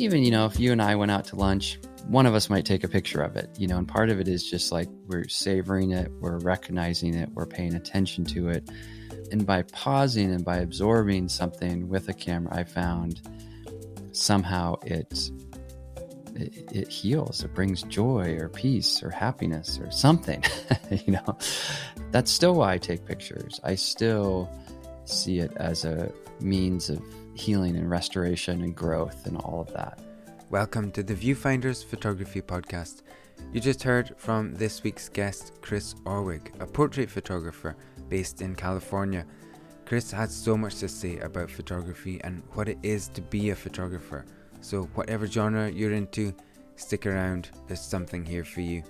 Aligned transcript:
even 0.00 0.24
you 0.24 0.30
know 0.30 0.46
if 0.46 0.58
you 0.58 0.72
and 0.72 0.80
I 0.80 0.96
went 0.96 1.10
out 1.10 1.26
to 1.26 1.36
lunch, 1.36 1.78
one 2.06 2.26
of 2.26 2.34
us 2.34 2.50
might 2.50 2.64
take 2.64 2.82
a 2.84 2.88
picture 2.88 3.22
of 3.22 3.36
it, 3.36 3.50
you 3.58 3.68
know, 3.68 3.76
and 3.76 3.86
part 3.86 4.10
of 4.10 4.18
it 4.18 4.28
is 4.28 4.48
just 4.48 4.72
like 4.72 4.88
we're 5.06 5.28
savoring 5.28 5.92
it, 5.92 6.10
we're 6.20 6.38
recognizing 6.38 7.14
it, 7.14 7.28
we're 7.34 7.46
paying 7.46 7.74
attention 7.74 8.24
to 8.26 8.48
it. 8.48 8.68
And 9.30 9.46
by 9.46 9.62
pausing 9.62 10.32
and 10.32 10.44
by 10.44 10.56
absorbing 10.56 11.28
something 11.28 11.88
with 11.88 12.08
a 12.08 12.14
camera, 12.14 12.56
I 12.56 12.64
found 12.64 13.20
somehow 14.12 14.76
it, 14.84 15.30
it, 16.34 16.72
it 16.72 16.88
heals, 16.88 17.44
it 17.44 17.54
brings 17.54 17.82
joy 17.82 18.36
or 18.40 18.48
peace 18.48 19.02
or 19.02 19.10
happiness 19.10 19.78
or 19.78 19.90
something. 19.90 20.42
you 20.90 21.12
know, 21.12 21.38
that's 22.10 22.30
still 22.30 22.54
why 22.54 22.72
I 22.72 22.78
take 22.78 23.04
pictures. 23.04 23.60
I 23.62 23.74
still 23.74 24.50
see 25.04 25.38
it 25.38 25.52
as 25.56 25.84
a 25.84 26.12
means 26.40 26.90
of 26.90 27.02
healing 27.40 27.74
and 27.76 27.88
restoration 27.88 28.60
and 28.60 28.76
growth 28.76 29.24
and 29.24 29.38
all 29.38 29.62
of 29.62 29.72
that. 29.72 29.98
Welcome 30.50 30.90
to 30.90 31.02
the 31.02 31.14
Viewfinders 31.14 31.82
Photography 31.82 32.42
Podcast. 32.42 33.00
You 33.50 33.60
just 33.60 33.82
heard 33.82 34.14
from 34.18 34.52
this 34.52 34.82
week's 34.82 35.08
guest, 35.08 35.52
Chris 35.62 35.94
Orwig, 36.04 36.60
a 36.60 36.66
portrait 36.66 37.08
photographer 37.08 37.76
based 38.10 38.42
in 38.42 38.54
California. 38.54 39.24
Chris 39.86 40.10
has 40.10 40.34
so 40.34 40.54
much 40.54 40.76
to 40.80 40.88
say 40.88 41.16
about 41.20 41.50
photography 41.50 42.20
and 42.24 42.42
what 42.52 42.68
it 42.68 42.76
is 42.82 43.08
to 43.08 43.22
be 43.22 43.48
a 43.48 43.56
photographer. 43.56 44.26
So, 44.60 44.82
whatever 44.94 45.26
genre 45.26 45.70
you're 45.70 45.94
into, 45.94 46.34
stick 46.76 47.06
around, 47.06 47.48
there's 47.68 47.80
something 47.80 48.22
here 48.22 48.44
for 48.44 48.60
you. 48.60 48.82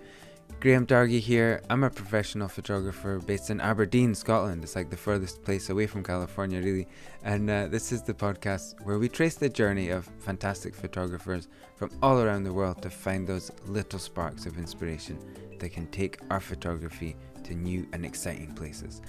Graham 0.60 0.86
Dargie 0.86 1.20
here. 1.20 1.62
I'm 1.70 1.84
a 1.84 1.88
professional 1.88 2.46
photographer 2.46 3.18
based 3.18 3.48
in 3.48 3.62
Aberdeen, 3.62 4.14
Scotland. 4.14 4.62
It's 4.62 4.76
like 4.76 4.90
the 4.90 4.96
furthest 4.96 5.42
place 5.42 5.70
away 5.70 5.86
from 5.86 6.02
California, 6.02 6.60
really. 6.60 6.86
And 7.24 7.48
uh, 7.48 7.68
this 7.68 7.92
is 7.92 8.02
the 8.02 8.12
podcast 8.12 8.74
where 8.84 8.98
we 8.98 9.08
trace 9.08 9.36
the 9.36 9.48
journey 9.48 9.88
of 9.88 10.04
fantastic 10.18 10.74
photographers 10.74 11.48
from 11.76 11.90
all 12.02 12.20
around 12.20 12.44
the 12.44 12.52
world 12.52 12.82
to 12.82 12.90
find 12.90 13.26
those 13.26 13.50
little 13.68 13.98
sparks 13.98 14.44
of 14.44 14.58
inspiration 14.58 15.18
that 15.60 15.70
can 15.70 15.86
take 15.86 16.18
our 16.28 16.40
photography 16.40 17.16
to 17.44 17.54
new 17.54 17.88
and 17.94 18.04
exciting 18.04 18.52
places. 18.52 19.00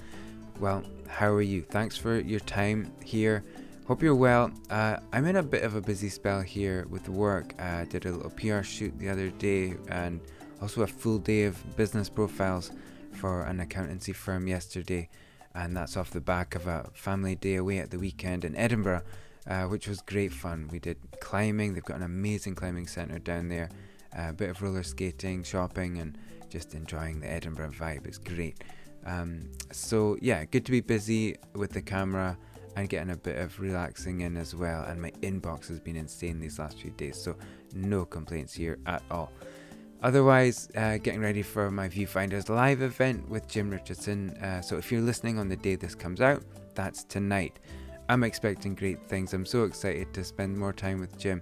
Well, 0.58 0.82
how 1.06 1.32
are 1.32 1.42
you? 1.42 1.60
Thanks 1.60 1.98
for 1.98 2.18
your 2.18 2.40
time 2.40 2.90
here. 3.04 3.44
Hope 3.86 4.02
you're 4.02 4.14
well. 4.14 4.50
Uh, 4.70 4.96
I'm 5.12 5.26
in 5.26 5.36
a 5.36 5.42
bit 5.42 5.64
of 5.64 5.74
a 5.74 5.82
busy 5.82 6.08
spell 6.08 6.40
here 6.40 6.86
with 6.88 7.10
work. 7.10 7.54
I 7.58 7.82
uh, 7.82 7.84
did 7.84 8.06
a 8.06 8.12
little 8.12 8.30
PR 8.30 8.62
shoot 8.62 8.98
the 8.98 9.10
other 9.10 9.28
day 9.28 9.74
and 9.88 10.18
also 10.62 10.82
a 10.82 10.86
full 10.86 11.18
day 11.18 11.42
of 11.44 11.76
business 11.76 12.08
profiles 12.08 12.70
for 13.12 13.42
an 13.42 13.60
accountancy 13.60 14.12
firm 14.12 14.46
yesterday, 14.46 15.08
and 15.54 15.76
that's 15.76 15.96
off 15.96 16.10
the 16.10 16.20
back 16.20 16.54
of 16.54 16.66
a 16.68 16.88
family 16.94 17.34
day 17.34 17.56
away 17.56 17.78
at 17.78 17.90
the 17.90 17.98
weekend 17.98 18.44
in 18.44 18.56
Edinburgh, 18.56 19.02
uh, 19.48 19.64
which 19.64 19.88
was 19.88 20.00
great 20.02 20.32
fun. 20.32 20.68
We 20.70 20.78
did 20.78 20.96
climbing, 21.20 21.74
they've 21.74 21.84
got 21.84 21.96
an 21.96 22.04
amazing 22.04 22.54
climbing 22.54 22.86
centre 22.86 23.18
down 23.18 23.48
there, 23.48 23.70
uh, 24.16 24.28
a 24.28 24.32
bit 24.32 24.50
of 24.50 24.62
roller 24.62 24.84
skating, 24.84 25.42
shopping, 25.42 25.98
and 25.98 26.16
just 26.48 26.74
enjoying 26.74 27.20
the 27.20 27.30
Edinburgh 27.30 27.72
vibe. 27.72 28.06
It's 28.06 28.18
great. 28.18 28.62
Um, 29.04 29.50
so, 29.72 30.16
yeah, 30.20 30.44
good 30.44 30.64
to 30.66 30.70
be 30.70 30.80
busy 30.80 31.36
with 31.54 31.72
the 31.72 31.82
camera 31.82 32.38
and 32.76 32.88
getting 32.88 33.10
a 33.10 33.16
bit 33.16 33.36
of 33.36 33.58
relaxing 33.58 34.20
in 34.20 34.36
as 34.36 34.54
well. 34.54 34.84
And 34.84 35.02
my 35.02 35.10
inbox 35.22 35.68
has 35.68 35.80
been 35.80 35.96
insane 35.96 36.38
these 36.38 36.60
last 36.60 36.78
few 36.78 36.92
days, 36.92 37.20
so 37.20 37.36
no 37.74 38.04
complaints 38.04 38.54
here 38.54 38.78
at 38.86 39.02
all. 39.10 39.32
Otherwise, 40.02 40.68
uh, 40.76 40.98
getting 40.98 41.20
ready 41.20 41.42
for 41.42 41.70
my 41.70 41.88
Viewfinders 41.88 42.48
live 42.48 42.82
event 42.82 43.28
with 43.28 43.46
Jim 43.46 43.70
Richardson. 43.70 44.30
Uh, 44.30 44.60
so 44.60 44.76
if 44.76 44.90
you're 44.90 45.00
listening 45.00 45.38
on 45.38 45.48
the 45.48 45.56
day 45.56 45.76
this 45.76 45.94
comes 45.94 46.20
out, 46.20 46.42
that's 46.74 47.04
tonight. 47.04 47.60
I'm 48.08 48.24
expecting 48.24 48.74
great 48.74 49.00
things. 49.08 49.32
I'm 49.32 49.46
so 49.46 49.62
excited 49.62 50.12
to 50.14 50.24
spend 50.24 50.58
more 50.58 50.72
time 50.72 50.98
with 50.98 51.16
Jim. 51.18 51.40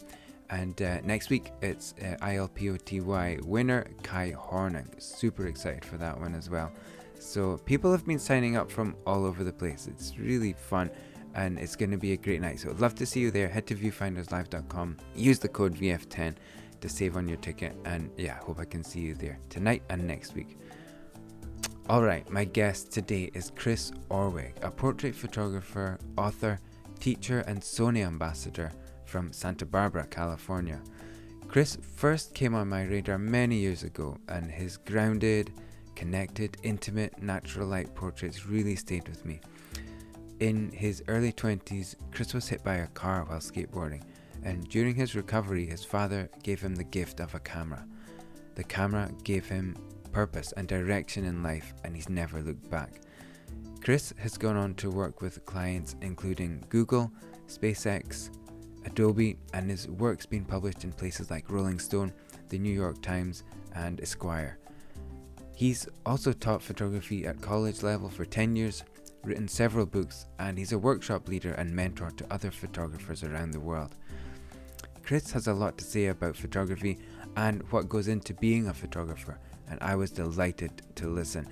And 0.50 0.80
uh, 0.82 1.00
next 1.02 1.30
week, 1.30 1.52
it's 1.62 1.94
uh, 2.02 2.16
ILPOTY 2.22 3.44
winner 3.44 3.86
Kai 4.02 4.32
Hornung. 4.32 5.00
Super 5.00 5.46
excited 5.46 5.84
for 5.84 5.96
that 5.96 6.20
one 6.20 6.34
as 6.34 6.50
well. 6.50 6.70
So 7.18 7.56
people 7.64 7.90
have 7.92 8.06
been 8.06 8.18
signing 8.18 8.56
up 8.56 8.70
from 8.70 8.94
all 9.06 9.24
over 9.24 9.42
the 9.42 9.52
place. 9.52 9.88
It's 9.90 10.18
really 10.18 10.52
fun 10.52 10.90
and 11.34 11.58
it's 11.58 11.76
going 11.76 11.92
to 11.92 11.96
be 11.96 12.12
a 12.12 12.16
great 12.16 12.40
night. 12.40 12.60
So 12.60 12.70
I'd 12.70 12.80
love 12.80 12.94
to 12.96 13.06
see 13.06 13.20
you 13.20 13.30
there. 13.30 13.48
Head 13.48 13.66
to 13.68 13.74
viewfinderslive.com, 13.74 14.96
use 15.14 15.38
the 15.38 15.48
code 15.48 15.76
VF10 15.76 16.34
to 16.80 16.88
save 16.88 17.16
on 17.16 17.28
your 17.28 17.38
ticket. 17.38 17.76
And 17.84 18.10
yeah, 18.16 18.38
hope 18.38 18.58
I 18.58 18.64
can 18.64 18.82
see 18.82 19.00
you 19.00 19.14
there 19.14 19.38
tonight 19.48 19.82
and 19.88 20.06
next 20.06 20.34
week. 20.34 20.58
All 21.88 22.02
right, 22.02 22.28
my 22.30 22.44
guest 22.44 22.92
today 22.92 23.30
is 23.34 23.50
Chris 23.56 23.90
Orwig, 24.10 24.52
a 24.62 24.70
portrait 24.70 25.14
photographer, 25.14 25.98
author, 26.16 26.60
teacher, 27.00 27.40
and 27.48 27.60
Sony 27.60 28.06
ambassador 28.06 28.70
from 29.04 29.32
Santa 29.32 29.66
Barbara, 29.66 30.06
California. 30.06 30.80
Chris 31.48 31.76
first 31.96 32.32
came 32.32 32.54
on 32.54 32.68
my 32.68 32.84
radar 32.84 33.18
many 33.18 33.56
years 33.56 33.82
ago, 33.82 34.16
and 34.28 34.48
his 34.48 34.76
grounded, 34.76 35.52
connected, 35.96 36.56
intimate, 36.62 37.20
natural 37.20 37.66
light 37.66 37.92
portraits 37.96 38.46
really 38.46 38.76
stayed 38.76 39.08
with 39.08 39.24
me. 39.24 39.40
In 40.38 40.70
his 40.70 41.02
early 41.08 41.32
20s, 41.32 41.96
Chris 42.12 42.32
was 42.32 42.48
hit 42.48 42.62
by 42.62 42.76
a 42.76 42.86
car 42.88 43.24
while 43.24 43.40
skateboarding 43.40 44.04
and 44.42 44.68
during 44.68 44.94
his 44.94 45.14
recovery, 45.14 45.66
his 45.66 45.84
father 45.84 46.30
gave 46.42 46.60
him 46.60 46.74
the 46.74 46.84
gift 46.84 47.20
of 47.20 47.34
a 47.34 47.40
camera. 47.40 47.84
The 48.54 48.64
camera 48.64 49.10
gave 49.24 49.46
him 49.46 49.76
purpose 50.12 50.52
and 50.56 50.66
direction 50.66 51.24
in 51.24 51.42
life, 51.42 51.72
and 51.84 51.94
he's 51.94 52.08
never 52.08 52.42
looked 52.42 52.68
back. 52.70 53.00
Chris 53.82 54.12
has 54.18 54.36
gone 54.36 54.56
on 54.56 54.74
to 54.74 54.90
work 54.90 55.22
with 55.22 55.44
clients 55.46 55.96
including 56.02 56.62
Google, 56.68 57.10
SpaceX, 57.46 58.30
Adobe, 58.84 59.38
and 59.54 59.70
his 59.70 59.88
work's 59.88 60.26
been 60.26 60.44
published 60.44 60.84
in 60.84 60.92
places 60.92 61.30
like 61.30 61.50
Rolling 61.50 61.78
Stone, 61.78 62.12
the 62.48 62.58
New 62.58 62.72
York 62.72 63.00
Times, 63.02 63.44
and 63.74 64.00
Esquire. 64.00 64.58
He's 65.54 65.86
also 66.06 66.32
taught 66.32 66.62
photography 66.62 67.26
at 67.26 67.40
college 67.40 67.82
level 67.82 68.08
for 68.08 68.24
10 68.24 68.56
years, 68.56 68.82
written 69.24 69.46
several 69.46 69.86
books, 69.86 70.26
and 70.38 70.58
he's 70.58 70.72
a 70.72 70.78
workshop 70.78 71.28
leader 71.28 71.52
and 71.52 71.74
mentor 71.74 72.10
to 72.12 72.32
other 72.32 72.50
photographers 72.50 73.22
around 73.22 73.50
the 73.50 73.60
world. 73.60 73.94
Chris 75.10 75.32
has 75.32 75.48
a 75.48 75.52
lot 75.52 75.76
to 75.76 75.82
say 75.82 76.06
about 76.06 76.36
photography 76.36 76.96
and 77.34 77.64
what 77.72 77.88
goes 77.88 78.06
into 78.06 78.32
being 78.34 78.68
a 78.68 78.72
photographer, 78.72 79.40
and 79.68 79.76
I 79.82 79.96
was 79.96 80.12
delighted 80.12 80.82
to 80.94 81.08
listen. 81.08 81.48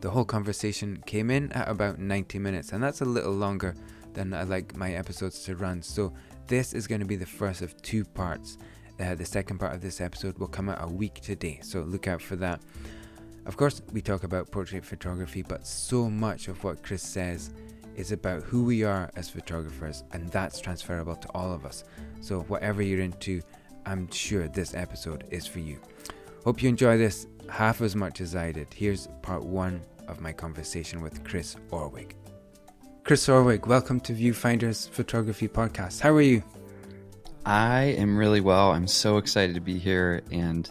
The 0.00 0.08
whole 0.08 0.24
conversation 0.24 1.02
came 1.06 1.28
in 1.28 1.50
at 1.50 1.68
about 1.68 1.98
90 1.98 2.38
minutes, 2.38 2.70
and 2.70 2.80
that's 2.80 3.00
a 3.00 3.04
little 3.04 3.32
longer 3.32 3.74
than 4.12 4.32
I 4.32 4.44
like 4.44 4.76
my 4.76 4.92
episodes 4.92 5.42
to 5.42 5.56
run. 5.56 5.82
So, 5.82 6.12
this 6.46 6.72
is 6.72 6.86
going 6.86 7.00
to 7.00 7.04
be 7.04 7.16
the 7.16 7.26
first 7.26 7.62
of 7.62 7.76
two 7.82 8.04
parts. 8.04 8.58
Uh, 9.00 9.16
the 9.16 9.26
second 9.26 9.58
part 9.58 9.74
of 9.74 9.80
this 9.80 10.00
episode 10.00 10.38
will 10.38 10.46
come 10.46 10.68
out 10.68 10.78
a 10.80 10.86
week 10.86 11.14
today, 11.14 11.58
so 11.64 11.80
look 11.80 12.06
out 12.06 12.22
for 12.22 12.36
that. 12.36 12.60
Of 13.44 13.56
course, 13.56 13.82
we 13.92 14.02
talk 14.02 14.22
about 14.22 14.52
portrait 14.52 14.84
photography, 14.84 15.42
but 15.42 15.66
so 15.66 16.08
much 16.08 16.46
of 16.46 16.62
what 16.62 16.84
Chris 16.84 17.02
says 17.02 17.50
is 18.00 18.12
about 18.12 18.42
who 18.42 18.64
we 18.64 18.82
are 18.82 19.10
as 19.14 19.28
photographers, 19.28 20.04
and 20.12 20.26
that's 20.30 20.58
transferable 20.58 21.14
to 21.14 21.28
all 21.34 21.52
of 21.52 21.66
us. 21.66 21.84
So, 22.22 22.40
whatever 22.42 22.80
you're 22.80 23.00
into, 23.00 23.42
I'm 23.84 24.10
sure 24.10 24.48
this 24.48 24.74
episode 24.74 25.24
is 25.30 25.46
for 25.46 25.58
you. 25.58 25.78
Hope 26.42 26.62
you 26.62 26.70
enjoy 26.70 26.96
this 26.96 27.26
half 27.50 27.82
as 27.82 27.94
much 27.94 28.22
as 28.22 28.34
I 28.34 28.52
did. 28.52 28.72
Here's 28.72 29.08
part 29.20 29.44
one 29.44 29.82
of 30.08 30.22
my 30.22 30.32
conversation 30.32 31.02
with 31.02 31.22
Chris 31.24 31.56
Orwig. 31.70 32.12
Chris 33.04 33.28
Orwig, 33.28 33.66
welcome 33.66 34.00
to 34.00 34.14
Viewfinders 34.14 34.88
Photography 34.88 35.46
Podcast. 35.46 36.00
How 36.00 36.14
are 36.14 36.22
you? 36.22 36.42
I 37.44 37.82
am 37.98 38.16
really 38.16 38.40
well. 38.40 38.72
I'm 38.72 38.88
so 38.88 39.18
excited 39.18 39.54
to 39.56 39.60
be 39.60 39.78
here, 39.78 40.22
and 40.32 40.70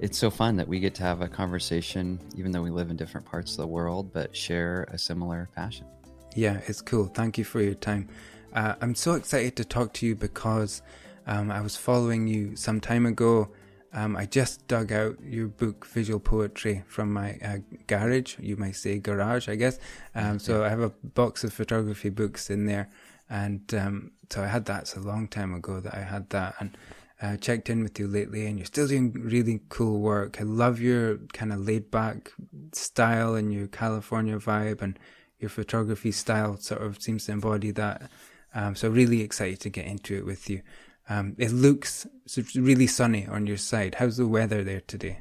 it's 0.00 0.18
so 0.18 0.30
fun 0.30 0.56
that 0.56 0.66
we 0.66 0.80
get 0.80 0.96
to 0.96 1.04
have 1.04 1.20
a 1.20 1.28
conversation, 1.28 2.18
even 2.36 2.50
though 2.50 2.62
we 2.62 2.70
live 2.70 2.90
in 2.90 2.96
different 2.96 3.26
parts 3.26 3.52
of 3.52 3.58
the 3.58 3.68
world, 3.68 4.12
but 4.12 4.34
share 4.34 4.88
a 4.90 4.98
similar 4.98 5.48
passion. 5.54 5.86
Yeah, 6.34 6.60
it's 6.66 6.80
cool. 6.80 7.06
Thank 7.06 7.38
you 7.38 7.44
for 7.44 7.60
your 7.60 7.74
time. 7.74 8.08
Uh, 8.54 8.74
I'm 8.80 8.94
so 8.94 9.14
excited 9.14 9.56
to 9.56 9.64
talk 9.64 9.92
to 9.94 10.06
you 10.06 10.14
because 10.14 10.82
um, 11.26 11.50
I 11.50 11.60
was 11.60 11.76
following 11.76 12.26
you 12.26 12.56
some 12.56 12.80
time 12.80 13.06
ago. 13.06 13.48
Um, 13.92 14.16
I 14.16 14.26
just 14.26 14.66
dug 14.68 14.92
out 14.92 15.16
your 15.22 15.48
book, 15.48 15.86
Visual 15.86 16.20
Poetry, 16.20 16.84
from 16.86 17.12
my 17.12 17.38
uh, 17.44 17.58
garage. 17.88 18.36
You 18.38 18.56
might 18.56 18.76
say 18.76 18.98
garage, 18.98 19.48
I 19.48 19.56
guess. 19.56 19.78
Um, 20.14 20.38
so 20.38 20.64
I 20.64 20.68
have 20.68 20.80
a 20.80 20.90
box 20.90 21.42
of 21.42 21.52
photography 21.52 22.10
books 22.10 22.50
in 22.50 22.66
there. 22.66 22.88
And 23.28 23.72
um, 23.74 24.12
so 24.30 24.42
I 24.42 24.46
had 24.46 24.66
that. 24.66 24.82
It's 24.82 24.96
a 24.96 25.00
long 25.00 25.26
time 25.26 25.54
ago 25.54 25.80
that 25.80 25.94
I 25.94 26.02
had 26.02 26.30
that. 26.30 26.54
And 26.60 26.76
uh, 27.22 27.36
checked 27.36 27.68
in 27.68 27.82
with 27.82 27.98
you 27.98 28.06
lately, 28.06 28.46
and 28.46 28.58
you're 28.58 28.66
still 28.66 28.86
doing 28.88 29.12
really 29.12 29.60
cool 29.68 30.00
work. 30.00 30.40
I 30.40 30.44
love 30.44 30.80
your 30.80 31.18
kind 31.32 31.52
of 31.52 31.60
laid 31.60 31.90
back 31.90 32.32
style 32.72 33.34
and 33.34 33.52
your 33.52 33.66
California 33.66 34.38
vibe, 34.38 34.80
and 34.80 34.98
your 35.40 35.48
photography 35.48 36.12
style 36.12 36.56
sort 36.58 36.82
of 36.82 37.00
seems 37.02 37.26
to 37.26 37.32
embody 37.32 37.70
that. 37.72 38.10
Um, 38.54 38.74
so 38.74 38.88
really 38.88 39.22
excited 39.22 39.60
to 39.60 39.70
get 39.70 39.86
into 39.86 40.16
it 40.16 40.26
with 40.26 40.50
you. 40.50 40.62
Um, 41.08 41.34
it 41.38 41.50
looks 41.50 42.06
really 42.54 42.86
sunny 42.86 43.26
on 43.26 43.46
your 43.46 43.56
side. 43.56 43.96
How's 43.96 44.16
the 44.16 44.26
weather 44.26 44.62
there 44.62 44.80
today? 44.80 45.20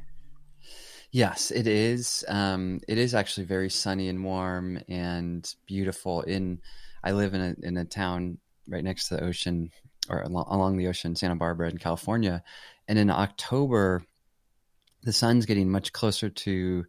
Yes, 1.12 1.50
it 1.50 1.66
is. 1.66 2.24
Um, 2.27 2.81
it 2.88 3.00
is 3.00 3.16
actually 3.16 3.48
very 3.48 3.69
sunny 3.69 4.10
and 4.10 4.24
warm 4.24 4.80
and 4.88 5.51
beautiful. 5.66 6.21
In 6.21 6.60
I 7.04 7.13
live 7.13 7.33
in 7.33 7.42
a 7.42 7.68
in 7.68 7.77
a 7.77 7.86
town 7.86 8.38
right 8.68 8.83
next 8.83 9.07
to 9.07 9.16
the 9.16 9.24
ocean 9.24 9.71
or 10.10 10.21
along, 10.21 10.45
along 10.50 10.77
the 10.77 10.88
ocean, 10.88 11.16
Santa 11.16 11.36
Barbara 11.36 11.69
in 11.69 11.77
California. 11.77 12.44
And 12.88 13.00
in 13.00 13.10
October, 13.10 14.04
the 15.04 15.13
sun's 15.13 15.45
getting 15.45 15.69
much 15.69 15.94
closer 15.94 16.30
to 16.30 16.86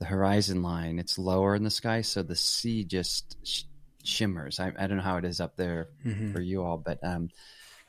the 0.00 0.06
horizon 0.06 0.62
line. 0.62 0.98
It's 0.98 1.18
lower 1.18 1.54
in 1.54 1.62
the 1.62 1.70
sky, 1.70 2.00
so 2.00 2.22
the 2.22 2.34
sea 2.34 2.84
just 2.84 3.36
sh- 3.44 3.64
shimmers. 4.02 4.58
I, 4.58 4.72
I, 4.78 4.86
don't 4.86 4.96
know 4.96 5.02
how 5.02 5.18
it 5.18 5.26
is 5.26 5.40
up 5.40 5.56
there 5.56 5.90
mm-hmm. 6.04 6.32
for 6.32 6.40
you 6.40 6.64
all, 6.64 6.78
but 6.78 6.98
um, 7.04 7.28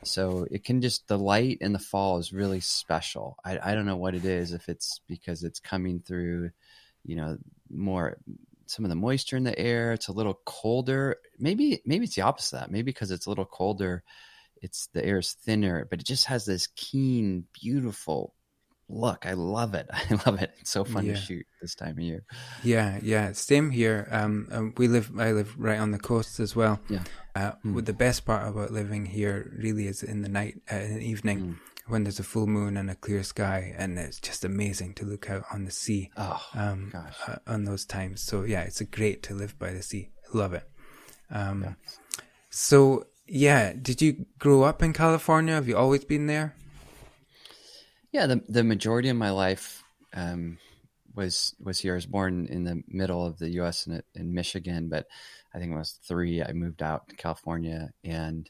so 0.04 0.46
it 0.52 0.66
can 0.66 0.81
just 0.81 1.08
the 1.08 1.18
light 1.18 1.60
in 1.62 1.72
the 1.72 1.80
fall 1.80 2.18
is 2.18 2.34
really 2.34 2.60
special. 2.60 3.38
I, 3.46 3.60
I 3.63 3.75
don't 3.75 3.86
know 3.86 3.96
what 3.96 4.13
it 4.13 4.25
is 4.25 4.52
if 4.52 4.68
it's 4.68 5.00
because 5.08 5.44
it's 5.44 5.60
coming 5.60 6.02
through, 6.02 6.52
you 7.06 7.16
know, 7.16 7.38
more 7.69 8.18
some 8.66 8.84
of 8.84 8.90
the 8.90 8.96
moisture 8.96 9.38
in 9.38 9.44
the 9.44 9.57
air. 9.57 9.94
It's 9.94 10.10
a 10.10 10.14
little 10.14 10.40
colder. 10.46 11.18
Maybe 11.40 11.81
maybe 11.86 12.06
it's 12.06 12.16
the 12.16 12.24
opposite 12.24 12.57
of 12.57 12.62
that. 12.62 12.72
Maybe 12.72 12.84
because 12.84 13.12
it's 13.12 13.25
a 13.25 13.30
little 13.30 13.46
colder, 13.46 14.04
it's 14.62 14.88
the 14.94 15.06
air 15.06 15.19
is 15.19 15.31
thinner, 15.31 15.88
but 15.90 16.02
it 16.02 16.06
just 16.06 16.25
has 16.25 16.46
this 16.46 16.68
keen, 16.75 17.46
beautiful 17.54 18.34
look. 18.92 19.26
I 19.26 19.34
love 19.34 19.74
it. 19.74 19.88
I 19.94 20.20
love 20.26 20.42
it. 20.42 20.52
It's 20.60 20.70
so 20.70 20.84
fun 20.84 21.06
yeah. 21.06 21.14
to 21.14 21.20
shoot 21.20 21.46
this 21.62 21.76
time 21.76 21.98
of 21.98 22.00
year. 22.00 22.24
Yeah, 22.64 23.00
yeah. 23.02 23.32
Same 23.34 23.72
here. 23.72 24.08
Um, 24.12 24.48
um, 24.52 24.74
we 24.78 24.88
live. 24.88 25.12
I 25.18 25.32
live 25.32 25.58
right 25.58 25.80
on 25.80 25.92
the 25.92 26.00
coast 26.00 26.40
as 26.40 26.56
well. 26.56 26.80
Yeah. 26.90 27.04
Uh, 27.36 27.54
mm. 27.66 27.84
The 27.84 27.94
best 27.94 28.26
part 28.26 28.48
about 28.48 28.72
living 28.72 29.06
here 29.06 29.52
really 29.58 29.88
is 29.88 30.04
in 30.04 30.22
the 30.22 30.30
night, 30.30 30.62
uh, 30.72 30.76
in 30.76 30.96
the 30.96 31.06
evening. 31.06 31.40
Mm. 31.40 31.56
When 31.88 32.04
there's 32.04 32.20
a 32.20 32.24
full 32.24 32.48
moon 32.48 32.78
and 32.78 32.90
a 32.90 32.96
clear 32.96 33.24
sky, 33.24 33.74
and 33.78 33.98
it's 33.98 34.20
just 34.20 34.46
amazing 34.46 34.94
to 34.94 35.06
look 35.06 35.30
out 35.30 35.44
on 35.52 35.66
the 35.66 35.72
sea. 35.72 36.12
Oh, 36.16 36.42
um, 36.54 36.90
gosh. 36.94 37.18
Uh, 37.28 37.38
on 37.48 37.66
those 37.66 37.86
times. 37.86 38.22
So 38.22 38.44
yeah, 38.44 38.62
it's 38.62 38.82
great 38.84 39.24
to 39.24 39.34
live 39.34 39.58
by 39.60 39.74
the 39.74 39.82
sea. 39.82 40.10
Love 40.34 40.54
it. 40.54 40.70
Um, 41.32 41.64
yeah. 41.64 41.74
So 42.50 43.08
yeah, 43.28 43.74
did 43.74 44.02
you 44.02 44.26
grow 44.40 44.64
up 44.64 44.84
in 44.84 44.94
California? 44.94 45.56
Have 45.56 45.68
you 45.68 45.78
always 45.78 46.04
been 46.04 46.28
there? 46.28 46.56
Yeah, 48.12 48.28
the 48.28 48.42
the 48.50 48.63
majority 48.63 49.10
of 49.10 49.16
my 49.16 49.31
life 49.31 49.84
um, 50.13 50.58
was 51.16 51.56
was 51.62 51.80
here. 51.80 51.94
I 51.94 51.96
was 51.96 52.06
born 52.06 52.48
in 52.48 52.63
the 52.63 52.84
middle 52.88 53.25
of 53.25 53.38
the 53.40 53.50
U.S. 53.52 53.88
in, 53.88 54.02
in 54.16 54.34
Michigan, 54.34 54.90
but 54.90 55.08
I 55.54 55.60
think 55.60 55.69
when 55.69 55.78
I 55.78 55.81
was 55.81 56.00
three, 56.08 56.44
I 56.44 56.52
moved 56.54 56.81
out 56.81 57.08
to 57.10 57.16
California, 57.16 57.92
and 58.04 58.50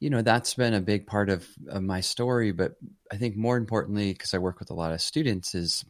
you 0.00 0.10
know 0.10 0.22
that's 0.22 0.54
been 0.54 0.74
a 0.74 0.80
big 0.80 1.06
part 1.06 1.30
of, 1.30 1.46
of 1.68 1.82
my 1.82 2.00
story. 2.00 2.52
But 2.52 2.72
I 3.10 3.16
think 3.16 3.36
more 3.36 3.56
importantly, 3.56 4.12
because 4.12 4.34
I 4.34 4.38
work 4.38 4.58
with 4.58 4.70
a 4.70 4.74
lot 4.74 4.92
of 4.92 5.00
students, 5.00 5.54
is 5.54 5.84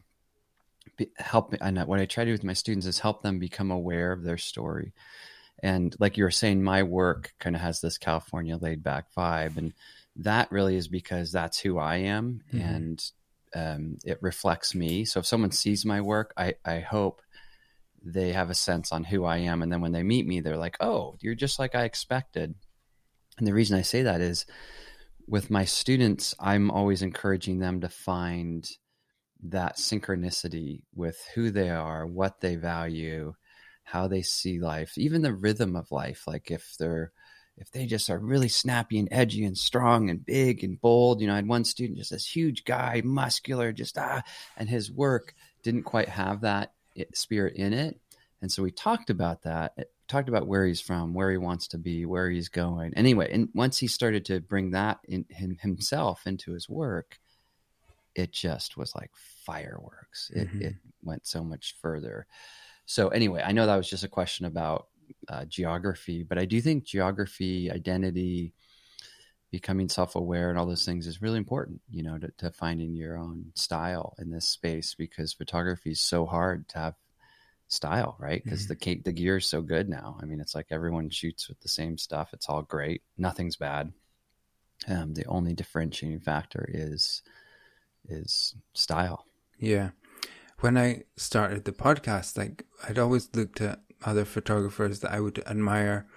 help. 1.17 1.55
And 1.59 1.79
what 1.87 1.99
I 1.99 2.05
try 2.05 2.23
to 2.23 2.29
do 2.29 2.33
with 2.33 2.43
my 2.43 2.53
students 2.53 2.85
is 2.85 2.99
help 2.99 3.23
them 3.23 3.39
become 3.39 3.71
aware 3.71 4.11
of 4.11 4.23
their 4.23 4.37
story. 4.37 4.93
And 5.61 5.95
like 5.97 6.17
you 6.17 6.23
were 6.23 6.31
saying, 6.31 6.61
my 6.61 6.83
work 6.83 7.33
kind 7.39 7.55
of 7.55 7.61
has 7.61 7.79
this 7.79 7.97
California 7.97 8.57
laid 8.57 8.83
back 8.83 9.05
vibe, 9.17 9.57
and 9.57 9.73
that 10.17 10.51
really 10.51 10.75
is 10.75 10.87
because 10.87 11.31
that's 11.31 11.59
who 11.59 11.77
I 11.77 11.97
am 11.97 12.41
mm-hmm. 12.53 12.61
and 12.61 13.11
um, 13.55 13.97
it 14.03 14.17
reflects 14.21 14.73
me. 14.73 15.05
So 15.05 15.19
if 15.19 15.25
someone 15.25 15.51
sees 15.51 15.85
my 15.85 16.01
work, 16.01 16.33
I, 16.37 16.55
I 16.65 16.79
hope 16.79 17.21
they 18.03 18.33
have 18.33 18.49
a 18.49 18.55
sense 18.55 18.91
on 18.91 19.03
who 19.03 19.25
I 19.25 19.37
am. 19.37 19.61
And 19.61 19.71
then 19.71 19.81
when 19.81 19.91
they 19.91 20.03
meet 20.03 20.27
me, 20.27 20.39
they're 20.39 20.57
like, 20.57 20.77
oh, 20.79 21.17
you're 21.21 21.35
just 21.35 21.59
like 21.59 21.75
I 21.75 21.83
expected. 21.83 22.55
And 23.37 23.47
the 23.47 23.53
reason 23.53 23.77
I 23.77 23.81
say 23.81 24.03
that 24.03 24.21
is 24.21 24.45
with 25.27 25.49
my 25.49 25.65
students, 25.65 26.35
I'm 26.39 26.69
always 26.69 27.01
encouraging 27.01 27.59
them 27.59 27.81
to 27.81 27.89
find 27.89 28.69
that 29.43 29.77
synchronicity 29.77 30.83
with 30.93 31.17
who 31.35 31.51
they 31.51 31.69
are, 31.69 32.05
what 32.05 32.41
they 32.41 32.55
value, 32.55 33.33
how 33.83 34.07
they 34.07 34.21
see 34.21 34.59
life, 34.59 34.97
even 34.97 35.21
the 35.21 35.33
rhythm 35.33 35.75
of 35.75 35.91
life. 35.91 36.23
Like 36.27 36.51
if 36.51 36.75
they're 36.79 37.11
if 37.57 37.71
they 37.71 37.85
just 37.85 38.09
are 38.09 38.19
really 38.19 38.49
snappy 38.49 38.99
and 38.99 39.07
edgy 39.11 39.45
and 39.45 39.57
strong 39.57 40.09
and 40.09 40.25
big 40.25 40.63
and 40.63 40.79
bold. 40.81 41.21
You 41.21 41.27
know, 41.27 41.33
I 41.33 41.37
had 41.37 41.47
one 41.47 41.65
student, 41.65 41.99
just 41.99 42.11
this 42.11 42.25
huge 42.25 42.65
guy, 42.65 43.01
muscular, 43.03 43.71
just 43.71 43.97
ah, 43.97 44.23
and 44.57 44.67
his 44.67 44.91
work 44.91 45.35
didn't 45.61 45.83
quite 45.83 46.09
have 46.09 46.41
that 46.41 46.73
spirit 47.13 47.55
in 47.55 47.73
it. 47.73 47.99
And 48.41 48.51
so 48.51 48.63
we 48.63 48.71
talked 48.71 49.09
about 49.09 49.43
that, 49.43 49.77
talked 50.07 50.29
about 50.29 50.47
where 50.47 50.65
he's 50.65 50.81
from, 50.81 51.13
where 51.13 51.31
he 51.31 51.37
wants 51.37 51.67
to 51.69 51.77
be, 51.77 52.05
where 52.05 52.29
he's 52.29 52.49
going. 52.49 52.93
Anyway, 52.95 53.31
and 53.31 53.49
once 53.53 53.77
he 53.77 53.87
started 53.87 54.25
to 54.25 54.41
bring 54.41 54.71
that 54.71 54.99
in 55.07 55.25
him, 55.29 55.57
himself 55.61 56.27
into 56.27 56.51
his 56.51 56.67
work, 56.67 57.19
it 58.15 58.31
just 58.31 58.77
was 58.77 58.93
like 58.95 59.11
fireworks. 59.45 60.29
It, 60.35 60.47
mm-hmm. 60.49 60.61
it 60.61 60.75
went 61.01 61.25
so 61.25 61.43
much 61.43 61.75
further. 61.81 62.27
So 62.85 63.07
anyway, 63.09 63.41
I 63.45 63.53
know 63.53 63.65
that 63.65 63.77
was 63.77 63.89
just 63.89 64.03
a 64.03 64.09
question 64.09 64.45
about 64.45 64.87
uh, 65.29 65.45
geography, 65.45 66.23
but 66.23 66.37
I 66.37 66.45
do 66.45 66.61
think 66.61 66.85
geography, 66.85 67.71
identity, 67.71 68.53
becoming 69.51 69.87
self-aware, 69.87 70.49
and 70.49 70.57
all 70.57 70.65
those 70.65 70.85
things 70.85 71.05
is 71.05 71.21
really 71.21 71.37
important. 71.37 71.81
You 71.89 72.03
know, 72.03 72.17
to, 72.17 72.31
to 72.39 72.51
finding 72.51 72.95
your 72.95 73.17
own 73.17 73.51
style 73.55 74.15
in 74.17 74.31
this 74.31 74.47
space 74.47 74.95
because 74.95 75.33
photography 75.33 75.91
is 75.91 76.01
so 76.01 76.25
hard 76.25 76.67
to 76.69 76.77
have 76.79 76.95
style, 77.67 78.15
right? 78.19 78.43
Because 78.43 78.67
mm-hmm. 78.67 79.01
the 79.01 79.01
the 79.03 79.11
gear 79.11 79.37
is 79.37 79.45
so 79.45 79.61
good 79.61 79.89
now. 79.89 80.17
I 80.21 80.25
mean, 80.25 80.39
it's 80.39 80.55
like 80.55 80.67
everyone 80.71 81.09
shoots 81.09 81.49
with 81.49 81.59
the 81.61 81.69
same 81.69 81.97
stuff. 81.97 82.29
It's 82.33 82.49
all 82.49 82.61
great. 82.61 83.01
Nothing's 83.17 83.55
bad. 83.55 83.93
Um, 84.87 85.13
the 85.13 85.25
only 85.25 85.53
differentiating 85.53 86.19
factor 86.19 86.67
is 86.71 87.21
is 88.09 88.55
style. 88.73 89.25
Yeah. 89.57 89.91
When 90.59 90.77
I 90.77 91.03
started 91.17 91.65
the 91.65 91.71
podcast, 91.71 92.37
like 92.37 92.65
I'd 92.87 92.99
always 92.99 93.29
looked 93.33 93.61
at 93.61 93.81
other 94.05 94.25
photographers 94.25 94.99
that 95.01 95.11
I 95.11 95.19
would 95.19 95.39
admire. 95.45 96.07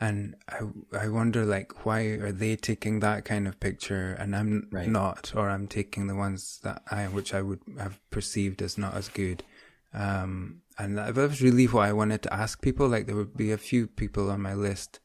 And 0.00 0.36
I, 0.48 0.60
I 0.98 1.08
wonder 1.08 1.44
like 1.44 1.84
why 1.84 2.00
are 2.00 2.32
they 2.32 2.56
taking 2.56 3.00
that 3.00 3.24
kind 3.26 3.46
of 3.46 3.60
picture 3.60 4.16
and 4.18 4.34
I'm 4.34 4.68
right. 4.72 4.88
not, 4.88 5.32
or 5.36 5.50
I'm 5.50 5.66
taking 5.66 6.06
the 6.06 6.14
ones 6.14 6.58
that 6.62 6.82
I, 6.90 7.04
which 7.04 7.34
I 7.34 7.42
would 7.42 7.60
have 7.78 8.00
perceived 8.10 8.62
as 8.62 8.78
not 8.78 8.94
as 8.94 9.08
good. 9.08 9.44
Um, 9.92 10.62
and 10.78 10.96
that 10.96 11.14
was 11.14 11.42
really 11.42 11.66
what 11.66 11.88
I 11.88 11.92
wanted 11.92 12.22
to 12.22 12.32
ask 12.32 12.62
people. 12.62 12.88
Like 12.88 13.06
there 13.06 13.16
would 13.16 13.36
be 13.36 13.52
a 13.52 13.58
few 13.58 13.86
people 13.86 14.30
on 14.30 14.40
my 14.40 14.54
list 14.54 15.00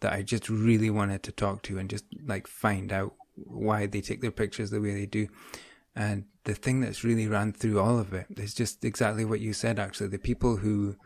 that 0.00 0.12
I 0.12 0.22
just 0.22 0.48
really 0.48 0.90
wanted 0.90 1.22
to 1.24 1.32
talk 1.32 1.62
to 1.62 1.78
and 1.78 1.90
just 1.90 2.04
like 2.24 2.46
find 2.46 2.92
out 2.92 3.14
why 3.34 3.86
they 3.86 4.00
take 4.00 4.20
their 4.20 4.30
pictures 4.30 4.70
the 4.70 4.80
way 4.80 4.94
they 4.94 5.06
do. 5.06 5.28
And 5.94 6.24
the 6.44 6.54
thing 6.54 6.80
that's 6.80 7.04
really 7.04 7.26
ran 7.26 7.52
through 7.52 7.80
all 7.80 7.98
of 7.98 8.12
it 8.12 8.26
is 8.36 8.54
just 8.54 8.84
exactly 8.84 9.24
what 9.24 9.40
you 9.40 9.52
said, 9.52 9.78
actually. 9.78 10.08
The 10.08 10.18
people 10.18 10.56
who 10.56 10.96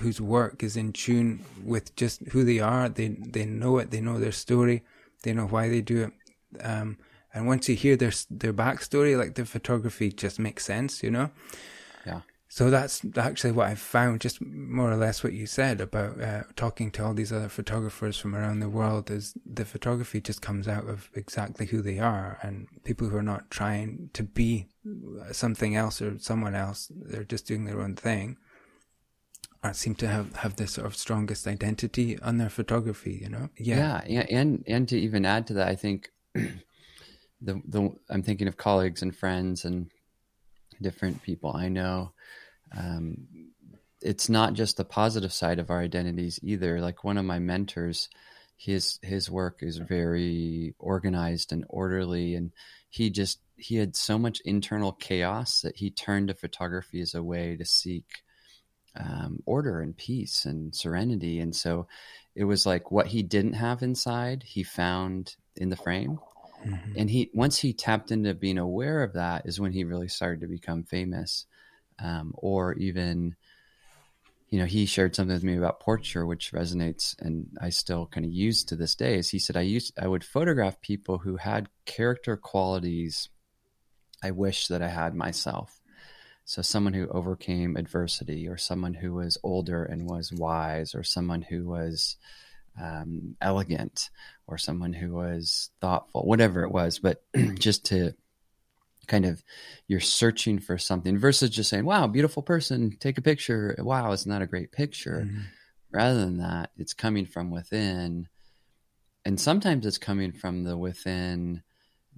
whose 0.00 0.20
work 0.20 0.62
is 0.62 0.76
in 0.76 0.92
tune 0.92 1.44
with 1.62 1.94
just 1.96 2.22
who 2.28 2.44
they 2.44 2.60
are. 2.60 2.88
They 2.88 3.08
they 3.08 3.44
know 3.44 3.78
it. 3.78 3.90
They 3.90 4.00
know 4.00 4.18
their 4.18 4.32
story. 4.32 4.82
They 5.22 5.32
know 5.32 5.46
why 5.46 5.68
they 5.68 5.80
do 5.80 6.04
it. 6.04 6.64
Um, 6.64 6.98
and 7.34 7.46
once 7.46 7.68
you 7.68 7.74
hear 7.74 7.96
their 7.96 8.12
their 8.30 8.52
backstory, 8.52 9.16
like 9.16 9.34
their 9.34 9.44
photography 9.44 10.12
just 10.12 10.38
makes 10.38 10.64
sense. 10.64 11.02
You 11.02 11.10
know. 11.10 11.30
Yeah. 12.06 12.20
So 12.48 12.70
that's 12.70 13.04
actually 13.16 13.52
what 13.52 13.66
I've 13.66 13.78
found, 13.78 14.20
just 14.20 14.40
more 14.40 14.90
or 14.90 14.96
less 14.96 15.22
what 15.22 15.32
you 15.32 15.46
said 15.46 15.80
about 15.80 16.20
uh, 16.20 16.44
talking 16.54 16.90
to 16.92 17.04
all 17.04 17.12
these 17.12 17.32
other 17.32 17.48
photographers 17.48 18.16
from 18.16 18.34
around 18.34 18.60
the 18.60 18.70
world. 18.70 19.10
Is 19.10 19.34
the 19.44 19.64
photography 19.64 20.20
just 20.20 20.42
comes 20.42 20.68
out 20.68 20.88
of 20.88 21.10
exactly 21.14 21.66
who 21.66 21.82
they 21.82 21.98
are, 21.98 22.38
and 22.42 22.68
people 22.84 23.08
who 23.08 23.16
are 23.16 23.22
not 23.22 23.50
trying 23.50 24.10
to 24.14 24.22
be 24.22 24.68
something 25.32 25.74
else 25.74 26.00
or 26.00 26.18
someone 26.18 26.54
else, 26.54 26.90
they're 26.94 27.24
just 27.24 27.46
doing 27.46 27.64
their 27.64 27.80
own 27.80 27.96
thing 27.96 28.36
seem 29.72 29.94
to 29.96 30.08
have 30.08 30.34
have 30.36 30.56
this 30.56 30.72
sort 30.72 30.86
of 30.86 30.96
strongest 30.96 31.46
identity 31.46 32.18
on 32.20 32.38
their 32.38 32.48
photography 32.48 33.18
you 33.22 33.28
know? 33.28 33.48
Yeah 33.56 34.02
yeah 34.06 34.26
and 34.30 34.64
and 34.66 34.88
to 34.88 34.98
even 34.98 35.24
add 35.24 35.46
to 35.48 35.54
that 35.54 35.68
i 35.68 35.74
think 35.74 36.10
the 36.34 36.54
the 37.40 37.90
i'm 38.10 38.22
thinking 38.22 38.48
of 38.48 38.56
colleagues 38.56 39.02
and 39.02 39.14
friends 39.16 39.64
and 39.64 39.90
different 40.80 41.22
people 41.22 41.54
i 41.56 41.68
know. 41.68 42.12
Um, 42.76 43.28
it's 44.02 44.28
not 44.28 44.54
just 44.54 44.76
the 44.76 44.84
positive 44.84 45.32
side 45.32 45.58
of 45.58 45.70
our 45.70 45.80
identities 45.80 46.38
either. 46.42 46.80
Like 46.80 47.04
one 47.04 47.16
of 47.16 47.24
my 47.24 47.38
mentors 47.38 48.08
his 48.56 48.98
his 49.02 49.30
work 49.30 49.58
is 49.60 49.76
very 49.76 50.74
organized 50.78 51.52
and 51.52 51.64
orderly 51.68 52.34
and 52.34 52.52
he 52.88 53.10
just 53.10 53.38
he 53.56 53.76
had 53.76 53.94
so 53.94 54.18
much 54.18 54.40
internal 54.44 54.92
chaos 54.92 55.60
that 55.60 55.76
he 55.76 55.90
turned 55.90 56.28
to 56.28 56.34
photography 56.34 57.00
as 57.00 57.14
a 57.14 57.22
way 57.22 57.56
to 57.56 57.64
seek 57.64 58.06
um, 58.96 59.42
order 59.46 59.80
and 59.80 59.96
peace 59.96 60.44
and 60.44 60.74
serenity. 60.74 61.40
And 61.40 61.54
so 61.54 61.86
it 62.34 62.44
was 62.44 62.66
like 62.66 62.90
what 62.90 63.06
he 63.06 63.22
didn't 63.22 63.54
have 63.54 63.82
inside, 63.82 64.42
he 64.42 64.62
found 64.62 65.36
in 65.56 65.68
the 65.68 65.76
frame. 65.76 66.18
Mm-hmm. 66.64 66.92
And 66.96 67.10
he 67.10 67.30
once 67.34 67.58
he 67.58 67.72
tapped 67.72 68.10
into 68.10 68.34
being 68.34 68.58
aware 68.58 69.02
of 69.02 69.14
that 69.14 69.46
is 69.46 69.60
when 69.60 69.72
he 69.72 69.84
really 69.84 70.08
started 70.08 70.40
to 70.40 70.46
become 70.46 70.84
famous, 70.84 71.46
um, 71.98 72.34
or 72.36 72.74
even, 72.74 73.36
you 74.48 74.58
know, 74.58 74.64
he 74.64 74.86
shared 74.86 75.14
something 75.14 75.34
with 75.34 75.44
me 75.44 75.56
about 75.56 75.80
portraiture, 75.80 76.26
which 76.26 76.52
resonates, 76.52 77.14
and 77.20 77.48
I 77.60 77.68
still 77.68 78.06
kind 78.06 78.24
of 78.24 78.32
use 78.32 78.64
to 78.64 78.76
this 78.76 78.94
day. 78.94 79.16
Is 79.16 79.30
he 79.30 79.38
said 79.38 79.56
I 79.56 79.62
used 79.62 79.92
I 80.00 80.08
would 80.08 80.24
photograph 80.24 80.80
people 80.80 81.18
who 81.18 81.36
had 81.36 81.68
character 81.84 82.36
qualities 82.36 83.28
I 84.22 84.30
wish 84.30 84.68
that 84.68 84.82
I 84.82 84.88
had 84.88 85.14
myself. 85.14 85.80
So, 86.46 86.62
someone 86.62 86.94
who 86.94 87.08
overcame 87.08 87.76
adversity, 87.76 88.48
or 88.48 88.56
someone 88.56 88.94
who 88.94 89.12
was 89.12 89.36
older 89.42 89.84
and 89.84 90.08
was 90.08 90.32
wise, 90.32 90.94
or 90.94 91.02
someone 91.02 91.42
who 91.42 91.66
was 91.66 92.16
um, 92.80 93.36
elegant 93.40 94.10
or 94.46 94.58
someone 94.58 94.92
who 94.92 95.14
was 95.14 95.70
thoughtful, 95.80 96.22
whatever 96.22 96.62
it 96.62 96.70
was. 96.70 96.98
But 96.98 97.22
just 97.54 97.86
to 97.86 98.12
kind 99.06 99.24
of 99.24 99.42
you're 99.86 100.00
searching 100.00 100.58
for 100.58 100.78
something 100.78 101.18
versus 101.18 101.50
just 101.50 101.70
saying, 101.70 101.84
"Wow, 101.84 102.06
beautiful 102.06 102.42
person, 102.42 102.96
take 102.98 103.18
a 103.18 103.22
picture." 103.22 103.74
Wow, 103.78 104.12
it's 104.12 104.26
not 104.26 104.42
a 104.42 104.46
great 104.46 104.72
picture. 104.72 105.24
Mm-hmm. 105.26 105.40
Rather 105.92 106.20
than 106.20 106.38
that, 106.38 106.70
it's 106.76 106.94
coming 106.94 107.26
from 107.26 107.50
within, 107.50 108.28
and 109.24 109.40
sometimes 109.40 109.86
it's 109.86 109.98
coming 109.98 110.32
from 110.32 110.64
the 110.64 110.76
within 110.76 111.62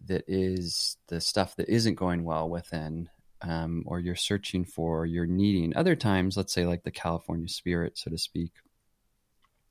that 0.06 0.25
is 0.26 0.97
the 1.08 1.20
stuff 1.20 1.56
that 1.56 1.68
isn't 1.68 1.97
going 1.97 2.25
well 2.25 2.49
within 2.49 3.08
um, 3.42 3.85
or 3.87 4.00
you're 4.00 4.16
searching 4.16 4.64
for, 4.64 5.00
or 5.00 5.07
you're 5.07 5.26
needing. 5.26 5.76
Other 5.76 5.97
times, 5.97 6.37
let's 6.37 6.52
say 6.52 6.66
like 6.66 6.83
the 6.83 6.90
California 6.90 7.49
spirit, 7.49 7.99
so 7.99 8.11
to 8.11 8.18
speak, 8.18 8.52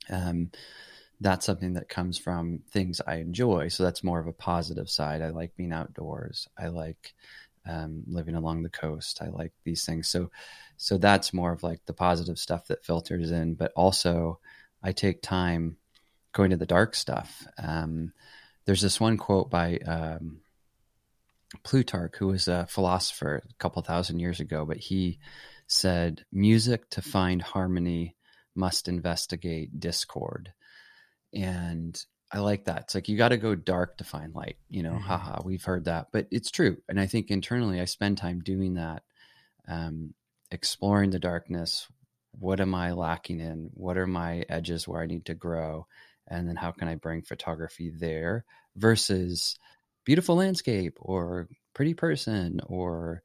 um, 0.09 0.51
that's 1.19 1.45
something 1.45 1.74
that 1.74 1.89
comes 1.89 2.17
from 2.17 2.59
things 2.71 3.01
I 3.05 3.15
enjoy. 3.15 3.69
So 3.69 3.83
that's 3.83 4.03
more 4.03 4.19
of 4.19 4.27
a 4.27 4.33
positive 4.33 4.89
side. 4.89 5.21
I 5.21 5.29
like 5.29 5.55
being 5.55 5.74
outdoors. 5.74 6.47
I 6.57 6.67
like 6.67 7.13
um, 7.67 8.03
living 8.07 8.36
along 8.36 8.63
the 8.63 8.69
coast. 8.69 9.21
I 9.21 9.29
like 9.29 9.51
these 9.63 9.83
things. 9.86 10.07
So, 10.07 10.31
so 10.77 10.97
that's 10.97 11.33
more 11.33 11.51
of 11.51 11.63
like 11.63 11.86
the 11.86 11.93
positive 11.93 12.38
stuff 12.38 12.67
that 12.67 12.86
filters 12.86 13.31
in. 13.31 13.55
But 13.55 13.74
also, 13.75 14.39
I 14.83 14.91
take 14.91 15.21
time 15.21 15.77
going 16.33 16.51
to 16.51 16.57
the 16.57 16.65
dark 16.65 16.93
stuff. 16.93 17.47
Um, 17.57 18.13
there's 18.65 18.81
this 18.81 19.00
one 19.00 19.17
quote 19.17 19.50
by 19.50 19.77
um, 19.77 20.41
Plutarch, 21.63 22.15
who 22.17 22.27
was 22.27 22.47
a 22.47 22.67
philosopher 22.69 23.43
a 23.49 23.53
couple 23.55 23.81
thousand 23.81 24.19
years 24.19 24.39
ago, 24.39 24.65
but 24.65 24.77
he 24.77 25.19
said, 25.67 26.25
Music 26.31 26.89
to 26.91 27.01
find 27.01 27.41
harmony 27.41 28.15
must 28.55 28.87
investigate 28.87 29.79
discord. 29.79 30.51
And 31.33 31.99
I 32.31 32.39
like 32.39 32.65
that. 32.65 32.81
It's 32.83 32.95
like 32.95 33.07
you 33.07 33.17
got 33.17 33.29
to 33.29 33.37
go 33.37 33.55
dark 33.55 33.97
to 33.97 34.03
find 34.03 34.35
light, 34.35 34.57
you 34.69 34.83
know, 34.83 34.91
mm-hmm. 34.91 35.07
haha, 35.07 35.41
we've 35.43 35.63
heard 35.63 35.85
that, 35.85 36.07
but 36.11 36.27
it's 36.31 36.51
true. 36.51 36.77
And 36.89 36.99
I 36.99 37.07
think 37.07 37.29
internally 37.29 37.79
I 37.79 37.85
spend 37.85 38.17
time 38.17 38.41
doing 38.41 38.73
that, 38.73 39.03
um, 39.67 40.13
exploring 40.51 41.11
the 41.11 41.19
darkness. 41.19 41.87
What 42.37 42.59
am 42.59 42.75
I 42.75 42.91
lacking 42.91 43.39
in? 43.39 43.69
What 43.73 43.97
are 43.97 44.07
my 44.07 44.43
edges 44.49 44.87
where 44.87 45.01
I 45.01 45.05
need 45.05 45.25
to 45.25 45.33
grow? 45.33 45.87
And 46.27 46.47
then 46.47 46.57
how 46.57 46.71
can 46.71 46.89
I 46.89 46.95
bring 46.95 47.21
photography 47.21 47.89
there 47.89 48.43
versus 48.75 49.57
beautiful 50.07 50.37
landscape 50.37 50.97
or 51.01 51.49
pretty 51.75 51.93
person 51.93 52.61
or 52.65 53.21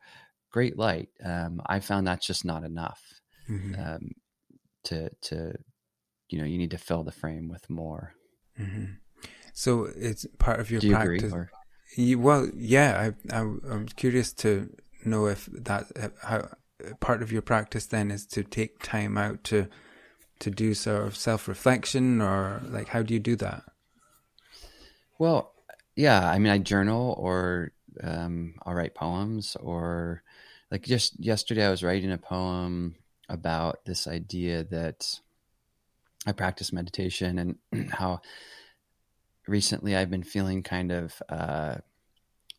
great 0.51 0.77
light. 0.77 1.09
Um, 1.25 1.63
I 1.65 1.79
found 1.79 2.07
that's 2.07 2.27
just 2.27 2.45
not 2.45 2.65
enough 2.65 3.01
mm-hmm. 3.49 3.81
um, 3.81 4.11
to 4.85 5.09
to 5.23 5.55
you 6.29 6.39
know 6.39 6.45
you 6.45 6.59
need 6.59 6.73
to 6.73 6.79
fill 6.79 7.05
the 7.05 7.13
frame 7.13 7.49
with 7.49 7.71
more. 7.71 8.15
Mm-hmm. 8.61 8.95
So 9.55 9.89
it's 9.97 10.27
part 10.39 10.59
of 10.59 10.71
your 10.71 10.81
Do 10.81 10.91
practice. 10.91 11.33
You, 11.97 12.19
well, 12.19 12.51
yeah, 12.57 13.13
I, 13.31 13.37
I 13.37 13.41
I'm 13.41 13.87
curious 13.95 14.33
to 14.35 14.69
know 15.05 15.27
if 15.27 15.47
that 15.53 15.85
how 16.23 16.49
part 16.99 17.23
of 17.23 17.31
your 17.31 17.43
practice 17.43 17.87
then 17.87 18.11
is 18.11 18.27
to 18.27 18.43
take 18.43 18.83
time 18.83 19.17
out 19.17 19.45
to 19.45 19.69
to 20.41 20.51
do 20.51 20.75
sort 20.75 21.07
of 21.07 21.15
self 21.15 21.47
reflection 21.47 22.21
or 22.21 22.61
like 22.65 22.89
how 22.89 23.03
do 23.05 23.15
you 23.15 23.21
do 23.21 23.37
that? 23.37 23.63
Well, 25.21 25.52
yeah, 25.95 26.29
I 26.29 26.39
mean, 26.39 26.53
I 26.53 26.59
journal 26.59 27.15
or 27.19 27.73
um, 28.03 28.55
I'll 28.65 28.75
write 28.75 28.95
poems 28.95 29.57
or 29.61 30.23
like 30.71 30.83
just 30.83 31.19
yesterday 31.21 31.67
I 31.67 31.71
was 31.71 31.83
writing 31.83 32.13
a 32.13 32.19
poem 32.19 32.97
about 33.29 33.85
this 33.85 34.07
idea 34.07 34.65
that 34.65 35.21
I 36.27 36.33
practice 36.33 36.73
meditation 36.73 37.57
and 37.73 37.91
how 37.91 38.21
recently 39.47 39.97
I've 39.97 40.11
been 40.11 40.23
feeling 40.23 40.63
kind 40.63 40.93
of 40.93 41.23
uh, 41.29 41.77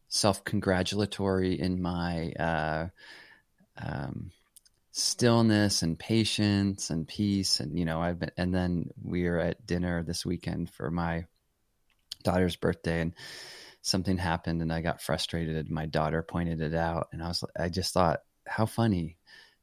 self 0.07 0.43
congratulatory 0.43 1.59
in 1.59 1.81
my 1.81 2.31
uh, 2.33 2.87
um, 3.77 4.31
stillness 4.91 5.81
and 5.81 5.97
patience 5.97 6.91
and 6.91 7.07
peace. 7.07 7.59
And, 7.59 7.77
you 7.77 7.85
know, 7.85 8.01
I've 8.01 8.19
been, 8.19 8.31
and 8.37 8.53
then 8.53 8.91
we 9.01 9.25
are 9.25 9.39
at 9.39 9.65
dinner 9.65 10.03
this 10.03 10.25
weekend 10.25 10.69
for 10.69 10.91
my 10.91 11.25
daughter's 12.23 12.55
birthday 12.55 13.01
and 13.01 13.13
something 13.81 14.17
happened 14.17 14.61
and 14.61 14.71
I 14.71 14.81
got 14.81 15.01
frustrated. 15.01 15.69
My 15.69 15.85
daughter 15.85 16.23
pointed 16.23 16.61
it 16.61 16.73
out 16.73 17.09
and 17.11 17.21
I 17.21 17.27
was 17.27 17.43
like 17.43 17.65
I 17.65 17.69
just 17.69 17.93
thought 17.93 18.21
how 18.45 18.65
funny. 18.65 19.17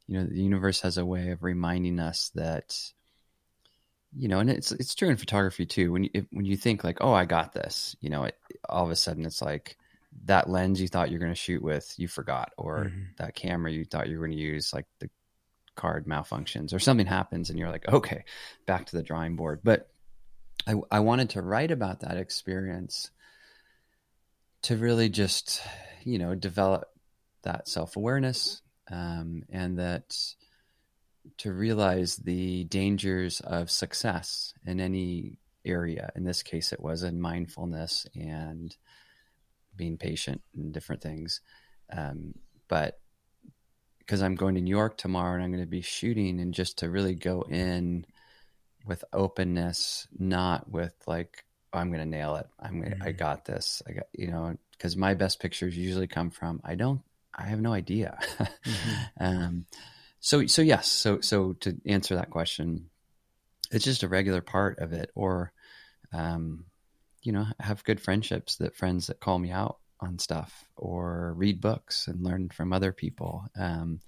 You 0.07 0.19
know, 0.19 0.25
the 0.25 0.41
universe 0.41 0.81
has 0.81 0.97
a 0.97 1.05
way 1.05 1.29
of 1.31 1.43
reminding 1.43 1.99
us 1.99 2.31
that 2.35 2.75
you 4.15 4.27
know, 4.27 4.39
and 4.39 4.49
it's 4.49 4.71
it's 4.71 4.95
true 4.95 5.09
in 5.09 5.15
photography 5.15 5.65
too. 5.65 5.91
When 5.91 6.03
you 6.03 6.27
when 6.31 6.45
you 6.45 6.57
think 6.57 6.83
like, 6.83 6.97
"Oh, 7.01 7.13
I 7.13 7.25
got 7.25 7.53
this," 7.53 7.95
you 8.01 8.09
know, 8.09 8.25
it, 8.25 8.37
all 8.67 8.83
of 8.83 8.91
a 8.91 8.95
sudden 8.95 9.25
it's 9.25 9.41
like 9.41 9.77
that 10.25 10.49
lens 10.49 10.81
you 10.81 10.87
thought 10.87 11.09
you're 11.09 11.19
going 11.19 11.31
to 11.31 11.35
shoot 11.35 11.63
with, 11.63 11.93
you 11.97 12.07
forgot, 12.07 12.51
or 12.57 12.85
mm-hmm. 12.85 13.03
that 13.17 13.35
camera 13.35 13.71
you 13.71 13.85
thought 13.85 14.09
you 14.09 14.19
were 14.19 14.27
going 14.27 14.37
to 14.37 14.43
use, 14.43 14.73
like 14.73 14.85
the 14.99 15.09
card 15.75 16.05
malfunctions, 16.05 16.73
or 16.73 16.79
something 16.79 17.07
happens, 17.07 17.49
and 17.49 17.57
you're 17.57 17.71
like, 17.71 17.87
"Okay, 17.87 18.25
back 18.65 18.87
to 18.87 18.97
the 18.97 19.03
drawing 19.03 19.37
board." 19.37 19.61
But 19.63 19.89
I, 20.67 20.75
I 20.91 20.99
wanted 20.99 21.31
to 21.31 21.41
write 21.41 21.71
about 21.71 22.01
that 22.01 22.17
experience 22.17 23.11
to 24.63 24.77
really 24.77 25.09
just, 25.09 25.61
you 26.03 26.19
know, 26.19 26.35
develop 26.35 26.85
that 27.43 27.67
self 27.67 27.95
awareness 27.95 28.61
um, 28.91 29.43
and 29.49 29.79
that 29.79 30.15
to 31.37 31.51
realize 31.51 32.17
the 32.17 32.63
dangers 32.65 33.41
of 33.41 33.71
success 33.71 34.53
in 34.65 34.79
any 34.79 35.37
area. 35.65 36.11
In 36.15 36.23
this 36.23 36.43
case, 36.43 36.71
it 36.73 36.79
was 36.79 37.03
in 37.03 37.21
mindfulness 37.21 38.07
and 38.15 38.75
being 39.75 39.97
patient 39.97 40.41
and 40.55 40.73
different 40.73 41.01
things. 41.01 41.41
Um, 41.91 42.35
but 42.67 42.99
because 43.99 44.21
I'm 44.21 44.35
going 44.35 44.55
to 44.55 44.61
New 44.61 44.69
York 44.69 44.97
tomorrow 44.97 45.35
and 45.35 45.43
I'm 45.43 45.51
going 45.51 45.63
to 45.63 45.69
be 45.69 45.81
shooting, 45.81 46.39
and 46.39 46.53
just 46.53 46.79
to 46.79 46.89
really 46.89 47.15
go 47.15 47.43
in 47.43 48.05
with 48.85 49.03
openness, 49.13 50.07
not 50.17 50.69
with 50.69 50.93
like, 51.07 51.45
oh, 51.73 51.79
I'm 51.79 51.89
going 51.89 51.99
to 51.99 52.05
nail 52.05 52.35
it. 52.35 52.47
I'm 52.59 52.81
gonna, 52.81 52.95
mm-hmm. 52.95 53.07
I 53.07 53.11
got 53.11 53.45
this. 53.45 53.81
I 53.87 53.93
got, 53.93 54.07
you 54.13 54.27
know, 54.27 54.55
because 54.71 54.97
my 54.97 55.13
best 55.13 55.39
pictures 55.39 55.77
usually 55.77 56.07
come 56.07 56.31
from, 56.31 56.61
I 56.63 56.75
don't, 56.75 57.01
I 57.33 57.43
have 57.43 57.61
no 57.61 57.73
idea. 57.73 58.17
mm-hmm. 58.37 59.01
um, 59.23 59.65
so, 60.19 60.45
so 60.47 60.61
yes. 60.61 60.91
So, 60.91 61.21
so 61.21 61.53
to 61.61 61.79
answer 61.85 62.15
that 62.15 62.29
question, 62.29 62.89
it's 63.71 63.85
just 63.85 64.03
a 64.03 64.07
regular 64.07 64.41
part 64.41 64.79
of 64.79 64.93
it 64.93 65.11
or, 65.15 65.53
um, 66.13 66.65
you 67.23 67.31
know, 67.31 67.45
have 67.59 67.83
good 67.83 68.01
friendships 68.01 68.57
that 68.57 68.75
friends 68.75 69.07
that 69.07 69.19
call 69.19 69.39
me 69.39 69.51
out 69.51 69.77
on 69.99 70.19
stuff 70.19 70.65
or 70.75 71.33
read 71.37 71.61
books 71.61 72.07
and 72.07 72.23
learn 72.23 72.49
from 72.49 72.73
other 72.73 72.91
people, 72.91 73.45
um, 73.55 74.01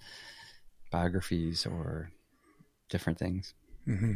biographies 0.92 1.65
or 1.65 2.12
different 2.89 3.20
things. 3.20 3.53
Mm-hmm. 3.88 4.13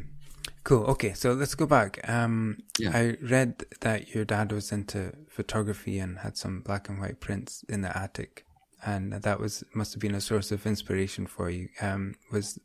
Cool. 0.63 0.84
Okay, 0.86 1.13
so 1.13 1.34
let's 1.34 1.56
go 1.56 1.66
back. 1.66 2.00
Um, 2.10 2.58
yeah. 2.77 2.92
I 2.94 3.18
read 3.22 3.63
that 3.82 4.13
your 4.13 4.25
dad 4.25 4.51
was 4.51 4.72
into 4.72 5.13
photography 5.30 6.00
and 6.00 6.20
had 6.20 6.38
some 6.38 6.62
black 6.62 6.89
and 6.89 7.00
white 7.00 7.20
prints 7.20 7.63
in 7.70 7.82
the 7.82 7.98
attic, 7.98 8.46
and 8.86 9.13
that 9.13 9.39
was 9.39 9.63
must 9.74 9.94
have 9.94 10.01
been 10.01 10.16
a 10.16 10.22
source 10.22 10.51
of 10.51 10.66
inspiration 10.66 11.25
for 11.25 11.50
you. 11.50 11.70
Um, 11.82 12.16
was 12.32 12.60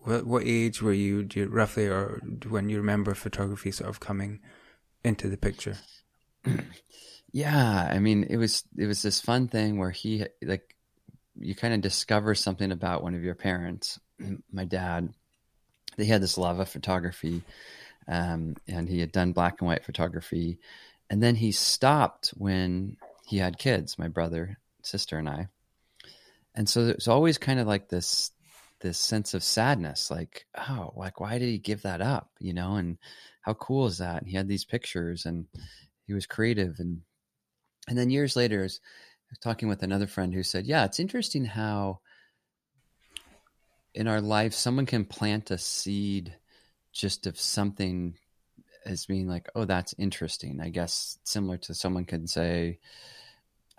what, 0.00 0.26
what 0.26 0.42
age 0.44 0.82
were 0.82 0.92
you, 0.92 1.26
you 1.34 1.46
roughly, 1.46 1.86
or 1.86 2.20
when 2.48 2.68
you 2.68 2.78
remember 2.78 3.14
photography 3.14 3.70
sort 3.70 3.90
of 3.90 4.00
coming 4.00 4.40
into 5.04 5.28
the 5.28 5.36
picture? 5.36 5.78
yeah, 7.32 7.88
I 7.90 7.98
mean, 7.98 8.24
it 8.24 8.36
was 8.36 8.64
it 8.76 8.86
was 8.86 9.02
this 9.02 9.20
fun 9.20 9.48
thing 9.48 9.78
where 9.78 9.90
he 9.90 10.24
like 10.42 10.74
you 11.38 11.54
kind 11.54 11.74
of 11.74 11.80
discover 11.80 12.34
something 12.34 12.72
about 12.72 13.02
one 13.02 13.14
of 13.14 13.22
your 13.22 13.34
parents. 13.34 14.00
My 14.52 14.64
dad 14.64 15.12
he 16.04 16.10
had 16.10 16.22
this 16.22 16.38
love 16.38 16.60
of 16.60 16.68
photography, 16.68 17.42
um, 18.08 18.56
and 18.68 18.88
he 18.88 19.00
had 19.00 19.12
done 19.12 19.32
black 19.32 19.60
and 19.60 19.68
white 19.68 19.84
photography, 19.84 20.58
and 21.10 21.22
then 21.22 21.34
he 21.34 21.52
stopped 21.52 22.28
when 22.36 22.96
he 23.26 23.38
had 23.38 23.58
kids, 23.58 23.98
my 23.98 24.08
brother, 24.08 24.58
sister, 24.82 25.18
and 25.18 25.28
I, 25.28 25.48
and 26.54 26.68
so 26.68 26.86
it's 26.88 27.08
always 27.08 27.38
kind 27.38 27.60
of 27.60 27.66
like 27.66 27.88
this 27.88 28.30
this 28.80 28.98
sense 28.98 29.34
of 29.34 29.42
sadness, 29.42 30.10
like 30.10 30.46
oh, 30.68 30.92
like 30.96 31.20
why 31.20 31.38
did 31.38 31.48
he 31.48 31.58
give 31.58 31.82
that 31.82 32.00
up, 32.00 32.30
you 32.38 32.52
know? 32.52 32.76
And 32.76 32.98
how 33.42 33.54
cool 33.54 33.86
is 33.86 33.98
that? 33.98 34.18
And 34.18 34.28
he 34.28 34.36
had 34.36 34.48
these 34.48 34.64
pictures, 34.64 35.26
and 35.26 35.46
he 36.06 36.14
was 36.14 36.26
creative, 36.26 36.76
and 36.78 37.02
and 37.88 37.96
then 37.96 38.10
years 38.10 38.36
later, 38.36 38.60
I 38.60 38.62
was 38.64 38.80
talking 39.40 39.68
with 39.68 39.82
another 39.82 40.06
friend 40.06 40.32
who 40.32 40.42
said, 40.42 40.66
yeah, 40.66 40.84
it's 40.84 41.00
interesting 41.00 41.44
how 41.44 42.00
in 43.96 44.06
our 44.08 44.20
life, 44.20 44.54
someone 44.54 44.86
can 44.86 45.04
plant 45.04 45.50
a 45.50 45.58
seed 45.58 46.34
just 46.92 47.26
of 47.26 47.38
something 47.38 48.16
as 48.84 49.06
being 49.06 49.26
like, 49.26 49.48
oh, 49.54 49.64
that's 49.64 49.94
interesting. 49.98 50.60
I 50.60 50.68
guess 50.68 51.18
similar 51.24 51.56
to 51.58 51.74
someone 51.74 52.04
can 52.04 52.26
say, 52.26 52.78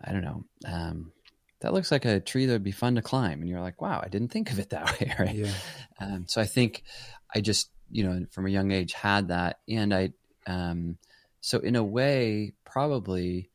I 0.03 0.11
don't 0.11 0.23
know, 0.23 0.43
um, 0.65 1.11
that 1.61 1.73
looks 1.73 1.91
like 1.91 2.05
a 2.05 2.19
tree 2.19 2.45
that 2.45 2.53
would 2.53 2.63
be 2.63 2.71
fun 2.71 2.95
to 2.95 3.01
climb. 3.01 3.39
And 3.39 3.49
you're 3.49 3.61
like, 3.61 3.81
wow, 3.81 4.01
I 4.03 4.09
didn't 4.09 4.31
think 4.31 4.51
of 4.51 4.59
it 4.59 4.69
that 4.71 4.99
way. 4.99 5.15
Right. 5.17 5.35
Yeah. 5.35 5.53
Um, 5.99 6.25
so 6.27 6.41
I 6.41 6.45
think 6.45 6.83
I 7.33 7.41
just 7.41 7.69
you 7.89 8.03
know, 8.03 8.25
from 8.31 8.45
a 8.45 8.49
young 8.49 8.71
age 8.71 8.93
had 8.93 9.29
that. 9.29 9.59
And 9.67 9.93
I, 9.93 10.11
um, 10.45 10.97
so 11.41 11.59
in 11.59 11.75
a 11.75 11.83
way, 11.83 12.53
probably 12.65 13.49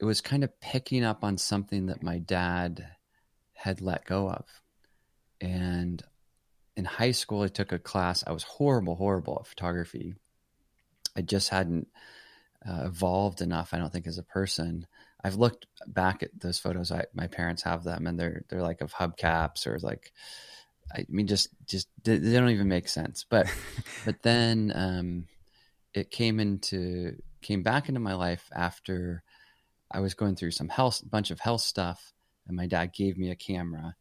it 0.00 0.04
was 0.04 0.20
kind 0.20 0.44
of 0.44 0.60
picking 0.60 1.04
up 1.04 1.24
on 1.24 1.38
something 1.38 1.86
that 1.86 2.02
my 2.02 2.18
dad 2.18 2.86
had 3.54 3.80
let 3.80 4.04
go 4.04 4.28
of. 4.28 4.44
And 5.44 6.02
in 6.76 6.84
high 6.84 7.12
school, 7.12 7.42
I 7.42 7.48
took 7.48 7.72
a 7.72 7.78
class. 7.78 8.24
I 8.26 8.32
was 8.32 8.42
horrible, 8.42 8.96
horrible 8.96 9.38
at 9.40 9.46
photography. 9.46 10.14
I 11.16 11.22
just 11.22 11.48
hadn't 11.50 11.88
uh, 12.66 12.84
evolved 12.86 13.40
enough, 13.40 13.72
I 13.72 13.78
don't 13.78 13.92
think, 13.92 14.06
as 14.06 14.18
a 14.18 14.22
person. 14.22 14.86
I've 15.22 15.36
looked 15.36 15.66
back 15.86 16.22
at 16.22 16.38
those 16.38 16.58
photos. 16.58 16.90
I, 16.90 17.04
my 17.14 17.26
parents 17.26 17.62
have 17.62 17.84
them, 17.84 18.06
and 18.06 18.18
they're 18.18 18.44
they're 18.48 18.62
like 18.62 18.80
of 18.80 18.92
hubcaps 18.92 19.66
or 19.66 19.78
like, 19.80 20.12
I 20.94 21.06
mean, 21.08 21.26
just 21.26 21.48
just 21.66 21.88
they 22.02 22.18
don't 22.18 22.50
even 22.50 22.68
make 22.68 22.88
sense. 22.88 23.24
But 23.28 23.46
but 24.04 24.22
then 24.22 24.72
um, 24.74 25.26
it 25.94 26.10
came 26.10 26.40
into 26.40 27.16
came 27.40 27.62
back 27.62 27.88
into 27.88 28.00
my 28.00 28.14
life 28.14 28.48
after 28.54 29.22
I 29.90 30.00
was 30.00 30.14
going 30.14 30.36
through 30.36 30.50
some 30.50 30.68
health, 30.68 31.02
bunch 31.08 31.30
of 31.30 31.40
health 31.40 31.60
stuff, 31.60 32.12
and 32.46 32.56
my 32.56 32.66
dad 32.66 32.92
gave 32.92 33.16
me 33.16 33.30
a 33.30 33.36
camera, 33.36 33.96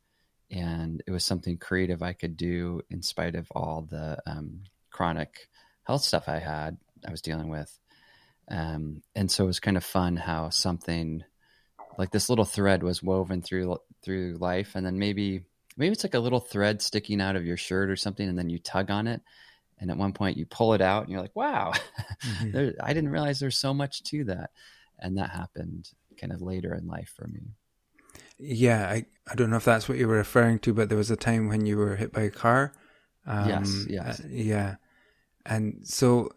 and 0.53 1.01
it 1.07 1.12
was 1.12 1.25
something 1.25 1.57
creative 1.57 2.03
I 2.03 2.13
could 2.13 2.38
do 2.38 2.81
in 2.91 3.01
spite 3.01 3.36
of 3.36 3.51
all 3.55 3.88
the 3.89 4.19
um, 4.27 4.62
chronic 4.91 5.50
health 5.83 6.03
stuff 6.03 6.29
I 6.29 6.38
had, 6.38 6.77
I 7.05 7.12
was 7.12 7.22
dealing 7.22 7.50
with. 7.50 7.79
Um, 8.50 9.01
and 9.15 9.31
so 9.31 9.45
it 9.45 9.48
was 9.48 9.60
kind 9.60 9.77
of 9.77 9.83
fun 9.83 10.15
how 10.15 10.50
something 10.51 11.24
like 11.98 12.12
this 12.12 12.29
little 12.29 12.45
thread 12.45 12.83
was 12.83 13.01
woven 13.01 13.41
through 13.41 13.77
through 14.03 14.38
life, 14.39 14.75
and 14.75 14.86
then 14.86 15.00
maybe 15.00 15.45
maybe 15.75 15.93
it's 15.93 16.03
like 16.03 16.13
a 16.13 16.19
little 16.19 16.39
thread 16.39 16.81
sticking 16.81 17.22
out 17.22 17.36
of 17.36 17.45
your 17.45 17.57
shirt 17.57 17.89
or 17.89 17.95
something, 17.95 18.27
and 18.27 18.38
then 18.38 18.50
you 18.50 18.60
tug 18.60 18.91
on 18.91 19.07
it, 19.07 19.22
and 19.79 19.89
at 19.89 19.98
one 19.98 20.13
point 20.13 20.38
you 20.38 20.45
pull 20.45 20.74
it 20.74 20.81
out, 20.81 21.03
and 21.03 21.12
you're 21.12 21.22
like, 21.22 21.36
"Wow, 21.36 21.74
mm-hmm. 22.25 22.51
there, 22.51 22.74
I 22.81 22.93
didn't 22.93 23.12
realize 23.12 23.39
there's 23.39 23.57
so 23.57 23.74
much 23.74 24.03
to 24.03 24.25
that," 24.25 24.51
and 25.00 25.17
that 25.17 25.29
happened 25.29 25.89
kind 26.19 26.33
of 26.33 26.41
later 26.41 26.75
in 26.75 26.88
life 26.88 27.13
for 27.15 27.27
me. 27.27 27.55
Yeah, 28.45 28.89
I, 28.89 29.05
I 29.31 29.35
don't 29.35 29.50
know 29.50 29.57
if 29.57 29.65
that's 29.65 29.88
what 29.88 29.97
you 29.97 30.07
were 30.07 30.17
referring 30.17 30.59
to, 30.59 30.73
but 30.73 30.89
there 30.89 30.97
was 30.97 31.12
a 31.12 31.15
time 31.15 31.47
when 31.47 31.65
you 31.65 31.77
were 31.77 31.95
hit 31.95 32.12
by 32.12 32.21
a 32.21 32.29
car. 32.29 32.73
Um, 33.25 33.50
yes, 33.50 33.85
yes. 33.88 34.19
Uh, 34.19 34.23
yeah. 34.29 34.75
And 35.45 35.79
so 35.83 36.29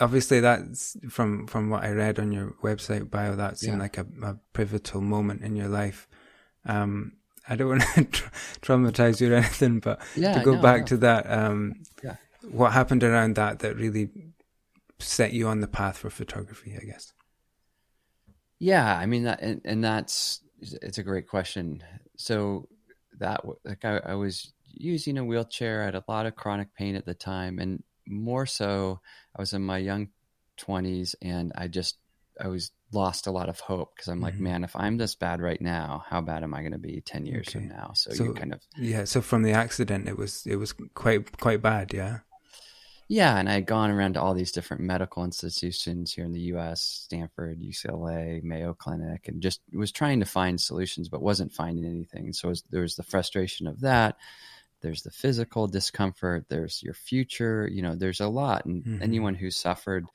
obviously 0.00 0.40
that's 0.40 0.96
from 1.10 1.46
from 1.46 1.68
what 1.68 1.84
I 1.84 1.90
read 1.90 2.18
on 2.18 2.32
your 2.32 2.54
website 2.62 3.10
bio, 3.10 3.36
that 3.36 3.58
seemed 3.58 3.76
yeah. 3.76 3.82
like 3.82 3.98
a, 3.98 4.06
a, 4.22 4.36
pivotal 4.54 5.00
moment 5.00 5.42
in 5.42 5.56
your 5.56 5.68
life. 5.68 6.08
Um, 6.64 7.12
I 7.48 7.56
don't 7.56 7.68
want 7.78 7.82
to 7.94 8.04
tra- 8.04 8.30
traumatize 8.62 9.20
you 9.20 9.32
or 9.32 9.36
anything, 9.36 9.80
but 9.80 10.00
yeah, 10.16 10.38
to 10.38 10.44
go 10.44 10.54
no, 10.54 10.62
back 10.62 10.80
no. 10.80 10.86
to 10.86 10.96
that, 10.98 11.30
um, 11.30 11.82
yeah. 12.02 12.16
what 12.50 12.72
happened 12.72 13.04
around 13.04 13.36
that 13.36 13.58
that 13.58 13.76
really 13.76 14.08
set 14.98 15.32
you 15.32 15.48
on 15.48 15.60
the 15.60 15.68
path 15.68 15.98
for 15.98 16.10
photography, 16.10 16.78
I 16.80 16.84
guess? 16.84 17.12
Yeah, 18.58 18.96
I 18.96 19.06
mean, 19.06 19.24
that, 19.24 19.42
and, 19.42 19.60
and 19.64 19.82
that's 19.82 20.40
it's 20.62 20.98
a 20.98 21.02
great 21.02 21.28
question. 21.28 21.82
So 22.16 22.68
that 23.18 23.42
like 23.64 23.84
I, 23.84 23.98
I, 23.98 24.14
was 24.14 24.52
using 24.66 25.18
a 25.18 25.24
wheelchair. 25.24 25.82
I 25.82 25.86
had 25.86 25.94
a 25.94 26.04
lot 26.08 26.26
of 26.26 26.36
chronic 26.36 26.74
pain 26.74 26.96
at 26.96 27.04
the 27.06 27.14
time, 27.14 27.58
and 27.58 27.82
more 28.06 28.46
so, 28.46 29.00
I 29.36 29.42
was 29.42 29.52
in 29.52 29.62
my 29.62 29.78
young 29.78 30.08
twenties, 30.56 31.14
and 31.20 31.52
I 31.56 31.68
just 31.68 31.98
I 32.40 32.48
was 32.48 32.70
lost 32.92 33.26
a 33.26 33.30
lot 33.30 33.48
of 33.48 33.60
hope 33.60 33.94
because 33.94 34.08
I'm 34.08 34.20
like, 34.20 34.34
mm-hmm. 34.34 34.44
man, 34.44 34.64
if 34.64 34.74
I'm 34.76 34.96
this 34.96 35.14
bad 35.14 35.40
right 35.40 35.60
now, 35.60 36.04
how 36.08 36.20
bad 36.20 36.42
am 36.42 36.54
I 36.54 36.60
going 36.60 36.72
to 36.72 36.78
be 36.78 37.02
ten 37.04 37.26
years 37.26 37.48
okay. 37.48 37.60
from 37.60 37.68
now? 37.68 37.92
So, 37.94 38.12
so 38.12 38.24
you 38.24 38.34
kind 38.34 38.52
of 38.52 38.60
yeah. 38.76 39.04
So 39.04 39.20
from 39.20 39.42
the 39.42 39.52
accident, 39.52 40.08
it 40.08 40.16
was 40.16 40.46
it 40.46 40.56
was 40.56 40.74
quite 40.94 41.38
quite 41.38 41.62
bad, 41.62 41.92
yeah. 41.92 42.20
Yeah, 43.08 43.36
and 43.36 43.48
I 43.48 43.54
had 43.54 43.66
gone 43.66 43.90
around 43.90 44.14
to 44.14 44.22
all 44.22 44.32
these 44.32 44.52
different 44.52 44.82
medical 44.82 45.24
institutions 45.24 46.12
here 46.12 46.24
in 46.24 46.32
the 46.32 46.40
U.S., 46.40 46.80
Stanford, 46.80 47.60
UCLA, 47.60 48.42
Mayo 48.42 48.72
Clinic, 48.72 49.28
and 49.28 49.42
just 49.42 49.60
was 49.72 49.92
trying 49.92 50.20
to 50.20 50.26
find 50.26 50.60
solutions, 50.60 51.08
but 51.08 51.22
wasn't 51.22 51.52
finding 51.52 51.84
anything. 51.84 52.32
So 52.32 52.48
was, 52.48 52.62
there 52.70 52.82
was 52.82 52.96
the 52.96 53.02
frustration 53.02 53.66
of 53.66 53.80
that. 53.80 54.16
There's 54.80 55.02
the 55.02 55.10
physical 55.10 55.66
discomfort. 55.66 56.46
There's 56.48 56.82
your 56.82 56.94
future. 56.94 57.68
You 57.70 57.82
know, 57.82 57.94
there's 57.94 58.20
a 58.20 58.28
lot, 58.28 58.64
and 58.64 58.82
mm-hmm. 58.82 59.02
anyone 59.02 59.34
who 59.34 59.50
suffered 59.50 60.06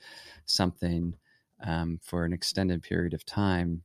something 0.44 1.14
um, 1.64 2.00
for 2.02 2.24
an 2.24 2.32
extended 2.32 2.82
period 2.82 3.14
of 3.14 3.24
time 3.24 3.82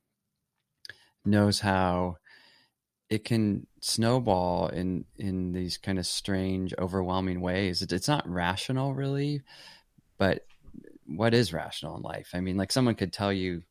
knows 1.25 1.59
how 1.59 2.17
it 3.09 3.25
can 3.25 3.67
snowball 3.81 4.67
in 4.67 5.05
in 5.17 5.51
these 5.51 5.77
kind 5.77 5.99
of 5.99 6.05
strange 6.05 6.73
overwhelming 6.79 7.41
ways 7.41 7.81
it's 7.81 8.07
not 8.07 8.27
rational 8.27 8.93
really 8.93 9.41
but 10.17 10.45
what 11.05 11.33
is 11.33 11.53
rational 11.53 11.97
in 11.97 12.01
life 12.01 12.31
i 12.33 12.39
mean 12.39 12.57
like 12.57 12.71
someone 12.71 12.95
could 12.95 13.11
tell 13.11 13.31
you 13.31 13.61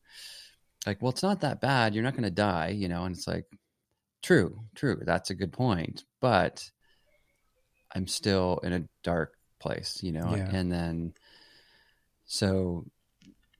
like 0.85 1.01
well 1.01 1.11
it's 1.11 1.23
not 1.23 1.41
that 1.41 1.61
bad 1.61 1.93
you're 1.93 2.03
not 2.03 2.13
going 2.13 2.23
to 2.23 2.29
die 2.29 2.69
you 2.69 2.87
know 2.87 3.03
and 3.05 3.15
it's 3.15 3.27
like 3.27 3.45
true 4.21 4.59
true 4.75 5.01
that's 5.03 5.29
a 5.29 5.35
good 5.35 5.51
point 5.51 6.03
but 6.21 6.69
i'm 7.95 8.07
still 8.07 8.59
in 8.63 8.71
a 8.71 8.83
dark 9.03 9.33
place 9.59 10.01
you 10.03 10.11
know 10.11 10.35
yeah. 10.35 10.49
and 10.53 10.71
then 10.71 11.13
so 12.25 12.85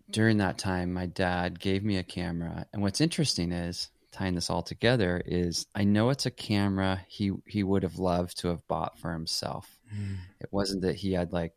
during 0.10 0.38
that 0.38 0.58
time 0.58 0.94
my 0.94 1.08
dad 1.08 1.60
gave 1.60 1.84
me 1.84 1.98
a 1.98 2.04
camera 2.04 2.66
and 2.72 2.82
what's 2.82 3.02
interesting 3.02 3.52
is 3.52 3.90
tying 4.14 4.36
this 4.36 4.50
all 4.50 4.62
together 4.62 5.22
is 5.26 5.66
I 5.76 5.84
know 5.84 6.10
it's 6.10 6.26
a 6.26 6.32
camera 6.32 7.04
he 7.08 7.32
he 7.46 7.64
would 7.64 7.84
have 7.84 7.98
loved 7.98 8.38
to 8.40 8.48
have 8.50 8.66
bought 8.68 8.98
for 9.00 9.12
himself. 9.12 9.80
Mm. 9.94 10.18
It 10.40 10.50
wasn't 10.52 10.84
that 10.84 10.96
he 10.96 11.14
had 11.14 11.34
like 11.34 11.54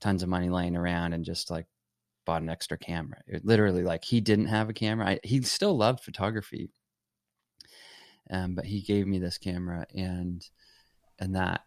tons 0.00 0.22
of 0.22 0.28
money 0.28 0.48
laying 0.48 0.76
around 0.76 1.12
and 1.12 1.24
just 1.24 1.50
like 1.50 1.66
bought 2.24 2.42
an 2.42 2.48
extra 2.48 2.78
camera. 2.78 3.18
It 3.26 3.44
literally 3.44 3.82
like 3.82 4.04
he 4.04 4.20
didn't 4.20 4.46
have 4.46 4.68
a 4.68 4.72
camera. 4.72 5.06
I, 5.08 5.20
he 5.24 5.42
still 5.42 5.76
loved 5.76 6.00
photography. 6.00 6.70
Um, 8.30 8.54
but 8.54 8.64
he 8.64 8.80
gave 8.80 9.06
me 9.06 9.18
this 9.18 9.36
camera 9.36 9.86
and 9.94 10.48
and 11.18 11.34
that 11.34 11.62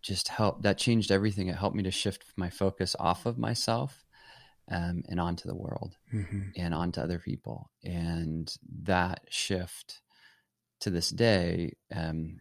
just 0.00 0.28
helped 0.28 0.62
that 0.62 0.78
changed 0.78 1.12
everything. 1.12 1.48
It 1.48 1.56
helped 1.56 1.76
me 1.76 1.82
to 1.82 1.90
shift 1.90 2.24
my 2.36 2.48
focus 2.48 2.96
off 2.98 3.26
of 3.26 3.36
myself 3.36 4.05
um, 4.70 5.02
and 5.08 5.20
onto 5.20 5.48
the 5.48 5.54
world 5.54 5.96
mm-hmm. 6.12 6.42
and 6.56 6.74
onto 6.74 7.00
other 7.00 7.18
people. 7.18 7.70
And 7.84 8.52
that 8.82 9.20
shift 9.28 10.00
to 10.80 10.90
this 10.90 11.10
day 11.10 11.76
um, 11.94 12.40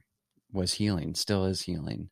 was 0.52 0.74
healing, 0.74 1.16
still 1.16 1.46
is 1.46 1.62
healing. 1.62 2.10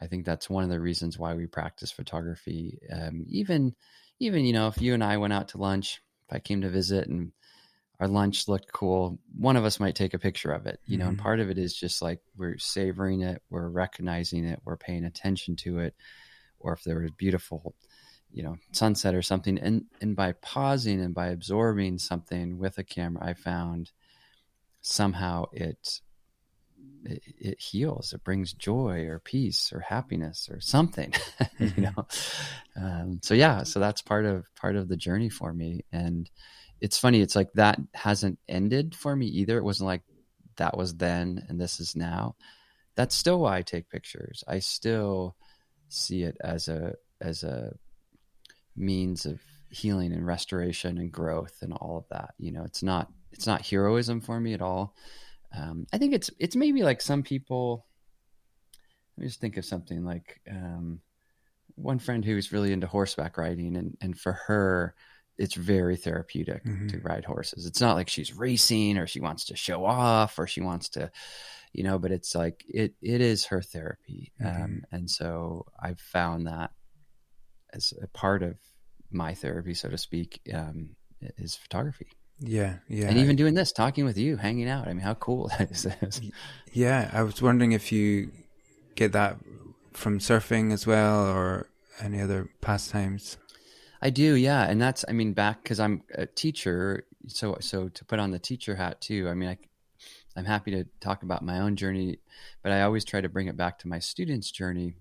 I 0.00 0.06
think 0.06 0.24
that's 0.24 0.50
one 0.50 0.64
of 0.64 0.70
the 0.70 0.80
reasons 0.80 1.18
why 1.18 1.34
we 1.34 1.46
practice 1.46 1.90
photography. 1.90 2.78
Um, 2.92 3.24
even, 3.28 3.74
even 4.20 4.44
you 4.44 4.52
know, 4.52 4.68
if 4.68 4.80
you 4.80 4.94
and 4.94 5.02
I 5.02 5.16
went 5.16 5.32
out 5.32 5.48
to 5.48 5.58
lunch, 5.58 6.00
if 6.28 6.36
I 6.36 6.38
came 6.38 6.62
to 6.62 6.68
visit 6.68 7.08
and 7.08 7.32
our 7.98 8.08
lunch 8.08 8.46
looked 8.46 8.72
cool, 8.72 9.18
one 9.38 9.56
of 9.56 9.64
us 9.64 9.80
might 9.80 9.94
take 9.94 10.12
a 10.12 10.18
picture 10.18 10.52
of 10.52 10.66
it. 10.66 10.80
You 10.86 10.98
know, 10.98 11.04
mm-hmm. 11.04 11.10
and 11.10 11.18
part 11.18 11.40
of 11.40 11.50
it 11.50 11.58
is 11.58 11.74
just 11.74 12.02
like 12.02 12.20
we're 12.36 12.58
savoring 12.58 13.22
it, 13.22 13.42
we're 13.48 13.68
recognizing 13.68 14.44
it, 14.44 14.60
we're 14.64 14.76
paying 14.76 15.04
attention 15.04 15.56
to 15.56 15.78
it, 15.78 15.94
or 16.58 16.74
if 16.74 16.84
there 16.84 17.00
was 17.00 17.10
beautiful 17.12 17.74
you 18.32 18.42
know 18.42 18.56
sunset 18.72 19.14
or 19.14 19.22
something 19.22 19.58
and 19.58 19.84
and 20.00 20.16
by 20.16 20.32
pausing 20.32 21.00
and 21.00 21.14
by 21.14 21.28
absorbing 21.28 21.98
something 21.98 22.58
with 22.58 22.78
a 22.78 22.84
camera 22.84 23.24
i 23.24 23.34
found 23.34 23.90
somehow 24.80 25.44
it 25.52 26.00
it, 27.04 27.22
it 27.38 27.60
heals 27.60 28.12
it 28.12 28.24
brings 28.24 28.52
joy 28.52 29.06
or 29.06 29.20
peace 29.20 29.72
or 29.72 29.80
happiness 29.80 30.48
or 30.50 30.60
something 30.60 31.12
you 31.58 31.68
mm-hmm. 31.68 31.82
know? 31.82 32.06
Um, 32.76 33.20
so 33.22 33.34
yeah 33.34 33.62
so 33.62 33.80
that's 33.80 34.02
part 34.02 34.26
of 34.26 34.46
part 34.54 34.76
of 34.76 34.88
the 34.88 34.96
journey 34.96 35.28
for 35.28 35.52
me 35.52 35.84
and 35.92 36.28
it's 36.80 36.98
funny 36.98 37.20
it's 37.20 37.36
like 37.36 37.52
that 37.54 37.78
hasn't 37.94 38.38
ended 38.48 38.94
for 38.94 39.14
me 39.14 39.26
either. 39.26 39.58
It 39.58 39.64
wasn't 39.64 39.88
like 39.88 40.02
that 40.56 40.76
was 40.76 40.94
then 40.94 41.44
and 41.48 41.60
this 41.60 41.80
is 41.80 41.96
now. 41.96 42.36
That's 42.94 43.14
still 43.14 43.40
why 43.40 43.58
i 43.58 43.62
take 43.62 43.90
pictures. 43.90 44.42
I 44.48 44.58
still 44.60 45.36
see 45.88 46.22
it 46.22 46.36
as 46.42 46.68
a 46.68 46.94
as 47.20 47.42
a 47.44 47.74
means 48.76 49.26
of 49.26 49.40
healing 49.70 50.12
and 50.12 50.26
restoration 50.26 50.98
and 50.98 51.12
growth 51.12 51.58
and 51.62 51.72
all 51.72 51.98
of 51.98 52.08
that. 52.10 52.34
You 52.38 52.52
know, 52.52 52.64
it's 52.64 52.82
not 52.82 53.10
it's 53.32 53.46
not 53.46 53.66
heroism 53.66 54.20
for 54.20 54.40
me 54.40 54.54
at 54.54 54.62
all. 54.62 54.94
Um, 55.56 55.86
I 55.92 55.98
think 55.98 56.14
it's 56.14 56.30
it's 56.38 56.56
maybe 56.56 56.82
like 56.82 57.00
some 57.00 57.22
people. 57.22 57.86
Let 59.16 59.22
me 59.22 59.28
just 59.28 59.40
think 59.40 59.56
of 59.56 59.64
something 59.64 60.04
like 60.04 60.40
um, 60.50 61.00
one 61.74 61.98
friend 61.98 62.24
who's 62.24 62.52
really 62.52 62.72
into 62.72 62.86
horseback 62.86 63.38
riding, 63.38 63.76
and 63.76 63.96
and 64.00 64.18
for 64.18 64.32
her, 64.32 64.94
it's 65.38 65.54
very 65.54 65.96
therapeutic 65.96 66.64
mm-hmm. 66.64 66.88
to 66.88 67.00
ride 67.00 67.24
horses. 67.24 67.66
It's 67.66 67.80
not 67.80 67.94
like 67.94 68.08
she's 68.08 68.36
racing 68.36 68.98
or 68.98 69.06
she 69.06 69.20
wants 69.20 69.46
to 69.46 69.56
show 69.56 69.84
off 69.84 70.38
or 70.38 70.46
she 70.46 70.60
wants 70.60 70.88
to, 70.90 71.10
you 71.72 71.82
know, 71.82 71.98
but 71.98 72.12
it's 72.12 72.34
like 72.34 72.64
it 72.68 72.94
it 73.00 73.20
is 73.20 73.46
her 73.46 73.62
therapy, 73.62 74.32
mm-hmm. 74.40 74.62
um, 74.62 74.84
and 74.92 75.10
so 75.10 75.66
I've 75.80 76.00
found 76.00 76.46
that 76.46 76.72
as 77.76 77.92
a 78.02 78.06
part 78.08 78.42
of 78.42 78.56
my 79.10 79.34
therapy, 79.34 79.74
so 79.74 79.88
to 79.88 79.98
speak, 79.98 80.40
um, 80.52 80.96
is 81.20 81.54
photography. 81.54 82.08
Yeah, 82.40 82.76
yeah. 82.88 83.06
And 83.08 83.18
even 83.18 83.36
doing 83.36 83.54
this, 83.54 83.72
talking 83.72 84.04
with 84.04 84.18
you, 84.18 84.36
hanging 84.36 84.68
out. 84.68 84.88
I 84.88 84.92
mean, 84.92 85.00
how 85.00 85.14
cool 85.14 85.48
that 85.58 85.70
is. 85.70 86.20
yeah, 86.72 87.10
I 87.12 87.22
was 87.22 87.40
wondering 87.40 87.72
if 87.72 87.92
you 87.92 88.30
get 88.94 89.12
that 89.12 89.38
from 89.92 90.18
surfing 90.18 90.72
as 90.72 90.86
well, 90.86 91.26
or 91.26 91.68
any 92.00 92.20
other 92.20 92.50
pastimes? 92.60 93.38
I 94.02 94.10
do, 94.10 94.34
yeah, 94.34 94.64
and 94.68 94.80
that's 94.80 95.04
I 95.08 95.12
mean 95.12 95.32
back 95.32 95.62
because 95.62 95.80
I'm 95.80 96.02
a 96.14 96.26
teacher, 96.26 97.06
so 97.26 97.56
so 97.60 97.88
to 97.88 98.04
put 98.04 98.18
on 98.18 98.30
the 98.30 98.38
teacher 98.38 98.76
hat 98.76 99.00
too. 99.00 99.28
I 99.28 99.34
mean, 99.34 99.48
I, 99.48 99.58
I'm 100.36 100.44
happy 100.44 100.70
to 100.72 100.84
talk 101.00 101.22
about 101.22 101.42
my 101.42 101.60
own 101.60 101.76
journey, 101.76 102.18
but 102.62 102.72
I 102.72 102.82
always 102.82 103.04
try 103.04 103.20
to 103.20 103.28
bring 103.28 103.46
it 103.46 103.56
back 103.56 103.78
to 103.80 103.88
my 103.88 103.98
students' 103.98 104.50
journey, 104.50 104.94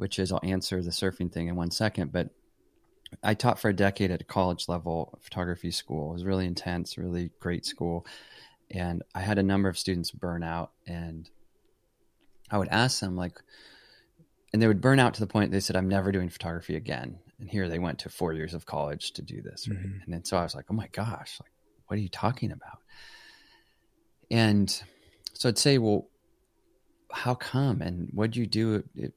which 0.00 0.18
is 0.18 0.32
I'll 0.32 0.40
answer 0.42 0.82
the 0.82 0.90
surfing 0.90 1.32
thing 1.32 1.48
in 1.48 1.56
one 1.56 1.70
second. 1.70 2.12
But 2.12 2.30
I 3.22 3.34
taught 3.34 3.58
for 3.58 3.68
a 3.68 3.74
decade 3.74 4.10
at 4.10 4.20
a 4.20 4.24
college 4.24 4.68
level 4.68 5.18
photography 5.20 5.70
school. 5.70 6.10
It 6.10 6.14
was 6.14 6.24
really 6.24 6.46
intense, 6.46 6.96
really 6.96 7.30
great 7.40 7.66
school, 7.66 8.06
and 8.70 9.02
I 9.14 9.20
had 9.20 9.38
a 9.38 9.42
number 9.42 9.68
of 9.68 9.78
students 9.78 10.10
burn 10.10 10.42
out, 10.42 10.72
and 10.86 11.28
I 12.50 12.58
would 12.58 12.68
ask 12.68 13.00
them 13.00 13.16
like, 13.16 13.38
and 14.52 14.60
they 14.60 14.66
would 14.66 14.80
burn 14.80 14.98
out 14.98 15.14
to 15.14 15.20
the 15.20 15.26
point 15.26 15.52
they 15.52 15.60
said, 15.60 15.76
"I'm 15.76 15.88
never 15.88 16.12
doing 16.12 16.28
photography 16.28 16.76
again." 16.76 17.18
and 17.40 17.48
here 17.48 17.68
they 17.68 17.78
went 17.78 17.98
to 18.00 18.08
four 18.08 18.32
years 18.32 18.54
of 18.54 18.66
college 18.66 19.12
to 19.12 19.22
do 19.22 19.40
this 19.42 19.66
right 19.68 19.78
mm-hmm. 19.78 20.02
and 20.04 20.12
then 20.14 20.24
so 20.24 20.36
i 20.36 20.42
was 20.42 20.54
like 20.54 20.66
oh 20.70 20.74
my 20.74 20.88
gosh 20.92 21.38
like 21.40 21.50
what 21.86 21.98
are 21.98 22.02
you 22.02 22.08
talking 22.08 22.52
about 22.52 22.78
and 24.30 24.82
so 25.32 25.48
i'd 25.48 25.58
say 25.58 25.78
well 25.78 26.06
how 27.12 27.34
come 27.34 27.82
and 27.82 28.08
what'd 28.12 28.36
you 28.36 28.46
do 28.46 28.84
it, 28.94 29.12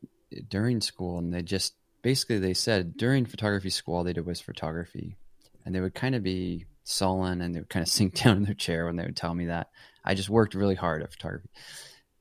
during 0.50 0.82
school 0.82 1.18
and 1.18 1.34
they 1.34 1.42
just 1.42 1.76
basically 2.02 2.40
they 2.40 2.54
said 2.54 2.98
during 2.98 3.26
photography 3.26 3.70
school 3.70 3.96
all 3.96 4.04
they 4.04 4.14
did 4.14 4.26
was 4.26 4.42
photography. 4.42 5.18
And 5.66 5.74
they 5.74 5.80
would 5.80 5.96
kind 5.96 6.14
of 6.14 6.24
be 6.24 6.66
sullen 6.84 7.42
and 7.42 7.56
they 7.56 7.60
would 7.60 7.70
kind 7.70 7.84
of 7.84 7.90
sink 7.90 8.22
down 8.22 8.38
in 8.38 8.44
their 8.44 8.54
chair 8.54 8.86
when 8.86 8.96
they 8.96 9.06
would 9.06 9.16
tell 9.16 9.34
me 9.34 9.48
that. 9.48 9.70
I 10.04 10.14
just 10.16 10.30
worked 10.30 10.54
really 10.54 10.76
hard 10.76 11.02
at 11.02 11.12
photography. 11.12 11.50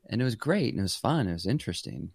And 0.08 0.20
it 0.20 0.24
was 0.24 0.36
great 0.36 0.72
and 0.72 0.80
it 0.80 0.82
was 0.82 0.96
fun. 0.96 1.28
It 1.28 1.32
was 1.32 1.46
interesting. 1.46 2.12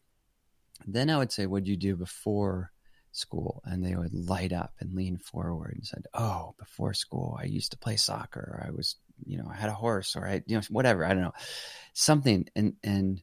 Then 0.85 1.09
i 1.09 1.17
would 1.17 1.31
say 1.31 1.45
what'd 1.45 1.67
you 1.67 1.75
do 1.75 1.95
before 1.95 2.71
school? 3.11 3.61
And 3.65 3.83
they 3.83 3.95
would 3.95 4.13
light 4.13 4.53
up 4.53 4.73
and 4.79 4.93
lean 4.93 5.17
forward 5.17 5.73
and 5.75 5.85
said, 5.85 6.05
"Oh, 6.13 6.53
before 6.59 6.93
school, 6.93 7.37
I 7.39 7.45
used 7.45 7.71
to 7.71 7.77
play 7.77 7.95
soccer, 7.97 8.39
or 8.39 8.67
I 8.67 8.71
was, 8.71 8.95
you 9.25 9.37
know, 9.37 9.49
I 9.51 9.55
had 9.55 9.69
a 9.69 9.73
horse, 9.73 10.15
or 10.15 10.27
I, 10.27 10.43
you 10.45 10.55
know, 10.55 10.61
whatever. 10.69 11.03
I 11.03 11.09
don't 11.09 11.23
know, 11.23 11.33
something." 11.93 12.47
And 12.55 12.75
and 12.83 13.21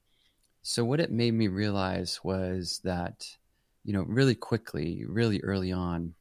so 0.66 0.82
what 0.82 0.98
it 0.98 1.12
made 1.12 1.34
me 1.34 1.48
realize 1.48 2.20
was 2.24 2.80
that, 2.84 3.28
you 3.84 3.92
know, 3.92 4.02
really 4.02 4.34
quickly, 4.34 5.04
really 5.06 5.42
early 5.42 5.72
on, 5.72 6.14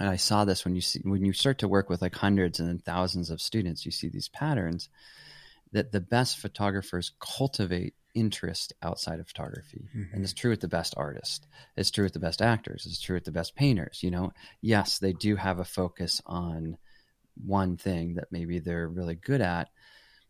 and 0.00 0.08
I 0.08 0.16
saw 0.16 0.44
this 0.44 0.64
when 0.64 0.74
you 0.74 0.80
see 0.80 1.00
when 1.04 1.24
you 1.24 1.32
start 1.32 1.58
to 1.58 1.68
work 1.68 1.88
with 1.88 2.02
like 2.02 2.16
hundreds 2.16 2.58
and 2.58 2.68
then 2.68 2.80
thousands 2.80 3.30
of 3.30 3.40
students, 3.40 3.86
you 3.86 3.92
see 3.92 4.08
these 4.08 4.28
patterns 4.28 4.88
that 5.70 5.92
the 5.92 6.00
best 6.00 6.38
photographers 6.38 7.12
cultivate 7.20 7.94
interest 8.16 8.72
outside 8.82 9.20
of 9.20 9.28
photography. 9.28 9.88
Mm-hmm. 9.96 10.12
And 10.12 10.24
it's 10.24 10.32
true 10.32 10.50
with 10.50 10.60
the 10.60 10.66
best 10.66 10.94
artists. 10.96 11.46
It's 11.76 11.92
true 11.92 12.04
with 12.04 12.14
the 12.14 12.18
best 12.18 12.42
actors. 12.42 12.84
It's 12.84 13.00
true 13.00 13.14
with 13.14 13.24
the 13.24 13.30
best 13.30 13.54
painters. 13.54 14.02
You 14.02 14.10
know, 14.10 14.32
yes, 14.60 14.98
they 14.98 15.12
do 15.12 15.36
have 15.36 15.60
a 15.60 15.64
focus 15.64 16.20
on 16.26 16.78
one 17.46 17.76
thing 17.76 18.14
that 18.14 18.32
maybe 18.32 18.58
they're 18.58 18.88
really 18.88 19.14
good 19.14 19.40
at, 19.40 19.68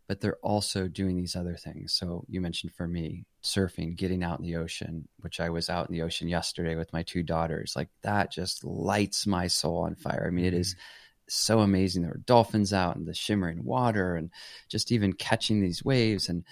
but 0.08 0.20
they're 0.20 0.38
also 0.42 0.88
doing 0.88 1.16
these 1.16 1.36
other 1.36 1.56
things. 1.56 1.92
So 1.92 2.24
you 2.28 2.40
mentioned 2.40 2.72
for 2.72 2.86
me, 2.86 3.24
surfing, 3.42 3.96
getting 3.96 4.22
out 4.22 4.38
in 4.38 4.44
the 4.44 4.56
ocean, 4.56 5.08
which 5.20 5.40
I 5.40 5.48
was 5.48 5.70
out 5.70 5.88
in 5.88 5.94
the 5.94 6.02
ocean 6.02 6.28
yesterday 6.28 6.74
with 6.74 6.92
my 6.92 7.02
two 7.02 7.22
daughters. 7.22 7.74
Like 7.76 7.88
that 8.02 8.30
just 8.30 8.64
lights 8.64 9.26
my 9.26 9.46
soul 9.46 9.78
on 9.78 9.94
fire. 9.94 10.26
I 10.26 10.30
mean, 10.30 10.44
it 10.44 10.54
is 10.54 10.74
mm-hmm. 10.74 10.80
so 11.28 11.60
amazing. 11.60 12.02
There 12.02 12.10
were 12.10 12.18
dolphins 12.18 12.72
out 12.72 12.96
in 12.96 13.04
the 13.04 13.14
shimmering 13.14 13.64
water 13.64 14.16
and 14.16 14.30
just 14.68 14.92
even 14.92 15.12
catching 15.12 15.60
these 15.60 15.84
waves 15.84 16.28
and 16.28 16.44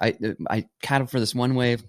I 0.00 0.16
I 0.48 0.66
cattle 0.82 1.06
for 1.06 1.20
this 1.20 1.34
one 1.34 1.54
wave. 1.54 1.84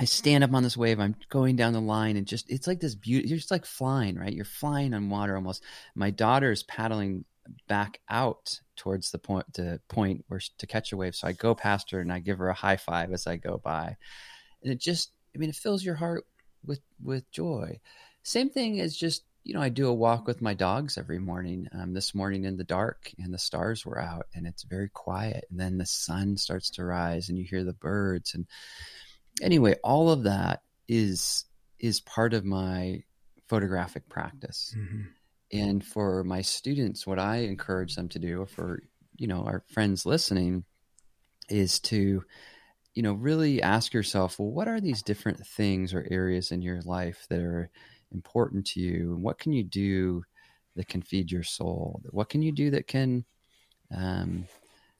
I 0.00 0.04
stand 0.04 0.42
up 0.42 0.54
on 0.54 0.62
this 0.62 0.76
wave. 0.76 1.00
I'm 1.00 1.16
going 1.28 1.56
down 1.56 1.72
the 1.72 1.80
line, 1.80 2.16
and 2.16 2.26
just 2.26 2.50
it's 2.50 2.66
like 2.66 2.80
this 2.80 2.94
beauty. 2.94 3.28
You're 3.28 3.38
just 3.38 3.50
like 3.50 3.64
flying, 3.64 4.16
right? 4.16 4.32
You're 4.32 4.44
flying 4.44 4.94
on 4.94 5.10
water 5.10 5.36
almost. 5.36 5.62
My 5.94 6.10
daughter 6.10 6.50
is 6.50 6.62
paddling 6.62 7.24
back 7.68 8.00
out 8.08 8.60
towards 8.76 9.10
the 9.10 9.18
point 9.18 9.54
to 9.54 9.80
point 9.88 10.24
where 10.28 10.40
to 10.58 10.66
catch 10.66 10.92
a 10.92 10.96
wave. 10.96 11.14
So 11.14 11.28
I 11.28 11.32
go 11.32 11.54
past 11.54 11.90
her 11.90 12.00
and 12.00 12.12
I 12.12 12.18
give 12.18 12.38
her 12.38 12.48
a 12.48 12.54
high 12.54 12.76
five 12.76 13.12
as 13.12 13.26
I 13.26 13.36
go 13.36 13.60
by, 13.62 13.96
and 14.62 14.72
it 14.72 14.80
just 14.80 15.12
I 15.34 15.38
mean 15.38 15.50
it 15.50 15.56
fills 15.56 15.84
your 15.84 15.94
heart 15.96 16.24
with 16.64 16.80
with 17.02 17.30
joy. 17.30 17.80
Same 18.22 18.50
thing 18.50 18.80
as 18.80 18.96
just 18.96 19.24
you 19.44 19.54
know, 19.54 19.60
I 19.60 19.70
do 19.70 19.88
a 19.88 19.94
walk 19.94 20.26
with 20.26 20.40
my 20.40 20.54
dogs 20.54 20.96
every 20.96 21.18
morning. 21.18 21.68
Um, 21.72 21.92
this 21.94 22.14
morning 22.14 22.44
in 22.44 22.56
the 22.56 22.64
dark, 22.64 23.10
and 23.18 23.34
the 23.34 23.38
stars 23.38 23.84
were 23.84 24.00
out, 24.00 24.26
and 24.34 24.46
it's 24.46 24.62
very 24.62 24.88
quiet. 24.88 25.44
And 25.50 25.58
then 25.58 25.78
the 25.78 25.86
sun 25.86 26.36
starts 26.36 26.70
to 26.70 26.84
rise, 26.84 27.28
and 27.28 27.36
you 27.36 27.44
hear 27.44 27.64
the 27.64 27.72
birds. 27.72 28.34
And 28.34 28.46
anyway, 29.40 29.76
all 29.82 30.10
of 30.10 30.24
that 30.24 30.62
is 30.88 31.44
is 31.78 32.00
part 32.00 32.34
of 32.34 32.44
my 32.44 33.02
photographic 33.48 34.08
practice. 34.08 34.74
Mm-hmm. 34.78 35.02
And 35.52 35.84
for 35.84 36.24
my 36.24 36.40
students, 36.42 37.06
what 37.06 37.18
I 37.18 37.38
encourage 37.38 37.94
them 37.94 38.08
to 38.10 38.18
do, 38.18 38.40
or 38.42 38.46
for 38.46 38.82
you 39.16 39.26
know 39.26 39.42
our 39.44 39.64
friends 39.68 40.06
listening, 40.06 40.64
is 41.48 41.80
to 41.80 42.24
you 42.94 43.02
know 43.02 43.14
really 43.14 43.62
ask 43.62 43.94
yourself, 43.94 44.38
well, 44.38 44.50
what 44.50 44.68
are 44.68 44.80
these 44.80 45.02
different 45.02 45.46
things 45.46 45.94
or 45.94 46.06
areas 46.10 46.52
in 46.52 46.62
your 46.62 46.82
life 46.82 47.26
that 47.30 47.40
are 47.40 47.70
important 48.12 48.66
to 48.68 48.80
you? 48.80 49.14
and 49.14 49.22
What 49.22 49.38
can 49.38 49.52
you 49.52 49.64
do 49.64 50.24
that 50.76 50.88
can 50.88 51.02
feed 51.02 51.32
your 51.32 51.42
soul? 51.44 52.02
What 52.10 52.28
can 52.30 52.42
you 52.42 52.52
do 52.52 52.70
that 52.70 52.86
can 52.86 53.24
um, 53.96 54.46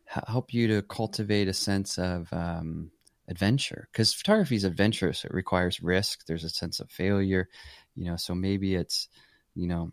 help 0.06 0.52
you 0.54 0.68
to 0.68 0.82
cultivate 0.82 1.48
a 1.48 1.52
sense 1.54 1.98
of 1.98 2.32
um, 2.32 2.90
adventure? 3.28 3.88
Because 3.92 4.12
photography 4.14 4.56
is 4.56 4.64
adventurous; 4.64 5.24
it 5.24 5.32
requires 5.34 5.82
risk. 5.82 6.26
There's 6.26 6.44
a 6.44 6.50
sense 6.50 6.80
of 6.80 6.90
failure, 6.90 7.48
you 7.96 8.04
know. 8.06 8.16
So 8.16 8.34
maybe 8.34 8.74
it's, 8.74 9.08
you 9.54 9.66
know, 9.68 9.92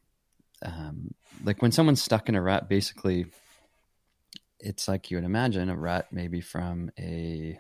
um, 0.62 1.14
like 1.44 1.62
when 1.62 1.72
someone's 1.72 2.02
stuck 2.02 2.30
in 2.30 2.36
a 2.36 2.42
rut. 2.42 2.70
Basically, 2.70 3.26
it's 4.60 4.88
like 4.88 5.10
you 5.10 5.18
would 5.18 5.24
imagine 5.24 5.70
a 5.70 5.78
rut, 5.78 6.08
maybe 6.12 6.42
from 6.42 6.92
a 7.00 7.60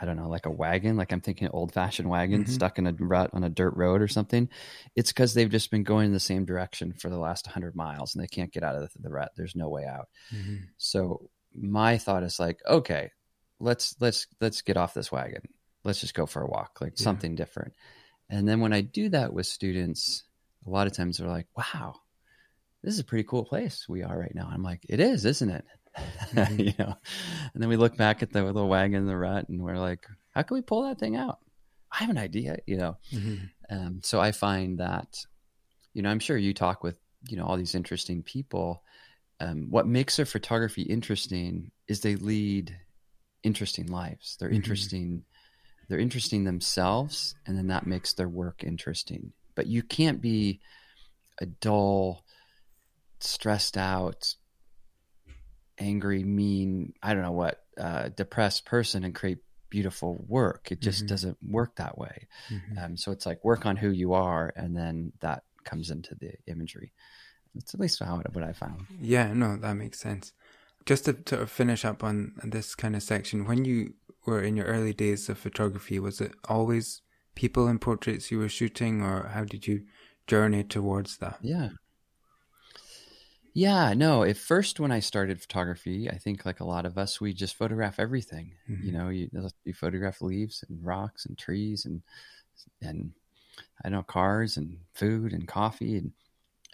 I 0.00 0.06
don't 0.06 0.16
know, 0.16 0.28
like 0.28 0.46
a 0.46 0.50
wagon, 0.50 0.96
like 0.96 1.12
I'm 1.12 1.20
thinking 1.20 1.48
old 1.48 1.72
fashioned 1.72 2.08
wagon 2.08 2.44
mm-hmm. 2.44 2.52
stuck 2.52 2.78
in 2.78 2.86
a 2.86 2.92
rut 2.92 3.30
on 3.34 3.44
a 3.44 3.50
dirt 3.50 3.76
road 3.76 4.00
or 4.00 4.08
something. 4.08 4.48
It's 4.94 5.12
because 5.12 5.34
they've 5.34 5.50
just 5.50 5.70
been 5.70 5.82
going 5.82 6.06
in 6.06 6.12
the 6.12 6.20
same 6.20 6.46
direction 6.46 6.94
for 6.94 7.10
the 7.10 7.18
last 7.18 7.46
100 7.46 7.76
miles 7.76 8.14
and 8.14 8.22
they 8.22 8.28
can't 8.28 8.52
get 8.52 8.62
out 8.62 8.76
of 8.76 8.82
the, 8.82 9.02
the 9.02 9.10
rut. 9.10 9.32
There's 9.36 9.54
no 9.54 9.68
way 9.68 9.84
out. 9.84 10.08
Mm-hmm. 10.34 10.56
So 10.78 11.28
my 11.54 11.98
thought 11.98 12.22
is 12.22 12.40
like, 12.40 12.60
okay, 12.66 13.10
let's 13.60 13.94
let's 14.00 14.26
let's 14.40 14.62
get 14.62 14.76
off 14.76 14.94
this 14.94 15.12
wagon. 15.12 15.42
Let's 15.84 16.00
just 16.00 16.14
go 16.14 16.26
for 16.26 16.42
a 16.42 16.48
walk, 16.48 16.78
like 16.80 16.94
yeah. 16.96 17.04
something 17.04 17.34
different. 17.34 17.74
And 18.28 18.48
then 18.48 18.60
when 18.60 18.72
I 18.72 18.80
do 18.80 19.10
that 19.10 19.32
with 19.32 19.46
students, 19.46 20.24
a 20.66 20.70
lot 20.70 20.86
of 20.86 20.92
times 20.92 21.18
they're 21.18 21.28
like, 21.28 21.48
"Wow, 21.56 21.96
this 22.82 22.94
is 22.94 23.00
a 23.00 23.04
pretty 23.04 23.24
cool 23.24 23.44
place 23.44 23.86
we 23.88 24.02
are 24.02 24.18
right 24.18 24.34
now." 24.34 24.48
I'm 24.52 24.62
like, 24.62 24.84
"It 24.88 25.00
is, 25.00 25.24
isn't 25.24 25.50
it?" 25.50 25.64
mm-hmm. 26.32 26.60
you 26.60 26.74
know. 26.78 26.96
And 27.54 27.62
then 27.62 27.68
we 27.68 27.76
look 27.76 27.96
back 27.96 28.22
at 28.22 28.32
the 28.32 28.42
little 28.44 28.68
wagon 28.68 28.98
in 28.98 29.06
the 29.06 29.16
rut, 29.16 29.48
and 29.48 29.62
we're 29.62 29.78
like, 29.78 30.06
how 30.32 30.42
can 30.42 30.54
we 30.54 30.62
pull 30.62 30.82
that 30.82 30.98
thing 30.98 31.16
out? 31.16 31.38
I 31.90 31.98
have 31.98 32.10
an 32.10 32.18
idea, 32.18 32.58
you 32.66 32.76
know. 32.76 32.98
Mm-hmm. 33.10 33.44
Um, 33.70 34.00
so 34.02 34.20
I 34.20 34.32
find 34.32 34.78
that, 34.80 35.24
you 35.94 36.02
know, 36.02 36.10
I'm 36.10 36.18
sure 36.18 36.36
you 36.36 36.52
talk 36.52 36.82
with 36.84 36.98
you 37.28 37.36
know 37.36 37.44
all 37.44 37.56
these 37.56 37.74
interesting 37.74 38.22
people. 38.22 38.82
Um, 39.40 39.66
what 39.70 39.86
makes 39.86 40.16
their 40.16 40.26
photography 40.26 40.82
interesting 40.82 41.70
is 41.88 42.00
they 42.00 42.16
lead 42.16 42.76
interesting 43.42 43.86
lives. 43.86 44.36
They're 44.38 44.48
mm-hmm. 44.48 44.56
interesting. 44.56 45.24
They're 45.88 45.98
interesting 45.98 46.44
themselves, 46.44 47.34
and 47.46 47.56
then 47.56 47.68
that 47.68 47.86
makes 47.86 48.12
their 48.12 48.28
work 48.28 48.64
interesting. 48.64 49.32
But 49.56 49.66
you 49.66 49.82
can't 49.82 50.20
be 50.20 50.60
a 51.40 51.46
dull, 51.46 52.24
stressed 53.18 53.76
out, 53.76 54.36
angry, 55.78 56.22
mean, 56.22 56.92
I 57.02 57.14
don't 57.14 57.24
know 57.24 57.32
what, 57.32 57.64
uh, 57.76 58.10
depressed 58.10 58.64
person 58.64 59.02
and 59.02 59.14
create 59.14 59.38
beautiful 59.68 60.24
work. 60.28 60.70
It 60.70 60.80
just 60.80 61.00
mm-hmm. 61.00 61.08
doesn't 61.08 61.38
work 61.46 61.76
that 61.76 61.98
way. 61.98 62.28
Mm-hmm. 62.48 62.78
Um, 62.78 62.96
so 62.96 63.12
it's 63.12 63.26
like 63.26 63.44
work 63.44 63.66
on 63.66 63.76
who 63.76 63.90
you 63.90 64.14
are, 64.14 64.52
and 64.56 64.76
then 64.76 65.12
that 65.20 65.42
comes 65.64 65.90
into 65.90 66.14
the 66.14 66.32
imagery. 66.46 66.92
That's 67.54 67.74
at 67.74 67.80
least 67.80 68.02
how 68.02 68.22
what 68.32 68.44
I 68.44 68.52
found. 68.52 68.86
Yeah, 69.00 69.32
no, 69.32 69.56
that 69.56 69.74
makes 69.74 69.98
sense. 69.98 70.32
Just 70.84 71.06
to 71.06 71.16
sort 71.26 71.42
of 71.42 71.50
finish 71.50 71.84
up 71.84 72.04
on 72.04 72.34
this 72.44 72.74
kind 72.74 72.94
of 72.94 73.02
section, 73.02 73.46
when 73.46 73.64
you 73.64 73.94
were 74.24 74.42
in 74.42 74.56
your 74.56 74.66
early 74.66 74.92
days 74.92 75.28
of 75.28 75.38
photography, 75.38 75.98
was 75.98 76.20
it 76.20 76.32
always 76.48 77.02
people 77.36 77.68
and 77.68 77.80
portraits 77.80 78.32
you 78.32 78.38
were 78.38 78.48
shooting, 78.48 79.00
or 79.02 79.28
how 79.28 79.44
did 79.44 79.68
you 79.68 79.84
journey 80.26 80.64
towards 80.64 81.18
that? 81.18 81.38
Yeah, 81.40 81.68
yeah, 83.56 83.94
no. 83.94 84.22
At 84.22 84.36
first, 84.36 84.80
when 84.80 84.92
I 84.92 85.00
started 85.00 85.40
photography, 85.40 86.10
I 86.10 86.18
think 86.18 86.44
like 86.44 86.60
a 86.60 86.66
lot 86.66 86.84
of 86.84 86.98
us, 86.98 87.22
we 87.22 87.32
just 87.32 87.54
photograph 87.54 87.98
everything. 87.98 88.52
Mm-hmm. 88.70 88.86
You 88.86 88.92
know, 88.92 89.08
you, 89.08 89.30
you 89.64 89.72
photograph 89.72 90.20
leaves 90.20 90.62
and 90.68 90.84
rocks 90.84 91.24
and 91.24 91.38
trees 91.38 91.86
and 91.86 92.02
and 92.82 93.12
I 93.82 93.88
don't 93.88 93.92
know 93.92 94.02
cars 94.02 94.58
and 94.58 94.76
food 94.92 95.32
and 95.32 95.48
coffee 95.48 95.96
and 95.96 96.12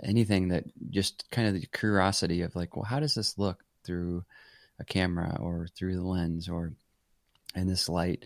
anything 0.02 0.48
that 0.48 0.64
just 0.90 1.30
kind 1.30 1.46
of 1.46 1.54
the 1.54 1.64
curiosity 1.66 2.42
of 2.42 2.56
like, 2.56 2.74
well, 2.74 2.84
how 2.84 2.98
does 2.98 3.14
this 3.14 3.38
look 3.38 3.62
through 3.84 4.24
a 4.80 4.84
camera 4.84 5.38
or 5.38 5.68
through 5.76 5.94
the 5.94 6.02
lens 6.02 6.48
or 6.48 6.72
in 7.54 7.68
this 7.68 7.88
light? 7.88 8.24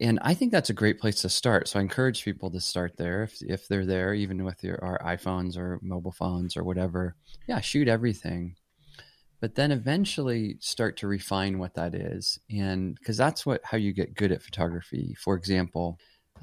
And 0.00 0.18
I 0.22 0.34
think 0.34 0.52
that's 0.52 0.70
a 0.70 0.74
great 0.74 1.00
place 1.00 1.22
to 1.22 1.28
start. 1.28 1.68
So 1.68 1.78
I 1.78 1.82
encourage 1.82 2.24
people 2.24 2.50
to 2.50 2.60
start 2.60 2.96
there 2.96 3.24
if 3.24 3.42
if 3.42 3.66
they're 3.68 3.86
there, 3.86 4.14
even 4.14 4.44
with 4.44 4.62
your 4.62 4.82
our 4.82 4.98
iPhones 4.98 5.56
or 5.56 5.78
mobile 5.82 6.12
phones 6.12 6.56
or 6.56 6.64
whatever. 6.64 7.16
Yeah, 7.48 7.60
shoot 7.60 7.88
everything, 7.88 8.56
but 9.40 9.56
then 9.56 9.72
eventually 9.72 10.56
start 10.60 10.98
to 10.98 11.08
refine 11.08 11.58
what 11.58 11.74
that 11.74 11.94
is, 11.94 12.38
and 12.50 12.94
because 12.94 13.16
that's 13.16 13.44
what 13.44 13.60
how 13.64 13.76
you 13.76 13.92
get 13.92 14.14
good 14.14 14.30
at 14.30 14.42
photography. 14.42 15.16
For 15.18 15.34
example, 15.34 15.98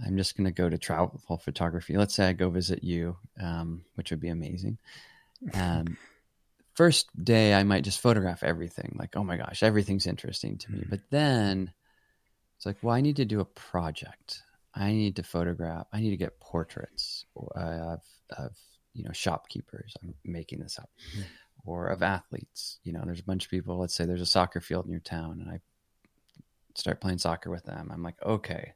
I'm 0.05 0.17
just 0.17 0.35
going 0.35 0.45
to 0.45 0.51
go 0.51 0.69
to 0.69 0.77
travel 0.77 1.21
photography. 1.41 1.95
Let's 1.95 2.15
say 2.15 2.27
I 2.27 2.33
go 2.33 2.49
visit 2.49 2.83
you, 2.83 3.15
um, 3.41 3.83
which 3.95 4.11
would 4.11 4.19
be 4.19 4.29
amazing. 4.29 4.77
Um, 5.53 5.97
first 6.73 7.07
day, 7.23 7.53
I 7.53 7.63
might 7.63 7.85
just 7.85 8.01
photograph 8.01 8.43
everything, 8.43 8.97
like 8.99 9.15
oh 9.15 9.23
my 9.23 9.37
gosh, 9.37 9.63
everything's 9.63 10.07
interesting 10.07 10.57
to 10.57 10.71
me. 10.71 10.79
Mm-hmm. 10.79 10.89
But 10.89 11.01
then 11.09 11.71
it's 12.65 12.77
like, 12.77 12.83
well, 12.83 12.95
I 12.95 13.01
need 13.01 13.17
to 13.17 13.25
do 13.25 13.41
a 13.41 13.45
project. 13.45 14.41
I 14.73 14.91
need 14.91 15.17
to 15.17 15.23
photograph. 15.23 15.85
I 15.93 15.99
need 15.99 16.09
to 16.09 16.17
get 16.17 16.39
portraits 16.39 17.25
uh, 17.55 17.59
of, 17.59 18.01
of 18.35 18.51
you 18.95 19.03
know 19.03 19.11
shopkeepers. 19.13 19.93
I'm 20.01 20.15
making 20.23 20.61
this 20.61 20.79
up, 20.79 20.89
mm-hmm. 21.11 21.21
or 21.63 21.87
of 21.87 22.01
athletes. 22.01 22.79
You 22.83 22.93
know, 22.93 23.03
there's 23.05 23.19
a 23.19 23.23
bunch 23.23 23.45
of 23.45 23.51
people. 23.51 23.77
Let's 23.77 23.93
say 23.93 24.05
there's 24.05 24.21
a 24.21 24.25
soccer 24.25 24.61
field 24.61 24.85
in 24.85 24.91
your 24.91 24.99
town, 24.99 25.41
and 25.41 25.49
I 25.51 25.59
start 26.73 27.01
playing 27.01 27.19
soccer 27.19 27.51
with 27.51 27.65
them. 27.65 27.91
I'm 27.93 28.01
like, 28.01 28.19
okay, 28.25 28.73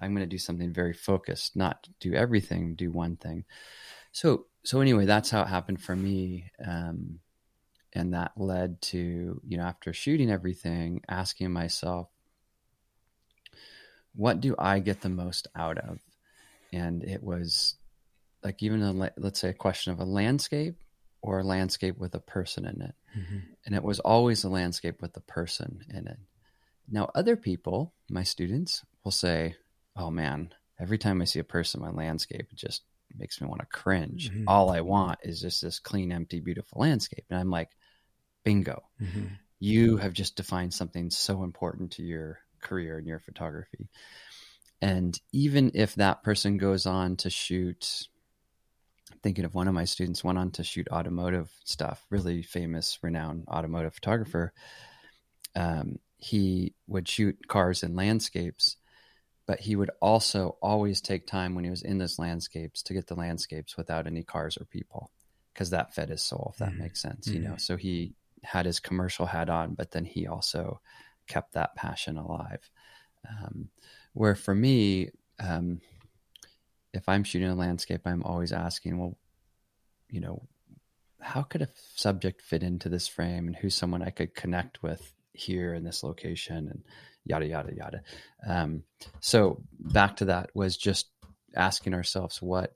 I'm 0.00 0.14
going 0.14 0.26
to 0.28 0.34
do 0.34 0.38
something 0.38 0.72
very 0.72 0.92
focused, 0.92 1.54
not 1.54 1.88
do 2.00 2.14
everything, 2.14 2.74
do 2.74 2.90
one 2.90 3.14
thing. 3.14 3.44
So, 4.10 4.46
so 4.64 4.80
anyway, 4.80 5.06
that's 5.06 5.30
how 5.30 5.42
it 5.42 5.48
happened 5.48 5.80
for 5.80 5.94
me. 5.94 6.50
Um, 6.66 7.20
and 7.92 8.14
that 8.14 8.32
led 8.36 8.82
to, 8.82 9.40
you 9.46 9.56
know, 9.58 9.62
after 9.62 9.92
shooting 9.92 10.30
everything, 10.30 11.02
asking 11.08 11.52
myself, 11.52 12.08
what 14.14 14.40
do 14.40 14.54
I 14.58 14.78
get 14.78 15.00
the 15.00 15.08
most 15.08 15.48
out 15.54 15.78
of? 15.78 16.00
And 16.72 17.02
it 17.02 17.22
was 17.22 17.76
like 18.42 18.62
even 18.62 18.82
a, 18.82 18.92
let's 19.16 19.40
say 19.40 19.50
a 19.50 19.54
question 19.54 19.92
of 19.92 20.00
a 20.00 20.04
landscape 20.04 20.76
or 21.20 21.38
a 21.38 21.44
landscape 21.44 21.98
with 21.98 22.14
a 22.14 22.20
person 22.20 22.64
in 22.64 22.82
it. 22.82 22.94
Mm-hmm. 23.16 23.38
And 23.66 23.74
it 23.74 23.82
was 23.82 24.00
always 24.00 24.44
a 24.44 24.48
landscape 24.48 25.00
with 25.00 25.16
a 25.16 25.20
person 25.20 25.84
in 25.88 26.08
it. 26.08 26.18
Now, 26.90 27.10
other 27.14 27.36
people, 27.36 27.94
my 28.10 28.24
students, 28.24 28.84
will 29.04 29.12
say, 29.12 29.56
Oh 29.96 30.10
man, 30.10 30.52
every 30.80 30.98
time 30.98 31.22
I 31.22 31.26
see 31.26 31.38
a 31.38 31.44
person 31.44 31.80
in 31.80 31.86
my 31.86 32.04
landscape, 32.04 32.48
it 32.50 32.56
just 32.56 32.82
makes 33.16 33.40
me 33.40 33.46
want 33.46 33.60
to 33.60 33.66
cringe. 33.66 34.30
Mm-hmm. 34.30 34.44
All 34.48 34.70
I 34.70 34.80
want 34.80 35.20
is 35.22 35.40
just 35.40 35.62
this 35.62 35.78
clean, 35.78 36.12
empty, 36.12 36.40
beautiful 36.40 36.80
landscape. 36.80 37.24
And 37.30 37.38
I'm 37.38 37.50
like, 37.50 37.70
bingo. 38.44 38.82
Mm-hmm. 39.00 39.26
You 39.60 39.98
have 39.98 40.12
just 40.12 40.36
defined 40.36 40.74
something 40.74 41.10
so 41.10 41.44
important 41.44 41.92
to 41.92 42.02
your 42.02 42.40
career 42.62 42.98
in 42.98 43.06
your 43.06 43.18
photography. 43.18 43.88
And 44.80 45.18
even 45.32 45.72
if 45.74 45.94
that 45.96 46.22
person 46.22 46.56
goes 46.56 46.86
on 46.86 47.16
to 47.18 47.30
shoot, 47.30 48.08
I'm 49.12 49.18
thinking 49.18 49.44
of 49.44 49.54
one 49.54 49.68
of 49.68 49.74
my 49.74 49.84
students 49.84 50.24
went 50.24 50.38
on 50.38 50.50
to 50.52 50.64
shoot 50.64 50.88
automotive 50.90 51.50
stuff, 51.64 52.04
really 52.10 52.42
famous, 52.42 52.98
renowned 53.02 53.44
automotive 53.48 53.94
photographer. 53.94 54.52
Um, 55.54 55.98
he 56.16 56.74
would 56.86 57.08
shoot 57.08 57.46
cars 57.46 57.82
and 57.82 57.94
landscapes, 57.94 58.76
but 59.46 59.60
he 59.60 59.76
would 59.76 59.90
also 60.00 60.56
always 60.62 61.00
take 61.00 61.26
time 61.26 61.54
when 61.54 61.64
he 61.64 61.70
was 61.70 61.82
in 61.82 61.98
those 61.98 62.18
landscapes 62.18 62.82
to 62.84 62.94
get 62.94 63.06
the 63.06 63.14
landscapes 63.14 63.76
without 63.76 64.06
any 64.06 64.22
cars 64.22 64.56
or 64.56 64.64
people 64.64 65.10
because 65.52 65.70
that 65.70 65.94
fed 65.94 66.08
his 66.08 66.22
soul, 66.22 66.50
if 66.52 66.58
that 66.58 66.70
mm-hmm. 66.70 66.82
makes 66.82 67.02
sense, 67.02 67.26
you 67.28 67.40
know. 67.40 67.50
Mm-hmm. 67.50 67.58
So 67.58 67.76
he 67.76 68.14
had 68.42 68.66
his 68.66 68.80
commercial 68.80 69.26
hat 69.26 69.48
on, 69.50 69.74
but 69.74 69.90
then 69.92 70.04
he 70.04 70.26
also 70.26 70.80
kept 71.26 71.54
that 71.54 71.74
passion 71.74 72.16
alive. 72.16 72.70
Um, 73.28 73.68
where 74.12 74.34
for 74.34 74.54
me, 74.54 75.10
um, 75.38 75.80
if 76.92 77.08
I'm 77.08 77.24
shooting 77.24 77.48
a 77.48 77.54
landscape, 77.54 78.02
I'm 78.04 78.22
always 78.22 78.52
asking, 78.52 78.98
well, 78.98 79.16
you 80.10 80.20
know, 80.20 80.42
how 81.20 81.42
could 81.42 81.62
a 81.62 81.68
subject 81.94 82.42
fit 82.42 82.62
into 82.62 82.88
this 82.88 83.08
frame 83.08 83.46
and 83.46 83.56
who's 83.56 83.74
someone 83.74 84.02
I 84.02 84.10
could 84.10 84.34
connect 84.34 84.82
with 84.82 85.12
here 85.32 85.72
in 85.72 85.84
this 85.84 86.02
location 86.02 86.68
and 86.68 86.82
yada, 87.24 87.46
yada, 87.46 87.74
yada. 87.74 88.02
Um, 88.46 88.82
so 89.20 89.62
back 89.78 90.16
to 90.16 90.26
that 90.26 90.50
was 90.54 90.76
just 90.76 91.08
asking 91.54 91.94
ourselves 91.94 92.42
what, 92.42 92.74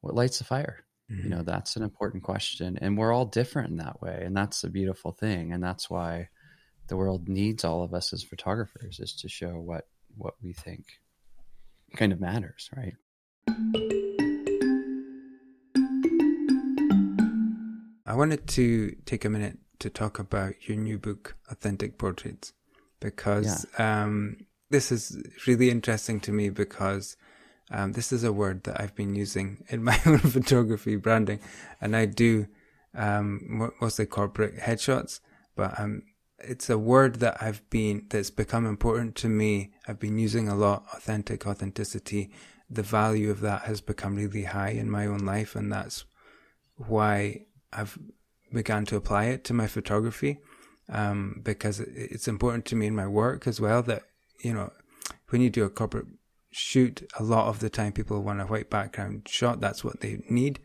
what 0.00 0.14
lights 0.14 0.38
the 0.38 0.44
fire? 0.44 0.84
Mm-hmm. 1.10 1.24
You 1.24 1.30
know, 1.30 1.42
that's 1.42 1.76
an 1.76 1.82
important 1.82 2.22
question. 2.22 2.78
And 2.80 2.96
we're 2.96 3.12
all 3.12 3.26
different 3.26 3.70
in 3.70 3.76
that 3.78 4.00
way. 4.00 4.22
And 4.24 4.36
that's 4.36 4.64
a 4.64 4.70
beautiful 4.70 5.12
thing. 5.12 5.52
And 5.52 5.62
that's 5.62 5.90
why 5.90 6.28
the 6.88 6.96
world 6.96 7.28
needs 7.28 7.64
all 7.64 7.82
of 7.82 7.94
us 7.94 8.12
as 8.12 8.22
photographers 8.22 8.98
is 8.98 9.12
to 9.12 9.28
show 9.28 9.50
what 9.58 9.86
what 10.16 10.34
we 10.42 10.52
think 10.52 10.84
kind 11.96 12.12
of 12.12 12.20
matters, 12.20 12.68
right? 12.76 12.94
I 18.06 18.14
wanted 18.14 18.46
to 18.48 18.96
take 19.04 19.24
a 19.24 19.30
minute 19.30 19.58
to 19.80 19.90
talk 19.90 20.18
about 20.18 20.54
your 20.66 20.76
new 20.76 20.98
book, 20.98 21.36
Authentic 21.50 21.98
Portraits, 21.98 22.52
because 23.00 23.66
yeah. 23.78 24.04
um, 24.04 24.38
this 24.70 24.90
is 24.90 25.22
really 25.46 25.70
interesting 25.70 26.18
to 26.20 26.32
me 26.32 26.48
because 26.48 27.16
um, 27.70 27.92
this 27.92 28.12
is 28.12 28.24
a 28.24 28.32
word 28.32 28.64
that 28.64 28.80
I've 28.80 28.94
been 28.94 29.14
using 29.14 29.64
in 29.68 29.84
my 29.84 30.00
own 30.06 30.18
photography 30.18 30.96
branding, 30.96 31.40
and 31.80 31.94
I 31.94 32.06
do 32.06 32.46
um, 32.94 33.72
mostly 33.80 34.06
corporate 34.06 34.56
headshots, 34.58 35.20
but 35.54 35.78
I'm 35.78 36.02
it's 36.40 36.70
a 36.70 36.78
word 36.78 37.16
that 37.16 37.42
I've 37.42 37.68
been 37.70 38.06
that's 38.10 38.30
become 38.30 38.66
important 38.66 39.16
to 39.16 39.28
me. 39.28 39.72
I've 39.86 39.98
been 39.98 40.18
using 40.18 40.48
a 40.48 40.54
lot 40.54 40.84
authentic 40.94 41.46
authenticity. 41.46 42.30
The 42.70 42.82
value 42.82 43.30
of 43.30 43.40
that 43.40 43.62
has 43.62 43.80
become 43.80 44.16
really 44.16 44.44
high 44.44 44.70
in 44.70 44.90
my 44.90 45.06
own 45.06 45.20
life 45.20 45.56
and 45.56 45.72
that's 45.72 46.04
why 46.76 47.46
I've 47.72 47.98
began 48.52 48.84
to 48.86 48.96
apply 48.96 49.26
it 49.26 49.44
to 49.44 49.54
my 49.54 49.66
photography. 49.66 50.38
Um, 50.90 51.42
because 51.44 51.80
it's 51.80 52.28
important 52.28 52.64
to 52.66 52.76
me 52.76 52.86
in 52.86 52.94
my 52.94 53.06
work 53.06 53.46
as 53.46 53.60
well 53.60 53.82
that, 53.82 54.04
you 54.42 54.54
know, 54.54 54.72
when 55.28 55.42
you 55.42 55.50
do 55.50 55.64
a 55.64 55.70
corporate 55.70 56.06
shoot, 56.50 57.06
a 57.18 57.22
lot 57.22 57.48
of 57.48 57.58
the 57.58 57.68
time 57.68 57.92
people 57.92 58.22
want 58.22 58.40
a 58.40 58.46
white 58.46 58.70
background 58.70 59.28
shot. 59.28 59.60
That's 59.60 59.84
what 59.84 60.00
they 60.00 60.22
need. 60.30 60.60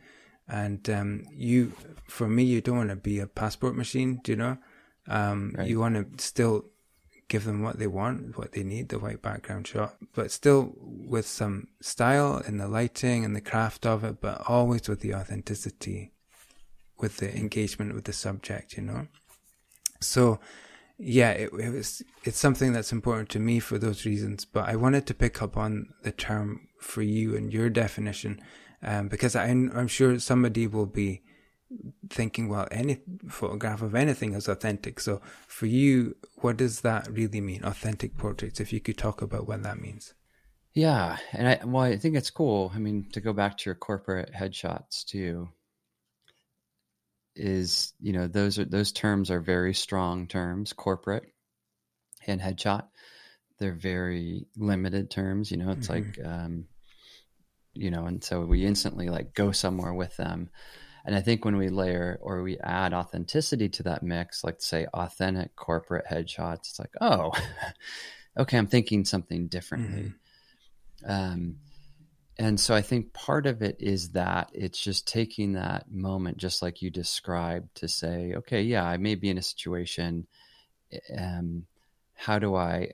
And, 0.48 0.90
um, 0.90 1.26
you, 1.34 1.74
for 2.08 2.30
me, 2.30 2.44
you 2.44 2.62
don't 2.62 2.78
want 2.78 2.90
to 2.90 2.96
be 2.96 3.20
a 3.20 3.28
passport 3.28 3.76
machine, 3.76 4.22
do 4.24 4.32
you 4.32 4.38
know? 4.38 4.58
Um, 5.08 5.54
right. 5.58 5.68
You 5.68 5.80
want 5.80 6.18
to 6.18 6.24
still 6.24 6.66
give 7.28 7.46
them 7.46 7.64
what 7.64 7.80
they 7.80 7.88
want, 7.88 8.38
what 8.38 8.52
they 8.52 8.64
need, 8.64 8.90
the 8.90 9.00
white 9.00 9.22
background 9.22 9.66
shot, 9.68 9.96
but 10.14 10.32
still 10.32 10.74
with 10.78 11.26
some 11.26 11.68
style 11.82 12.38
in 12.46 12.58
the 12.58 12.68
lighting 12.68 13.26
and 13.26 13.36
the 13.36 13.42
craft 13.42 13.86
of 13.86 14.04
it, 14.04 14.22
but 14.22 14.44
always 14.48 14.88
with 14.88 15.00
the 15.00 15.16
authenticity, 15.16 16.12
with 17.00 17.18
the 17.18 17.36
engagement 17.36 17.96
with 17.96 18.04
the 18.06 18.14
subject, 18.14 18.78
you 18.78 18.84
know? 18.84 19.08
So, 20.00 20.40
yeah, 21.00 21.32
it, 21.32 21.50
it 21.54 21.72
was, 21.72 22.04
it's 22.24 22.38
something 22.38 22.72
that's 22.72 22.92
important 22.92 23.30
to 23.30 23.40
me 23.40 23.60
for 23.60 23.78
those 23.80 24.06
reasons, 24.06 24.46
but 24.46 24.70
I 24.70 24.76
wanted 24.76 25.08
to 25.08 25.14
pick 25.14 25.42
up 25.42 25.58
on 25.58 25.88
the 26.04 26.12
term 26.12 26.68
for 26.80 27.02
you 27.02 27.36
and 27.36 27.52
your 27.52 27.70
definition, 27.70 28.42
um, 28.84 29.08
because 29.08 29.36
I, 29.36 29.46
I'm 29.46 29.88
sure 29.88 30.20
somebody 30.20 30.68
will 30.68 30.86
be, 30.86 31.24
thinking, 32.10 32.50
well, 32.50 32.68
any 32.72 33.02
photograph 33.30 33.82
of 33.82 33.96
anything 33.96 34.34
is 34.34 34.48
authentic. 34.48 35.00
So 35.00 35.22
for 35.48 35.66
you, 35.66 36.16
what 36.36 36.58
does 36.58 36.82
that 36.82 37.08
really 37.10 37.42
mean? 37.42 37.64
Authentic 37.64 38.18
portraits, 38.18 38.60
if 38.60 38.74
you 38.74 38.80
could 38.80 38.98
talk 38.98 39.22
about 39.22 39.48
what 39.48 39.64
that 39.64 39.80
means. 39.80 40.14
Yeah. 40.74 41.18
And 41.32 41.48
I, 41.48 41.60
well, 41.66 41.84
I 41.84 41.98
think 41.98 42.16
it's 42.16 42.32
cool. 42.32 42.72
I 42.74 42.80
mean, 42.80 43.08
to 43.14 43.22
go 43.22 43.34
back 43.34 43.58
to 43.58 43.66
your 43.66 43.76
corporate 43.76 44.34
headshots 44.34 45.06
too, 45.06 45.50
is, 47.36 47.94
you 48.00 48.14
know, 48.14 48.28
those 48.28 48.60
are, 48.60 48.66
those 48.66 48.92
terms 48.92 49.32
are 49.32 49.40
very 49.40 49.74
strong 49.74 50.28
terms, 50.28 50.74
corporate 50.74 51.26
and 52.28 52.40
headshot. 52.40 52.86
They're 53.60 53.74
very 53.74 54.46
limited 54.58 55.10
terms, 55.10 55.52
you 55.52 55.58
know, 55.58 55.72
it's 55.72 55.88
mm-hmm. 55.88 56.10
like, 56.10 56.26
um, 56.26 56.66
you 57.74 57.90
know, 57.90 58.06
and 58.06 58.24
so 58.24 58.42
we 58.42 58.66
instantly 58.66 59.10
like 59.10 59.34
go 59.34 59.52
somewhere 59.52 59.94
with 59.94 60.16
them 60.18 60.50
and 61.06 61.16
I 61.16 61.22
think 61.22 61.44
when 61.44 61.58
we 61.58 61.70
layer 61.70 62.18
or 62.22 62.42
we 62.44 62.58
add 62.60 62.94
authenticity 62.94 63.70
to 63.70 63.84
that 63.84 64.04
mix, 64.04 64.44
like 64.44 64.62
say 64.62 64.86
authentic 64.94 65.56
corporate 65.56 66.06
headshots, 66.10 66.70
it's 66.70 66.80
like, 66.80 66.94
oh, 67.02 67.32
okay, 68.38 68.58
I'm 68.58 68.68
thinking 68.68 69.04
something 69.04 69.48
differently. 69.48 70.14
Mm-hmm. 71.06 71.12
Um, 71.12 71.56
and 72.40 72.60
so 72.60 72.74
I 72.74 72.82
think 72.82 73.14
part 73.14 73.46
of 73.46 73.62
it 73.62 73.78
is 73.80 74.12
that 74.12 74.50
it's 74.54 74.80
just 74.80 75.08
taking 75.08 75.54
that 75.54 75.92
moment, 75.92 76.38
just 76.38 76.62
like 76.62 76.82
you 76.82 76.90
described, 76.90 77.76
to 77.76 77.88
say, 77.88 78.34
okay, 78.38 78.64
yeah, 78.64 78.86
I 78.86 78.98
may 78.98 79.16
be 79.16 79.30
in 79.30 79.38
a 79.38 79.44
situation. 79.44 80.26
Um, 81.16 81.66
how 82.16 82.40
do 82.40 82.56
I 82.56 82.92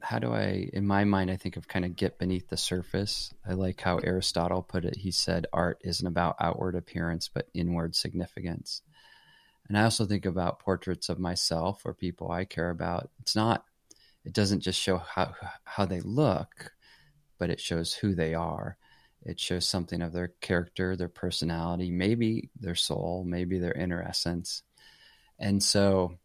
how 0.00 0.18
do 0.18 0.32
I, 0.32 0.70
in 0.72 0.86
my 0.86 1.04
mind, 1.04 1.30
I 1.30 1.36
think 1.36 1.56
of 1.56 1.66
kind 1.66 1.84
of 1.84 1.96
get 1.96 2.18
beneath 2.18 2.48
the 2.48 2.56
surface. 2.56 3.32
I 3.46 3.54
like 3.54 3.80
how 3.80 3.98
Aristotle 3.98 4.62
put 4.62 4.84
it. 4.84 4.96
He 4.96 5.10
said, 5.10 5.46
art 5.52 5.80
isn't 5.82 6.06
about 6.06 6.36
outward 6.40 6.76
appearance, 6.76 7.28
but 7.28 7.48
inward 7.52 7.96
significance. 7.96 8.82
And 9.68 9.76
I 9.76 9.82
also 9.82 10.06
think 10.06 10.24
about 10.24 10.60
portraits 10.60 11.08
of 11.08 11.18
myself 11.18 11.82
or 11.84 11.94
people 11.94 12.30
I 12.30 12.44
care 12.44 12.70
about. 12.70 13.10
It's 13.20 13.36
not, 13.36 13.64
it 14.24 14.32
doesn't 14.32 14.60
just 14.60 14.80
show 14.80 14.98
how 14.98 15.34
how 15.64 15.84
they 15.84 16.00
look, 16.00 16.72
but 17.38 17.50
it 17.50 17.60
shows 17.60 17.92
who 17.92 18.14
they 18.14 18.34
are. 18.34 18.76
It 19.22 19.40
shows 19.40 19.66
something 19.66 20.00
of 20.00 20.12
their 20.12 20.28
character, 20.40 20.96
their 20.96 21.08
personality, 21.08 21.90
maybe 21.90 22.50
their 22.58 22.74
soul, 22.76 23.24
maybe 23.26 23.58
their 23.58 23.72
inner 23.72 24.02
essence. 24.02 24.62
And 25.38 25.62
so 25.62 26.18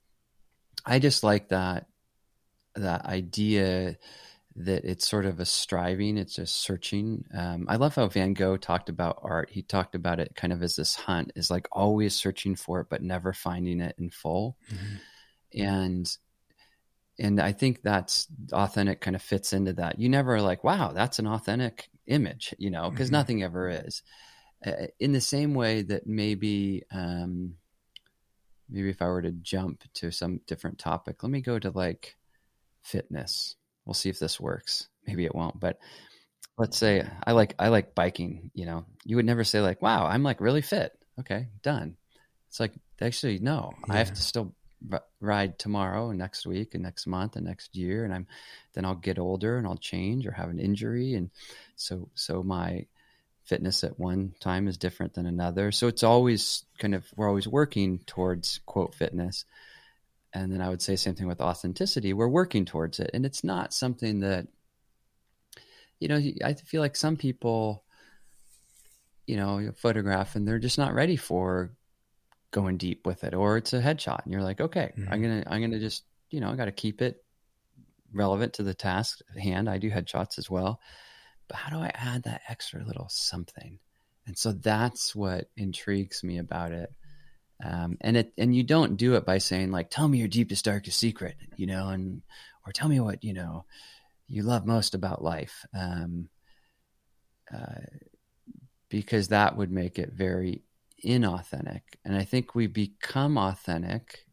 I 0.85 0.99
just 0.99 1.23
like 1.23 1.49
that 1.49 1.87
that 2.75 3.05
idea 3.05 3.97
that 4.55 4.85
it's 4.85 5.07
sort 5.07 5.25
of 5.25 5.39
a 5.39 5.45
striving, 5.45 6.17
it's 6.17 6.37
a 6.37 6.45
searching. 6.45 7.25
Um, 7.35 7.65
I 7.67 7.77
love 7.77 7.95
how 7.95 8.07
Van 8.07 8.33
Gogh 8.33 8.57
talked 8.57 8.89
about 8.89 9.19
art. 9.23 9.49
He 9.51 9.63
talked 9.63 9.95
about 9.95 10.19
it 10.19 10.35
kind 10.35 10.53
of 10.53 10.61
as 10.61 10.75
this 10.75 10.95
hunt, 10.95 11.31
is 11.35 11.49
like 11.49 11.67
always 11.71 12.13
searching 12.13 12.55
for 12.55 12.79
it, 12.81 12.87
but 12.89 13.01
never 13.01 13.33
finding 13.33 13.81
it 13.81 13.95
in 13.97 14.11
full. 14.11 14.57
Mm-hmm. 14.71 15.63
And 15.63 16.17
and 17.19 17.39
I 17.39 17.51
think 17.51 17.81
that's 17.81 18.27
authentic 18.51 19.01
kind 19.01 19.15
of 19.15 19.21
fits 19.21 19.53
into 19.53 19.73
that. 19.73 19.99
You 19.99 20.09
never 20.09 20.35
are 20.35 20.41
like, 20.41 20.63
wow, 20.63 20.91
that's 20.93 21.19
an 21.19 21.27
authentic 21.27 21.89
image, 22.07 22.55
you 22.57 22.71
know, 22.71 22.89
because 22.89 23.07
mm-hmm. 23.07 23.15
nothing 23.15 23.43
ever 23.43 23.69
is. 23.69 24.01
Uh, 24.65 24.87
in 24.99 25.11
the 25.11 25.21
same 25.21 25.53
way 25.53 25.83
that 25.83 26.07
maybe, 26.07 26.83
um, 26.91 27.55
maybe 28.69 28.89
if 28.89 29.01
I 29.01 29.07
were 29.07 29.21
to 29.21 29.31
jump 29.31 29.83
to 29.95 30.11
some 30.11 30.41
different 30.47 30.79
topic, 30.79 31.21
let 31.21 31.29
me 31.29 31.41
go 31.41 31.59
to 31.59 31.69
like 31.69 32.15
fitness. 32.83 33.55
We'll 33.85 33.93
see 33.93 34.09
if 34.09 34.19
this 34.19 34.39
works. 34.39 34.87
Maybe 35.07 35.25
it 35.25 35.35
won't, 35.35 35.59
but 35.59 35.79
let's 36.57 36.77
say 36.77 37.05
I 37.25 37.31
like 37.33 37.55
I 37.59 37.69
like 37.69 37.95
biking. 37.95 38.51
You 38.53 38.65
know, 38.65 38.85
you 39.03 39.17
would 39.17 39.25
never 39.25 39.43
say 39.43 39.59
like, 39.59 39.81
"Wow, 39.81 40.05
I'm 40.05 40.23
like 40.23 40.39
really 40.39 40.61
fit." 40.61 40.93
Okay, 41.19 41.47
done. 41.61 41.97
It's 42.47 42.59
like 42.59 42.73
actually 43.01 43.39
no, 43.39 43.73
yeah. 43.87 43.93
I 43.93 43.97
have 43.97 44.13
to 44.13 44.21
still 44.21 44.53
ride 45.19 45.57
tomorrow 45.57 46.09
and 46.09 46.19
next 46.19 46.45
week 46.45 46.73
and 46.73 46.83
next 46.83 47.07
month 47.07 47.35
and 47.35 47.45
next 47.45 47.75
year 47.75 48.03
and 48.03 48.13
i'm 48.13 48.27
then 48.73 48.85
i'll 48.85 48.95
get 48.95 49.19
older 49.19 49.57
and 49.57 49.65
i'll 49.65 49.77
change 49.77 50.27
or 50.27 50.31
have 50.31 50.49
an 50.49 50.59
injury 50.59 51.13
and 51.13 51.29
so 51.75 52.09
so 52.15 52.43
my 52.43 52.85
fitness 53.45 53.83
at 53.83 53.99
one 53.99 54.33
time 54.39 54.67
is 54.67 54.77
different 54.77 55.13
than 55.13 55.25
another 55.25 55.71
so 55.71 55.87
it's 55.87 56.03
always 56.03 56.65
kind 56.79 56.95
of 56.95 57.05
we're 57.15 57.27
always 57.27 57.47
working 57.47 57.99
towards 58.05 58.59
quote 58.65 58.93
fitness 58.95 59.45
and 60.33 60.51
then 60.51 60.61
i 60.61 60.69
would 60.69 60.81
say 60.81 60.95
same 60.95 61.15
thing 61.15 61.27
with 61.27 61.41
authenticity. 61.41 62.13
We're 62.13 62.27
working 62.27 62.65
towards 62.65 62.99
it. 62.99 63.11
And 63.13 63.25
it's 63.25 63.43
not 63.43 63.73
something 63.73 64.19
that 64.21 64.47
you 65.99 66.07
know 66.07 66.21
i 66.43 66.53
feel 66.53 66.81
like 66.81 66.95
some 66.95 67.15
people 67.15 67.83
you 69.25 69.37
know 69.37 69.71
photograph 69.75 70.35
and 70.35 70.47
they're 70.47 70.59
just 70.59 70.77
not 70.77 70.93
ready 70.93 71.15
for 71.15 71.71
going 72.51 72.77
deep 72.77 73.07
with 73.07 73.23
it 73.23 73.33
or 73.33 73.57
it's 73.57 73.73
a 73.73 73.81
headshot. 73.81 74.23
And 74.23 74.33
you're 74.33 74.43
like 74.43 74.61
okay 74.61 74.91
mm-hmm. 74.97 75.13
i'm 75.13 75.21
gonna 75.21 75.43
i'm 75.47 75.61
gonna 75.61 75.79
just 75.79 76.03
you 76.29 76.39
know 76.39 76.49
i 76.49 76.55
gotta 76.55 76.71
keep 76.71 77.01
it 77.01 77.23
relevant 78.13 78.53
to 78.53 78.63
the 78.63 78.73
task 78.73 79.19
at 79.31 79.41
hand. 79.41 79.69
I 79.69 79.77
do 79.77 79.89
headshots 79.89 80.37
as 80.37 80.49
well. 80.49 80.79
But 81.47 81.57
how 81.57 81.75
do 81.75 81.83
i 81.83 81.91
add 81.93 82.23
that 82.23 82.41
extra 82.47 82.83
little 82.83 83.07
something? 83.09 83.79
And 84.25 84.37
so 84.37 84.53
that's 84.53 85.15
what 85.15 85.49
intrigues 85.57 86.23
me 86.23 86.37
about 86.37 86.71
it 86.71 86.93
um, 87.63 87.97
and 88.01 88.17
it 88.17 88.33
and 88.37 88.55
you 88.55 88.63
don't 88.63 88.97
do 88.97 89.15
it 89.15 89.25
by 89.25 89.37
saying 89.37 89.71
like 89.71 89.89
tell 89.89 90.07
me 90.07 90.17
your 90.17 90.27
deepest 90.27 90.65
darkest 90.65 90.99
secret 90.99 91.35
you 91.55 91.65
know 91.65 91.89
and 91.89 92.21
or 92.65 92.71
tell 92.71 92.89
me 92.89 92.99
what 92.99 93.23
you 93.23 93.33
know 93.33 93.65
you 94.27 94.43
love 94.43 94.65
most 94.65 94.95
about 94.95 95.23
life 95.23 95.65
um, 95.77 96.29
uh, 97.53 97.81
because 98.89 99.29
that 99.29 99.57
would 99.57 99.71
make 99.71 99.97
it 99.97 100.13
very 100.13 100.61
inauthentic. 101.03 101.81
And 102.05 102.15
I 102.15 102.23
think 102.23 102.53
we 102.53 102.67
become 102.67 103.37
authentic. 103.37 104.25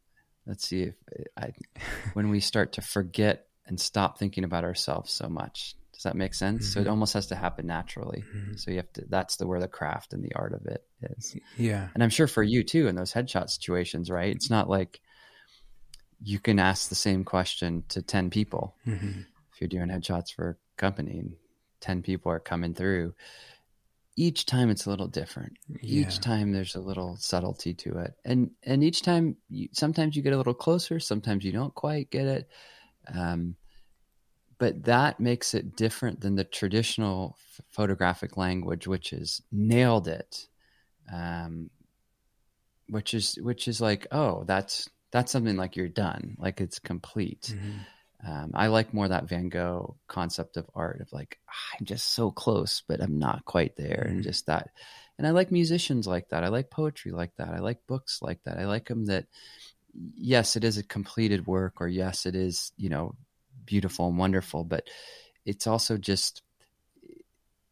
Let's 0.46 0.68
see 0.68 0.82
if 0.82 0.94
I, 1.36 1.52
when 2.12 2.28
we 2.28 2.40
start 2.40 2.72
to 2.74 2.82
forget 2.82 3.46
and 3.66 3.80
stop 3.80 4.18
thinking 4.18 4.44
about 4.44 4.64
ourselves 4.64 5.12
so 5.12 5.28
much. 5.28 5.76
Does 6.00 6.04
that 6.04 6.16
make 6.16 6.32
sense? 6.32 6.62
Mm-hmm. 6.62 6.72
So 6.72 6.80
it 6.80 6.84
mm-hmm. 6.84 6.92
almost 6.92 7.12
has 7.12 7.26
to 7.26 7.34
happen 7.34 7.66
naturally. 7.66 8.24
Mm-hmm. 8.34 8.54
So 8.56 8.70
you 8.70 8.78
have 8.78 8.90
to, 8.94 9.04
that's 9.10 9.36
the, 9.36 9.46
where 9.46 9.60
the 9.60 9.68
craft 9.68 10.14
and 10.14 10.24
the 10.24 10.34
art 10.34 10.54
of 10.54 10.64
it 10.64 10.82
is. 11.02 11.36
Yeah. 11.58 11.88
And 11.92 12.02
I'm 12.02 12.08
sure 12.08 12.26
for 12.26 12.42
you 12.42 12.64
too, 12.64 12.88
in 12.88 12.94
those 12.94 13.12
headshot 13.12 13.50
situations, 13.50 14.10
right? 14.10 14.34
It's 14.34 14.48
not 14.48 14.66
like 14.66 15.02
you 16.22 16.38
can 16.38 16.58
ask 16.58 16.88
the 16.88 16.94
same 16.94 17.22
question 17.22 17.84
to 17.90 18.00
10 18.00 18.30
people. 18.30 18.76
Mm-hmm. 18.86 19.20
If 19.52 19.60
you're 19.60 19.68
doing 19.68 19.88
headshots 19.88 20.34
for 20.34 20.48
a 20.48 20.80
company 20.80 21.18
and 21.18 21.34
10 21.82 22.00
people 22.00 22.32
are 22.32 22.40
coming 22.40 22.72
through, 22.72 23.12
each 24.16 24.46
time 24.46 24.70
it's 24.70 24.86
a 24.86 24.90
little 24.90 25.06
different. 25.06 25.58
Yeah. 25.68 26.06
Each 26.06 26.18
time 26.18 26.52
there's 26.52 26.76
a 26.76 26.80
little 26.80 27.18
subtlety 27.18 27.74
to 27.74 27.98
it, 27.98 28.14
and 28.24 28.50
and 28.62 28.84
each 28.84 29.00
time 29.02 29.36
you, 29.48 29.68
sometimes 29.72 30.16
you 30.16 30.22
get 30.22 30.32
a 30.32 30.36
little 30.36 30.52
closer, 30.52 31.00
sometimes 31.00 31.44
you 31.44 31.52
don't 31.52 31.74
quite 31.74 32.10
get 32.10 32.26
it. 32.26 32.48
Um, 33.14 33.56
but 34.60 34.84
that 34.84 35.18
makes 35.18 35.54
it 35.54 35.74
different 35.74 36.20
than 36.20 36.36
the 36.36 36.44
traditional 36.44 37.34
f- 37.38 37.64
photographic 37.70 38.36
language, 38.36 38.86
which 38.86 39.14
is 39.14 39.40
nailed 39.50 40.06
it, 40.06 40.46
um, 41.10 41.70
which 42.88 43.14
is 43.14 43.36
which 43.40 43.66
is 43.66 43.80
like 43.80 44.06
oh 44.12 44.44
that's 44.44 44.88
that's 45.12 45.32
something 45.32 45.56
like 45.56 45.76
you're 45.76 45.88
done, 45.88 46.36
like 46.38 46.60
it's 46.60 46.78
complete. 46.78 47.54
Mm-hmm. 47.56 48.30
Um, 48.30 48.50
I 48.52 48.66
like 48.66 48.92
more 48.92 49.08
that 49.08 49.30
Van 49.30 49.48
Gogh 49.48 49.96
concept 50.06 50.58
of 50.58 50.68
art 50.74 51.00
of 51.00 51.10
like 51.10 51.38
ah, 51.48 51.76
I'm 51.80 51.86
just 51.86 52.10
so 52.10 52.30
close, 52.30 52.82
but 52.86 53.00
I'm 53.00 53.18
not 53.18 53.46
quite 53.46 53.76
there, 53.76 54.04
mm-hmm. 54.04 54.16
and 54.16 54.22
just 54.22 54.46
that. 54.46 54.68
And 55.16 55.26
I 55.26 55.30
like 55.30 55.50
musicians 55.50 56.06
like 56.06 56.28
that. 56.28 56.44
I 56.44 56.48
like 56.48 56.70
poetry 56.70 57.12
like 57.12 57.34
that. 57.38 57.48
I 57.48 57.60
like 57.60 57.86
books 57.86 58.20
like 58.20 58.42
that. 58.44 58.58
I 58.58 58.66
like 58.66 58.88
them 58.88 59.06
that. 59.06 59.24
Yes, 60.14 60.54
it 60.54 60.64
is 60.64 60.76
a 60.76 60.84
completed 60.84 61.46
work, 61.46 61.80
or 61.80 61.88
yes, 61.88 62.26
it 62.26 62.36
is 62.36 62.72
you 62.76 62.90
know 62.90 63.14
beautiful 63.70 64.08
and 64.08 64.18
wonderful, 64.18 64.64
but 64.64 64.88
it's 65.46 65.68
also 65.68 65.96
just 65.96 66.42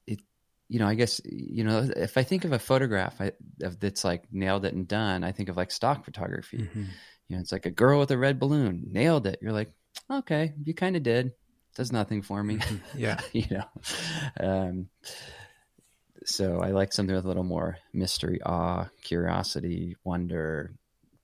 it. 0.06 0.20
You 0.68 0.78
know, 0.78 0.86
I 0.86 0.94
guess 0.94 1.20
you 1.24 1.64
know 1.64 1.90
if 1.96 2.16
I 2.16 2.22
think 2.22 2.44
of 2.44 2.52
a 2.52 2.58
photograph 2.58 3.20
I, 3.20 3.32
of 3.62 3.80
that's 3.80 4.04
like 4.04 4.32
nailed 4.32 4.64
it 4.64 4.74
and 4.74 4.86
done, 4.86 5.24
I 5.24 5.32
think 5.32 5.48
of 5.48 5.56
like 5.56 5.72
stock 5.72 6.04
photography. 6.04 6.58
Mm-hmm. 6.58 6.84
You 7.28 7.36
know, 7.36 7.40
it's 7.40 7.52
like 7.52 7.66
a 7.66 7.70
girl 7.70 7.98
with 7.98 8.12
a 8.12 8.16
red 8.16 8.38
balloon 8.38 8.86
nailed 8.92 9.26
it. 9.26 9.40
You're 9.42 9.52
like, 9.52 9.72
okay, 10.10 10.54
you 10.64 10.72
kind 10.72 10.96
of 10.96 11.02
did. 11.02 11.32
Does 11.74 11.92
nothing 11.92 12.22
for 12.22 12.42
me. 12.42 12.56
Mm-hmm. 12.56 12.98
yeah. 12.98 13.20
you 13.32 13.46
know. 13.50 13.64
Um, 14.40 14.88
so 16.24 16.60
I 16.60 16.70
like 16.70 16.92
something 16.92 17.14
with 17.14 17.24
a 17.24 17.28
little 17.28 17.44
more 17.44 17.78
mystery, 17.92 18.40
awe, 18.42 18.86
curiosity, 19.02 19.96
wonder, 20.04 20.74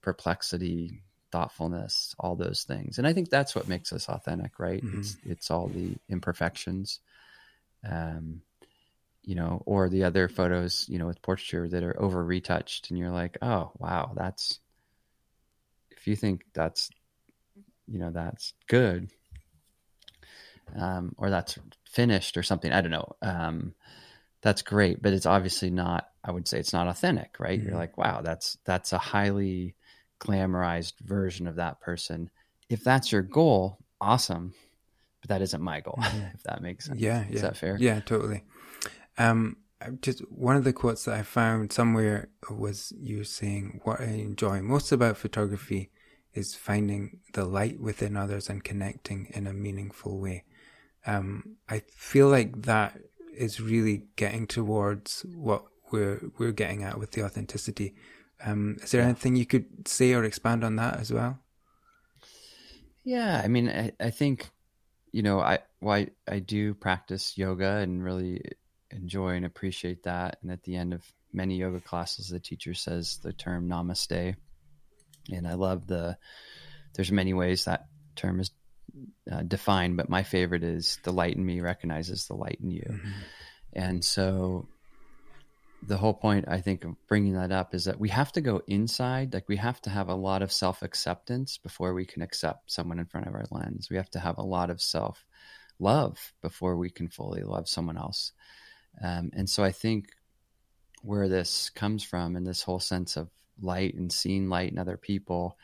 perplexity, 0.01 1.01
thoughtfulness, 1.35 2.15
all 2.17 2.35
those 2.35 2.63
things. 2.63 2.97
And 2.97 3.05
I 3.05 3.13
think 3.13 3.29
that's 3.29 3.55
what 3.55 3.67
makes 3.67 3.91
us 3.91 4.07
authentic, 4.07 4.59
right? 4.59 4.83
Mm-hmm. 4.83 4.99
It's 4.99 5.17
it's 5.25 5.51
all 5.51 5.67
the 5.67 5.95
imperfections. 6.07 6.99
Um, 7.87 8.41
you 9.23 9.35
know, 9.35 9.63
or 9.65 9.89
the 9.89 10.03
other 10.03 10.29
photos, 10.29 10.85
you 10.87 10.99
know, 10.99 11.07
with 11.07 11.21
portraiture 11.21 11.67
that 11.67 11.83
are 11.83 11.99
over 11.99 12.23
retouched 12.23 12.89
and 12.89 12.99
you're 12.99 13.11
like, 13.11 13.37
"Oh, 13.41 13.71
wow, 13.79 14.13
that's 14.15 14.59
if 16.05 16.07
you 16.07 16.15
think 16.15 16.45
that's 16.53 16.91
you 17.87 17.99
know 17.99 18.11
that's 18.11 18.53
good 18.67 19.09
um, 20.75 21.15
or 21.17 21.29
that's 21.29 21.57
finished 21.89 22.37
or 22.37 22.43
something 22.43 22.71
i 22.71 22.81
don't 22.81 22.91
know 22.91 23.15
um, 23.21 23.73
that's 24.41 24.61
great 24.61 25.01
but 25.01 25.13
it's 25.13 25.25
obviously 25.25 25.69
not 25.69 26.09
i 26.23 26.31
would 26.31 26.47
say 26.47 26.59
it's 26.59 26.73
not 26.73 26.87
authentic 26.87 27.39
right 27.39 27.59
mm-hmm. 27.59 27.69
you're 27.69 27.77
like 27.77 27.97
wow 27.97 28.21
that's 28.21 28.57
that's 28.65 28.93
a 28.93 28.97
highly 28.97 29.73
glamorized 30.25 30.93
version 31.01 31.47
of 31.47 31.55
that 31.55 31.79
person 31.81 32.29
if 32.69 32.83
that's 32.83 33.11
your 33.11 33.21
goal 33.21 33.77
awesome 34.01 34.53
but 35.21 35.29
that 35.29 35.41
isn't 35.41 35.61
my 35.61 35.79
goal 35.79 35.97
mm-hmm. 35.99 36.25
if 36.35 36.43
that 36.43 36.61
makes 36.61 36.85
sense 36.85 36.99
yeah, 36.99 37.23
yeah 37.29 37.35
is 37.35 37.41
that 37.41 37.57
fair 37.57 37.77
yeah 37.79 37.99
totally 38.01 38.43
um 39.17 39.57
just 40.01 40.19
one 40.31 40.55
of 40.55 40.63
the 40.63 40.73
quotes 40.73 41.05
that 41.05 41.13
i 41.13 41.21
found 41.21 41.71
somewhere 41.71 42.29
was 42.49 42.91
you 42.97 43.23
saying 43.23 43.79
what 43.83 44.01
i 44.01 44.05
enjoy 44.05 44.61
most 44.61 44.91
about 44.91 45.17
photography 45.17 45.91
is 46.35 46.53
finding 46.53 47.19
the 47.33 47.45
light 47.45 47.79
within 47.79 48.17
others 48.17 48.49
and 48.49 48.63
connecting 48.63 49.27
in 49.31 49.47
a 49.47 49.53
meaningful 49.53 50.19
way. 50.19 50.43
Um, 51.07 51.55
I 51.69 51.81
feel 51.95 52.27
like 52.27 52.63
that 52.63 52.99
is 53.35 53.61
really 53.61 54.03
getting 54.17 54.45
towards 54.45 55.25
what 55.33 55.65
we're 55.91 56.21
we're 56.37 56.51
getting 56.51 56.83
at 56.83 56.99
with 56.99 57.11
the 57.11 57.23
authenticity. 57.23 57.95
Um, 58.43 58.77
is 58.81 58.91
there 58.91 59.01
yeah. 59.01 59.07
anything 59.07 59.35
you 59.35 59.45
could 59.45 59.87
say 59.87 60.13
or 60.13 60.23
expand 60.23 60.63
on 60.63 60.75
that 60.77 60.99
as 60.99 61.11
well? 61.11 61.39
Yeah, 63.03 63.41
I 63.43 63.47
mean, 63.47 63.69
I, 63.69 63.91
I 63.99 64.09
think 64.09 64.49
you 65.15 65.21
know, 65.21 65.39
I 65.39 65.59
why 65.79 66.09
I 66.27 66.39
do 66.39 66.73
practice 66.73 67.37
yoga 67.37 67.77
and 67.77 68.03
really 68.03 68.41
enjoy 68.91 69.35
and 69.35 69.45
appreciate 69.45 70.03
that. 70.03 70.39
And 70.41 70.51
at 70.51 70.63
the 70.63 70.75
end 70.75 70.93
of 70.93 71.03
many 71.31 71.55
yoga 71.55 71.79
classes, 71.79 72.27
the 72.27 72.39
teacher 72.41 72.73
says 72.73 73.19
the 73.23 73.31
term 73.31 73.69
namaste 73.69 74.35
and 75.31 75.47
I 75.47 75.53
love 75.53 75.87
the. 75.87 76.17
There's 76.95 77.13
many 77.13 77.33
ways 77.33 77.63
that 77.63 77.87
term 78.17 78.41
is 78.41 78.51
uh, 79.31 79.43
defined, 79.43 79.95
but 79.95 80.09
my 80.09 80.23
favorite 80.23 80.63
is 80.63 80.99
the 81.03 81.13
light 81.13 81.35
in 81.35 81.45
me 81.45 81.61
recognizes 81.61 82.27
the 82.27 82.35
light 82.35 82.59
in 82.61 82.71
you, 82.71 82.85
mm-hmm. 82.85 83.11
and 83.71 84.03
so 84.03 84.67
the 85.83 85.97
whole 85.97 86.13
point 86.13 86.45
I 86.47 86.61
think 86.61 86.83
of 86.83 86.95
bringing 87.07 87.33
that 87.33 87.51
up 87.51 87.75
is 87.75 87.85
that 87.85 87.99
we 87.99 88.09
have 88.09 88.31
to 88.33 88.41
go 88.41 88.61
inside. 88.67 89.33
Like 89.33 89.47
we 89.47 89.57
have 89.57 89.81
to 89.81 89.89
have 89.89 90.09
a 90.09 90.15
lot 90.15 90.41
of 90.41 90.51
self 90.51 90.81
acceptance 90.81 91.57
before 91.57 91.93
we 91.93 92.05
can 92.05 92.21
accept 92.21 92.71
someone 92.71 92.99
in 92.99 93.05
front 93.05 93.27
of 93.27 93.35
our 93.35 93.45
lens. 93.51 93.89
We 93.89 93.97
have 93.97 94.09
to 94.11 94.19
have 94.19 94.37
a 94.37 94.43
lot 94.43 94.69
of 94.69 94.81
self 94.81 95.23
love 95.79 96.33
before 96.41 96.77
we 96.77 96.89
can 96.89 97.09
fully 97.09 97.43
love 97.43 97.67
someone 97.67 97.97
else. 97.97 98.31
Um, 99.03 99.31
and 99.33 99.49
so 99.49 99.63
I 99.63 99.71
think 99.71 100.07
where 101.01 101.27
this 101.27 101.69
comes 101.69 102.03
from 102.03 102.35
and 102.35 102.47
this 102.47 102.63
whole 102.63 102.79
sense 102.79 103.17
of 103.17 103.29
light 103.61 103.93
and 103.93 104.11
seeing 104.11 104.49
light 104.49 104.71
in 104.71 104.79
other 104.79 104.97
people 104.97 105.57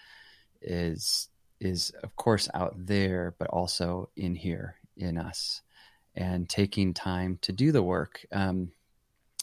is 0.61 1.29
is 1.59 1.91
of 2.03 2.15
course 2.15 2.49
out 2.53 2.73
there, 2.75 3.35
but 3.39 3.47
also 3.49 4.09
in 4.15 4.35
here 4.35 4.75
in 4.97 5.17
us 5.17 5.61
and 6.15 6.49
taking 6.49 6.93
time 6.93 7.39
to 7.41 7.51
do 7.51 7.71
the 7.71 7.83
work. 7.83 8.25
Um, 8.31 8.71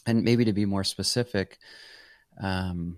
and 0.09 0.23
maybe 0.23 0.45
to 0.45 0.53
be 0.53 0.65
more 0.65 0.83
specific, 0.83 1.59
um, 2.41 2.97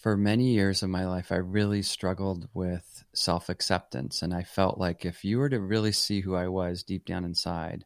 for 0.00 0.16
many 0.16 0.52
years 0.52 0.82
of 0.82 0.88
my 0.88 1.06
life, 1.06 1.30
I 1.30 1.36
really 1.36 1.82
struggled 1.82 2.48
with 2.54 3.04
self 3.12 3.50
acceptance. 3.50 4.22
And 4.22 4.32
I 4.32 4.42
felt 4.42 4.78
like 4.78 5.04
if 5.04 5.24
you 5.24 5.38
were 5.38 5.50
to 5.50 5.60
really 5.60 5.92
see 5.92 6.20
who 6.20 6.34
I 6.34 6.48
was 6.48 6.82
deep 6.82 7.04
down 7.04 7.24
inside, 7.24 7.84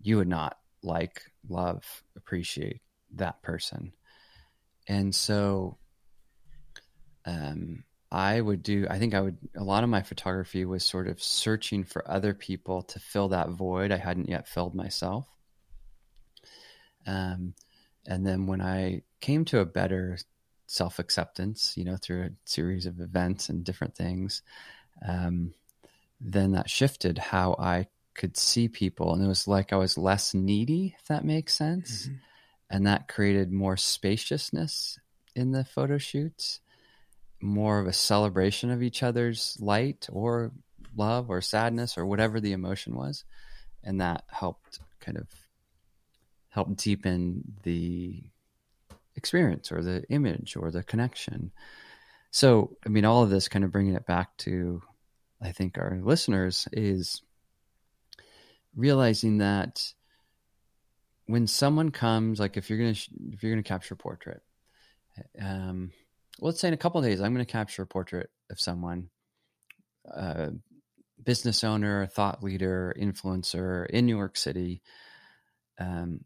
you 0.00 0.18
would 0.18 0.28
not 0.28 0.56
like, 0.82 1.22
love, 1.48 2.04
appreciate 2.16 2.80
that 3.16 3.42
person. 3.42 3.92
And 4.86 5.12
so 5.12 5.78
um, 7.24 7.82
I 8.12 8.40
would 8.40 8.62
do, 8.62 8.86
I 8.88 8.98
think 9.00 9.14
I 9.14 9.20
would, 9.20 9.38
a 9.56 9.64
lot 9.64 9.82
of 9.82 9.90
my 9.90 10.02
photography 10.02 10.64
was 10.64 10.84
sort 10.84 11.08
of 11.08 11.20
searching 11.20 11.82
for 11.82 12.08
other 12.08 12.34
people 12.34 12.82
to 12.82 13.00
fill 13.00 13.30
that 13.30 13.50
void 13.50 13.90
I 13.90 13.96
hadn't 13.96 14.28
yet 14.28 14.46
filled 14.46 14.76
myself. 14.76 15.26
Um, 17.06 17.54
and 18.06 18.26
then 18.26 18.46
when 18.46 18.60
I 18.60 19.02
came 19.20 19.44
to 19.46 19.60
a 19.60 19.66
better 19.66 20.18
self 20.66 20.98
acceptance, 20.98 21.76
you 21.76 21.84
know, 21.84 21.96
through 21.96 22.22
a 22.24 22.30
series 22.44 22.86
of 22.86 23.00
events 23.00 23.48
and 23.48 23.64
different 23.64 23.94
things, 23.94 24.42
um, 25.06 25.54
then 26.20 26.52
that 26.52 26.70
shifted 26.70 27.18
how 27.18 27.56
I 27.58 27.86
could 28.14 28.36
see 28.36 28.68
people. 28.68 29.12
And 29.12 29.22
it 29.22 29.28
was 29.28 29.48
like 29.48 29.72
I 29.72 29.76
was 29.76 29.98
less 29.98 30.34
needy, 30.34 30.94
if 30.98 31.06
that 31.06 31.24
makes 31.24 31.54
sense. 31.54 32.06
Mm-hmm. 32.06 32.14
And 32.70 32.86
that 32.86 33.08
created 33.08 33.52
more 33.52 33.76
spaciousness 33.76 34.98
in 35.34 35.52
the 35.52 35.64
photo 35.64 35.98
shoots, 35.98 36.60
more 37.40 37.78
of 37.78 37.86
a 37.86 37.92
celebration 37.92 38.70
of 38.70 38.82
each 38.82 39.02
other's 39.02 39.56
light 39.60 40.08
or 40.10 40.52
love 40.96 41.28
or 41.28 41.40
sadness 41.40 41.98
or 41.98 42.06
whatever 42.06 42.40
the 42.40 42.52
emotion 42.52 42.94
was. 42.94 43.24
And 43.82 44.00
that 44.00 44.24
helped 44.28 44.78
kind 45.00 45.18
of 45.18 45.26
help 46.54 46.76
deepen 46.76 47.42
the 47.64 48.22
experience 49.16 49.72
or 49.72 49.82
the 49.82 50.04
image 50.08 50.54
or 50.56 50.70
the 50.70 50.84
connection. 50.84 51.50
So, 52.30 52.76
I 52.86 52.90
mean, 52.90 53.04
all 53.04 53.24
of 53.24 53.30
this 53.30 53.48
kind 53.48 53.64
of 53.64 53.72
bringing 53.72 53.94
it 53.94 54.06
back 54.06 54.36
to, 54.38 54.80
I 55.42 55.50
think, 55.50 55.78
our 55.78 55.98
listeners 56.00 56.68
is 56.72 57.22
realizing 58.76 59.38
that 59.38 59.92
when 61.26 61.48
someone 61.48 61.90
comes, 61.90 62.38
like 62.38 62.56
if 62.56 62.70
you're 62.70 62.78
gonna 62.78 62.90
if 63.32 63.42
you're 63.42 63.52
gonna 63.52 63.64
capture 63.64 63.94
a 63.94 63.96
portrait, 63.96 64.42
um, 65.40 65.90
let's 66.40 66.60
say 66.60 66.68
in 66.68 66.74
a 66.74 66.76
couple 66.76 67.02
days 67.02 67.20
I'm 67.20 67.32
gonna 67.32 67.44
capture 67.44 67.82
a 67.82 67.86
portrait 67.86 68.30
of 68.48 68.60
someone, 68.60 69.10
uh, 70.12 70.50
business 71.20 71.64
owner, 71.64 72.06
thought 72.06 72.44
leader, 72.44 72.94
influencer 72.96 73.86
in 73.90 74.06
New 74.06 74.16
York 74.16 74.36
City. 74.36 74.82
Um, 75.80 76.20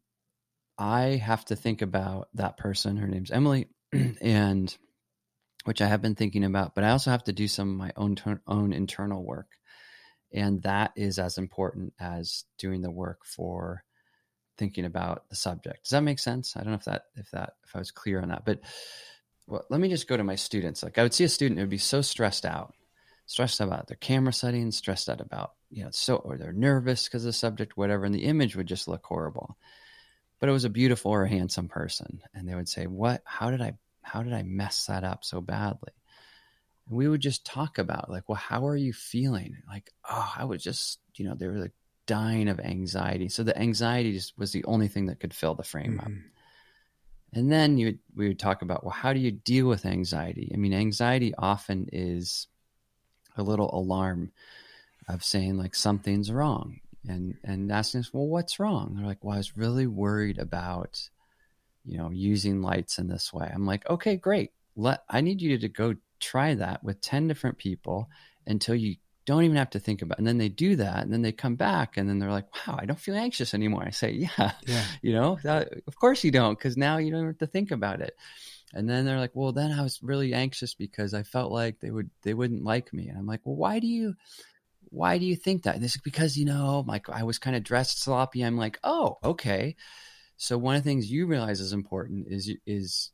I 0.78 1.20
have 1.22 1.44
to 1.46 1.56
think 1.56 1.82
about 1.82 2.28
that 2.34 2.56
person. 2.56 2.96
Her 2.96 3.08
name's 3.08 3.32
Emily, 3.32 3.66
and 4.20 4.74
which 5.64 5.82
I 5.82 5.88
have 5.88 6.00
been 6.00 6.14
thinking 6.14 6.44
about, 6.44 6.74
but 6.74 6.84
I 6.84 6.90
also 6.90 7.10
have 7.10 7.24
to 7.24 7.32
do 7.32 7.48
some 7.48 7.70
of 7.70 7.76
my 7.76 7.92
own 7.96 8.16
own 8.46 8.72
internal 8.72 9.24
work, 9.24 9.48
and 10.32 10.62
that 10.62 10.92
is 10.94 11.18
as 11.18 11.36
important 11.36 11.94
as 11.98 12.44
doing 12.58 12.80
the 12.80 12.92
work 12.92 13.24
for 13.24 13.82
thinking 14.56 14.84
about 14.84 15.28
the 15.28 15.36
subject. 15.36 15.84
Does 15.84 15.90
that 15.90 16.02
make 16.02 16.20
sense? 16.20 16.56
I 16.56 16.60
don't 16.60 16.70
know 16.70 16.76
if 16.76 16.84
that 16.84 17.02
if 17.16 17.30
that 17.32 17.54
if 17.66 17.74
I 17.74 17.80
was 17.80 17.90
clear 17.90 18.20
on 18.20 18.28
that, 18.28 18.44
but 18.44 18.60
well, 19.48 19.64
let 19.70 19.80
me 19.80 19.88
just 19.88 20.08
go 20.08 20.16
to 20.16 20.24
my 20.24 20.36
students. 20.36 20.84
Like 20.84 20.96
I 20.96 21.02
would 21.02 21.14
see 21.14 21.24
a 21.24 21.28
student 21.28 21.58
who 21.58 21.64
would 21.64 21.70
be 21.70 21.78
so 21.78 22.02
stressed 22.02 22.46
out, 22.46 22.74
stressed 23.26 23.60
out 23.60 23.66
about 23.68 23.88
their 23.88 23.96
camera 23.96 24.32
settings, 24.32 24.76
stressed 24.76 25.08
out 25.08 25.20
about 25.20 25.54
you 25.70 25.82
know 25.82 25.90
so 25.90 26.16
or 26.16 26.38
they're 26.38 26.52
nervous 26.52 27.04
because 27.04 27.24
the 27.24 27.32
subject, 27.32 27.76
whatever, 27.76 28.04
and 28.04 28.14
the 28.14 28.24
image 28.24 28.54
would 28.54 28.68
just 28.68 28.86
look 28.86 29.04
horrible 29.04 29.56
but 30.38 30.48
it 30.48 30.52
was 30.52 30.64
a 30.64 30.70
beautiful 30.70 31.10
or 31.10 31.24
a 31.24 31.28
handsome 31.28 31.68
person. 31.68 32.20
And 32.34 32.48
they 32.48 32.54
would 32.54 32.68
say 32.68 32.86
what? 32.86 33.22
How 33.24 33.50
did 33.50 33.60
i 33.60 33.74
how 34.02 34.22
did 34.22 34.32
i 34.32 34.42
mess 34.42 34.86
that 34.86 35.04
up 35.04 35.24
so 35.24 35.40
badly? 35.40 35.92
And 36.86 36.96
we 36.96 37.08
would 37.08 37.20
just 37.20 37.44
talk 37.44 37.78
about 37.78 38.10
like 38.10 38.28
well 38.28 38.36
how 38.36 38.66
are 38.66 38.76
you 38.76 38.92
feeling? 38.92 39.56
Like 39.68 39.90
oh 40.08 40.32
i 40.36 40.44
was 40.44 40.62
just 40.62 41.00
you 41.14 41.24
know 41.24 41.34
they 41.34 41.48
were 41.48 41.58
like 41.58 41.72
dying 42.06 42.48
of 42.48 42.60
anxiety. 42.60 43.28
So 43.28 43.42
the 43.42 43.58
anxiety 43.58 44.12
just 44.12 44.38
was 44.38 44.52
the 44.52 44.64
only 44.64 44.88
thing 44.88 45.06
that 45.06 45.20
could 45.20 45.34
fill 45.34 45.54
the 45.54 45.62
frame 45.62 45.98
mm-hmm. 45.98 46.00
up 46.00 46.12
and 47.34 47.52
then 47.52 47.76
you 47.76 47.98
we 48.16 48.28
would 48.28 48.38
talk 48.38 48.62
about 48.62 48.84
well 48.84 48.92
how 48.92 49.12
do 49.12 49.20
you 49.20 49.30
deal 49.30 49.66
with 49.66 49.86
anxiety? 49.86 50.50
I 50.52 50.56
mean 50.56 50.72
anxiety 50.72 51.34
often 51.36 51.88
is 51.92 52.46
a 53.36 53.42
little 53.42 53.70
alarm 53.72 54.32
of 55.08 55.24
saying 55.24 55.56
like 55.58 55.74
something's 55.74 56.32
wrong 56.32 56.80
and 57.06 57.34
and 57.44 57.70
asking 57.70 58.00
us, 58.00 58.12
well, 58.12 58.26
what's 58.26 58.58
wrong? 58.58 58.94
They're 58.94 59.06
like, 59.06 59.22
well, 59.22 59.34
I 59.34 59.38
was 59.38 59.56
really 59.56 59.86
worried 59.86 60.38
about, 60.38 61.00
you 61.84 61.98
know, 61.98 62.10
using 62.10 62.62
lights 62.62 62.98
in 62.98 63.08
this 63.08 63.32
way. 63.32 63.50
I'm 63.52 63.66
like, 63.66 63.88
okay, 63.88 64.16
great. 64.16 64.52
Let 64.76 65.02
I 65.08 65.20
need 65.20 65.40
you 65.40 65.58
to 65.58 65.68
go 65.68 65.94
try 66.20 66.54
that 66.54 66.82
with 66.82 67.00
ten 67.00 67.28
different 67.28 67.58
people 67.58 68.08
until 68.46 68.74
you 68.74 68.96
don't 69.28 69.44
even 69.44 69.58
have 69.58 69.68
to 69.68 69.78
think 69.78 70.00
about 70.00 70.16
it. 70.16 70.20
And 70.20 70.26
then 70.26 70.38
they 70.38 70.48
do 70.48 70.76
that 70.76 71.02
and 71.02 71.12
then 71.12 71.20
they 71.20 71.32
come 71.32 71.54
back 71.54 71.98
and 71.98 72.08
then 72.08 72.18
they're 72.18 72.30
like, 72.30 72.46
wow, 72.66 72.78
I 72.78 72.86
don't 72.86 72.98
feel 72.98 73.14
anxious 73.14 73.52
anymore. 73.52 73.84
I 73.86 73.90
say, 73.90 74.10
yeah, 74.12 74.52
yeah. 74.66 74.84
you 75.02 75.12
know, 75.12 75.38
that, 75.42 75.68
of 75.86 75.96
course 75.98 76.24
you 76.24 76.30
don't, 76.30 76.58
because 76.58 76.78
now 76.78 76.96
you 76.96 77.10
don't 77.10 77.26
have 77.26 77.36
to 77.38 77.46
think 77.46 77.70
about 77.70 78.00
it. 78.00 78.16
And 78.72 78.88
then 78.88 79.04
they're 79.04 79.18
like, 79.18 79.32
well, 79.34 79.52
then 79.52 79.70
I 79.70 79.82
was 79.82 80.02
really 80.02 80.32
anxious 80.32 80.72
because 80.72 81.12
I 81.12 81.24
felt 81.24 81.52
like 81.52 81.78
they 81.78 81.90
would, 81.90 82.08
they 82.22 82.32
wouldn't 82.32 82.64
like 82.64 82.90
me. 82.94 83.08
And 83.08 83.18
I'm 83.18 83.26
like, 83.26 83.40
well, 83.44 83.56
why 83.56 83.80
do 83.80 83.86
you, 83.86 84.14
why 84.90 85.18
do 85.18 85.26
you 85.26 85.36
think 85.36 85.62
that? 85.62 85.80
this 85.80 85.94
is 85.94 86.00
because, 86.02 86.36
you 86.36 86.44
know, 86.44 86.84
like 86.86 87.08
I 87.08 87.22
was 87.22 87.38
kind 87.38 87.56
of 87.56 87.62
dressed 87.62 88.02
sloppy. 88.02 88.42
I'm 88.42 88.56
like, 88.56 88.78
oh, 88.84 89.18
okay. 89.22 89.76
So 90.36 90.56
one 90.56 90.76
of 90.76 90.82
the 90.82 90.88
things 90.88 91.10
you 91.10 91.26
realize 91.26 91.60
is 91.60 91.72
important 91.72 92.28
is 92.28 92.52
is 92.66 93.10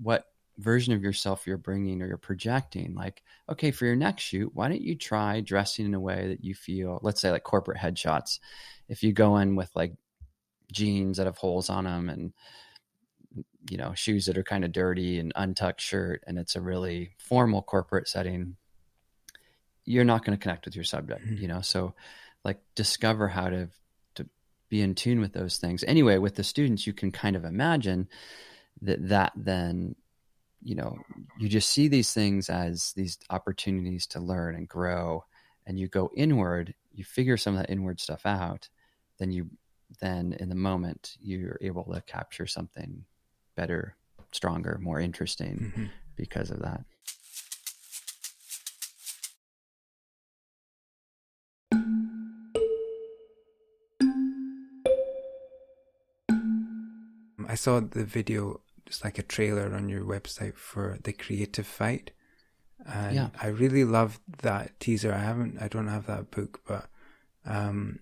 what 0.00 0.24
version 0.58 0.92
of 0.92 1.02
yourself 1.02 1.46
you're 1.46 1.56
bringing 1.56 2.02
or 2.02 2.06
you're 2.06 2.18
projecting. 2.18 2.94
Like, 2.94 3.22
okay, 3.48 3.70
for 3.70 3.86
your 3.86 3.96
next 3.96 4.22
shoot, 4.22 4.50
why 4.54 4.68
don't 4.68 4.82
you 4.82 4.96
try 4.96 5.40
dressing 5.40 5.86
in 5.86 5.94
a 5.94 6.00
way 6.00 6.28
that 6.28 6.44
you 6.44 6.54
feel, 6.54 6.98
let's 7.02 7.20
say 7.20 7.30
like 7.30 7.44
corporate 7.44 7.78
headshots. 7.78 8.40
If 8.88 9.02
you 9.02 9.12
go 9.12 9.36
in 9.38 9.56
with 9.56 9.70
like 9.74 9.94
jeans 10.72 11.16
that 11.16 11.26
have 11.26 11.38
holes 11.38 11.70
on 11.70 11.84
them 11.84 12.08
and 12.08 12.32
you 13.70 13.76
know 13.76 13.92
shoes 13.94 14.26
that 14.26 14.38
are 14.38 14.42
kind 14.42 14.64
of 14.64 14.72
dirty 14.72 15.18
and 15.18 15.32
untucked 15.36 15.80
shirt 15.80 16.22
and 16.26 16.38
it's 16.38 16.56
a 16.56 16.60
really 16.60 17.14
formal 17.18 17.62
corporate 17.62 18.08
setting 18.08 18.56
you're 19.88 20.04
not 20.04 20.24
going 20.24 20.36
to 20.36 20.42
connect 20.42 20.66
with 20.66 20.74
your 20.76 20.84
subject, 20.84 21.24
mm-hmm. 21.24 21.42
you 21.42 21.48
know? 21.48 21.62
So 21.62 21.94
like 22.44 22.60
discover 22.74 23.26
how 23.26 23.48
to, 23.48 23.68
to 24.16 24.28
be 24.68 24.82
in 24.82 24.94
tune 24.94 25.20
with 25.20 25.32
those 25.32 25.56
things. 25.56 25.82
Anyway, 25.84 26.18
with 26.18 26.34
the 26.34 26.44
students, 26.44 26.86
you 26.86 26.92
can 26.92 27.10
kind 27.10 27.36
of 27.36 27.44
imagine 27.44 28.08
that 28.82 29.08
that 29.08 29.32
then, 29.34 29.96
you 30.62 30.74
know, 30.74 30.98
you 31.38 31.48
just 31.48 31.70
see 31.70 31.88
these 31.88 32.12
things 32.12 32.50
as 32.50 32.92
these 32.92 33.18
opportunities 33.30 34.06
to 34.08 34.20
learn 34.20 34.54
and 34.54 34.68
grow 34.68 35.24
and 35.66 35.78
you 35.78 35.88
go 35.88 36.10
inward, 36.14 36.74
you 36.92 37.04
figure 37.04 37.36
some 37.36 37.54
of 37.54 37.60
that 37.60 37.70
inward 37.70 38.00
stuff 38.00 38.26
out, 38.26 38.68
then 39.18 39.32
you, 39.32 39.48
then 40.00 40.36
in 40.38 40.48
the 40.48 40.54
moment 40.54 41.16
you're 41.20 41.58
able 41.62 41.84
to 41.84 42.02
capture 42.02 42.46
something 42.46 43.04
better, 43.56 43.96
stronger, 44.32 44.78
more 44.82 45.00
interesting 45.00 45.72
mm-hmm. 45.72 45.86
because 46.14 46.50
of 46.50 46.60
that. 46.60 46.84
I 57.48 57.54
saw 57.54 57.80
the 57.80 58.04
video, 58.04 58.60
just 58.86 59.02
like 59.04 59.18
a 59.18 59.22
trailer 59.22 59.74
on 59.74 59.88
your 59.88 60.04
website 60.04 60.56
for 60.56 60.98
the 61.02 61.14
creative 61.14 61.66
fight. 61.66 62.10
And 62.86 63.16
yeah. 63.16 63.28
I 63.42 63.48
really 63.48 63.84
loved 63.84 64.20
that 64.42 64.78
teaser. 64.78 65.12
I 65.12 65.18
haven't, 65.18 65.60
I 65.60 65.68
don't 65.68 65.88
have 65.88 66.06
that 66.06 66.30
book, 66.30 66.60
but 66.66 66.88
um, 67.46 68.00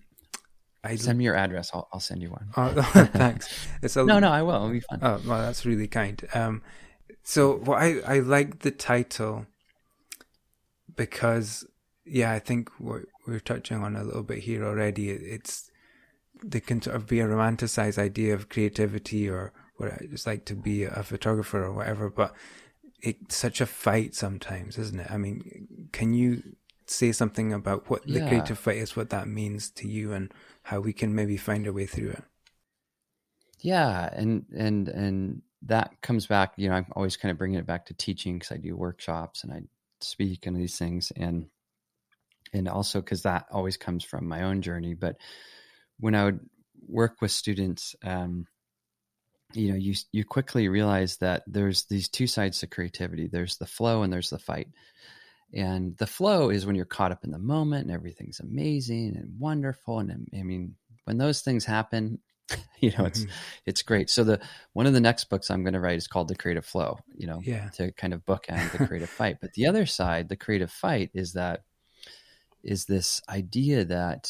I 0.83 0.95
send 0.97 1.17
me 1.17 1.23
your 1.23 1.35
address. 1.35 1.71
I'll, 1.73 1.87
I'll 1.91 1.99
send 2.01 2.21
you 2.21 2.29
one. 2.29 2.49
Oh, 2.57 2.69
thanks. 3.13 3.67
It's 3.81 3.95
a, 3.95 4.03
no, 4.03 4.19
no, 4.19 4.29
I 4.29 4.41
will. 4.41 4.55
It'll 4.55 4.69
be 4.69 4.81
fun. 4.81 4.99
Oh, 5.01 5.21
well, 5.25 5.41
that's 5.41 5.65
really 5.65 5.87
kind. 5.87 6.21
Um, 6.33 6.61
so, 7.23 7.55
well, 7.57 7.77
I 7.77 8.01
I 8.05 8.19
like 8.19 8.59
the 8.59 8.71
title 8.71 9.47
because, 10.95 11.65
yeah, 12.05 12.31
I 12.31 12.39
think 12.39 12.69
what 12.77 13.03
we're 13.25 13.39
touching 13.39 13.83
on 13.83 13.95
a 13.95 14.03
little 14.03 14.23
bit 14.23 14.39
here 14.39 14.65
already. 14.65 15.09
It's 15.09 15.71
they 16.43 16.59
can 16.59 16.81
sort 16.81 16.95
of 16.95 17.07
be 17.07 17.19
a 17.19 17.27
romanticized 17.27 17.97
idea 17.97 18.33
of 18.33 18.49
creativity 18.49 19.29
or 19.29 19.53
what 19.77 19.89
it's 20.01 20.25
like 20.25 20.45
to 20.45 20.55
be 20.55 20.83
a 20.83 21.03
photographer 21.03 21.63
or 21.63 21.73
whatever, 21.73 22.09
but 22.09 22.33
it's 23.01 23.35
such 23.35 23.61
a 23.61 23.65
fight 23.65 24.15
sometimes, 24.15 24.77
isn't 24.77 24.99
it? 24.99 25.11
I 25.11 25.17
mean, 25.17 25.89
can 25.91 26.13
you 26.13 26.41
say 26.87 27.11
something 27.11 27.53
about 27.53 27.89
what 27.89 28.05
the 28.07 28.21
creative 28.27 28.57
fight 28.57 28.77
is, 28.77 28.95
what 28.95 29.09
that 29.11 29.27
means 29.27 29.69
to 29.71 29.87
you, 29.87 30.13
and 30.13 30.33
how 30.63 30.79
we 30.79 30.93
can 30.93 31.13
maybe 31.13 31.37
find 31.37 31.67
a 31.67 31.73
way 31.73 31.85
through 31.85 32.11
it? 32.11 32.23
Yeah, 33.59 34.09
and 34.13 34.45
and 34.55 34.87
and 34.87 35.41
that 35.63 36.01
comes 36.01 36.25
back. 36.25 36.53
You 36.57 36.69
know, 36.69 36.75
I'm 36.75 36.87
always 36.95 37.17
kind 37.17 37.31
of 37.31 37.37
bringing 37.37 37.59
it 37.59 37.67
back 37.67 37.85
to 37.87 37.93
teaching 37.93 38.39
because 38.39 38.51
I 38.51 38.57
do 38.57 38.75
workshops 38.75 39.43
and 39.43 39.53
I 39.53 39.61
speak 40.01 40.45
and 40.45 40.55
these 40.55 40.77
things, 40.77 41.11
and 41.15 41.47
and 42.53 42.67
also 42.67 43.01
because 43.01 43.23
that 43.23 43.45
always 43.51 43.77
comes 43.77 44.03
from 44.03 44.27
my 44.27 44.43
own 44.43 44.61
journey. 44.61 44.93
But 44.93 45.17
when 45.99 46.15
I 46.15 46.25
would 46.25 46.39
work 46.87 47.21
with 47.21 47.31
students, 47.31 47.95
um, 48.03 48.47
you 49.53 49.69
know 49.69 49.75
you 49.75 49.95
you 50.11 50.25
quickly 50.25 50.67
realize 50.67 51.17
that 51.17 51.43
there's 51.47 51.85
these 51.85 52.09
two 52.09 52.27
sides 52.27 52.59
to 52.59 52.67
creativity. 52.67 53.27
There's 53.27 53.57
the 53.57 53.65
flow 53.65 54.03
and 54.03 54.11
there's 54.11 54.29
the 54.29 54.39
fight. 54.39 54.67
And 55.53 55.95
the 55.97 56.07
flow 56.07 56.49
is 56.49 56.65
when 56.65 56.75
you're 56.75 56.85
caught 56.85 57.13
up 57.13 57.23
in 57.23 57.31
the 57.31 57.39
moment 57.39 57.85
and 57.85 57.93
everything's 57.93 58.41
amazing 58.41 59.15
and 59.15 59.39
wonderful. 59.39 59.99
And 59.99 60.27
i 60.37 60.43
mean 60.43 60.75
when 61.05 61.17
those 61.17 61.41
things 61.41 61.63
happen 61.63 62.19
you 62.79 62.91
know 62.97 63.03
it's 63.03 63.21
mm-hmm. 63.21 63.31
it's 63.65 63.81
great. 63.81 64.09
So 64.09 64.23
the 64.23 64.39
one 64.73 64.85
of 64.85 64.93
the 64.93 65.01
next 65.01 65.25
books 65.25 65.49
i'm 65.49 65.63
going 65.63 65.73
to 65.73 65.79
write 65.79 65.97
is 65.97 66.07
called 66.07 66.29
the 66.29 66.35
creative 66.35 66.65
flow 66.65 66.97
you 67.15 67.27
know 67.27 67.41
yeah. 67.43 67.69
to 67.75 67.91
kind 67.93 68.13
of 68.13 68.25
bookend 68.25 68.71
the 68.71 68.85
creative 68.87 69.09
fight. 69.09 69.37
But 69.41 69.53
the 69.53 69.67
other 69.67 69.85
side 69.85 70.29
the 70.29 70.37
creative 70.37 70.71
fight 70.71 71.11
is 71.13 71.33
that 71.33 71.63
is 72.63 72.85
this 72.85 73.21
idea 73.29 73.85
that 73.85 74.29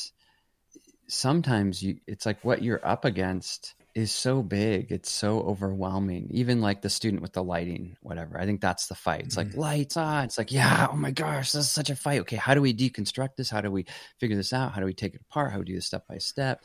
sometimes 1.08 1.82
you 1.82 1.98
it's 2.08 2.26
like 2.26 2.44
what 2.44 2.62
you're 2.62 2.86
up 2.86 3.06
against 3.06 3.76
is 3.96 4.12
so 4.12 4.44
big. 4.44 4.92
It's 4.92 5.10
so 5.10 5.40
overwhelming. 5.40 6.28
Even 6.30 6.62
like 6.62 6.84
the 6.84 6.90
student 6.90 7.24
with 7.24 7.34
the 7.34 7.44
lighting, 7.44 7.98
whatever. 8.02 8.40
I 8.40 8.46
think 8.46 8.62
that's 8.62 8.86
the 8.86 8.94
fight. 8.94 9.22
It's 9.22 9.38
mm-hmm. 9.38 9.50
like 9.50 9.58
lights 9.58 9.98
on. 9.98 10.26
It's 10.26 10.38
like, 10.38 10.52
yeah, 10.52 10.88
oh 10.92 10.96
my 10.96 11.10
gosh, 11.10 11.52
this 11.52 11.66
is 11.66 11.72
such 11.72 11.90
a 11.90 11.96
fight. 11.96 12.22
Okay, 12.22 12.36
how 12.36 12.54
do 12.54 12.62
we 12.62 12.76
deconstruct 12.76 13.38
this? 13.38 13.50
How 13.50 13.62
do 13.62 13.72
we 13.72 13.86
figure 14.20 14.38
this 14.38 14.54
out? 14.54 14.74
How 14.74 14.82
do 14.82 14.86
we 14.86 14.94
take 14.94 15.16
it 15.16 15.22
apart? 15.30 15.52
How 15.52 15.58
do 15.58 15.62
we 15.62 15.66
do 15.66 15.76
this 15.76 15.88
step 15.88 16.06
by 16.08 16.20
step? 16.20 16.62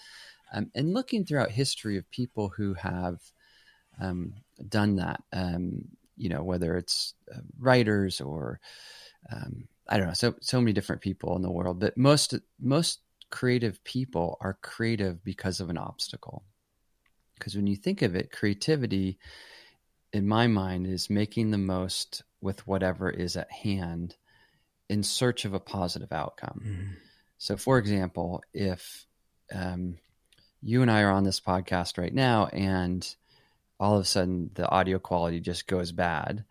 Um, 0.52 0.70
and 0.74 0.92
looking 0.92 1.24
throughout 1.24 1.50
history 1.50 1.96
of 1.96 2.10
people 2.10 2.50
who 2.50 2.74
have 2.74 3.18
um, 3.98 4.34
done 4.68 4.96
that, 4.96 5.22
um, 5.32 5.86
you 6.18 6.28
know, 6.28 6.42
whether 6.42 6.76
it's 6.76 7.14
uh, 7.34 7.38
writers 7.58 8.20
or 8.20 8.60
um, 9.32 9.68
I 9.88 9.96
don't 9.96 10.06
know, 10.06 10.14
so 10.14 10.34
so 10.40 10.60
many 10.60 10.74
different 10.74 11.00
people 11.00 11.34
in 11.36 11.42
the 11.42 11.50
world, 11.50 11.80
but 11.80 11.96
most 11.96 12.34
most 12.60 13.00
creative 13.32 13.82
people 13.82 14.38
are 14.40 14.58
creative 14.62 15.24
because 15.24 15.58
of 15.58 15.70
an 15.70 15.78
obstacle 15.78 16.44
because 17.42 17.56
when 17.56 17.66
you 17.66 17.74
think 17.74 18.02
of 18.02 18.14
it, 18.14 18.30
creativity, 18.30 19.18
in 20.12 20.28
my 20.28 20.46
mind, 20.46 20.86
is 20.86 21.10
making 21.10 21.50
the 21.50 21.58
most 21.58 22.22
with 22.40 22.64
whatever 22.68 23.10
is 23.10 23.36
at 23.36 23.50
hand 23.50 24.14
in 24.88 25.02
search 25.02 25.44
of 25.44 25.52
a 25.52 25.58
positive 25.58 26.12
outcome. 26.12 26.62
Mm-hmm. 26.64 26.92
So, 27.38 27.56
for 27.56 27.78
example, 27.78 28.44
if 28.54 29.06
um, 29.52 29.98
you 30.62 30.82
and 30.82 30.90
I 30.90 31.02
are 31.02 31.10
on 31.10 31.24
this 31.24 31.40
podcast 31.40 31.98
right 31.98 32.14
now 32.14 32.46
and 32.46 33.12
all 33.80 33.96
of 33.96 34.02
a 34.02 34.04
sudden 34.04 34.52
the 34.54 34.68
audio 34.68 35.00
quality 35.00 35.40
just 35.40 35.66
goes 35.66 35.90
bad, 35.90 36.44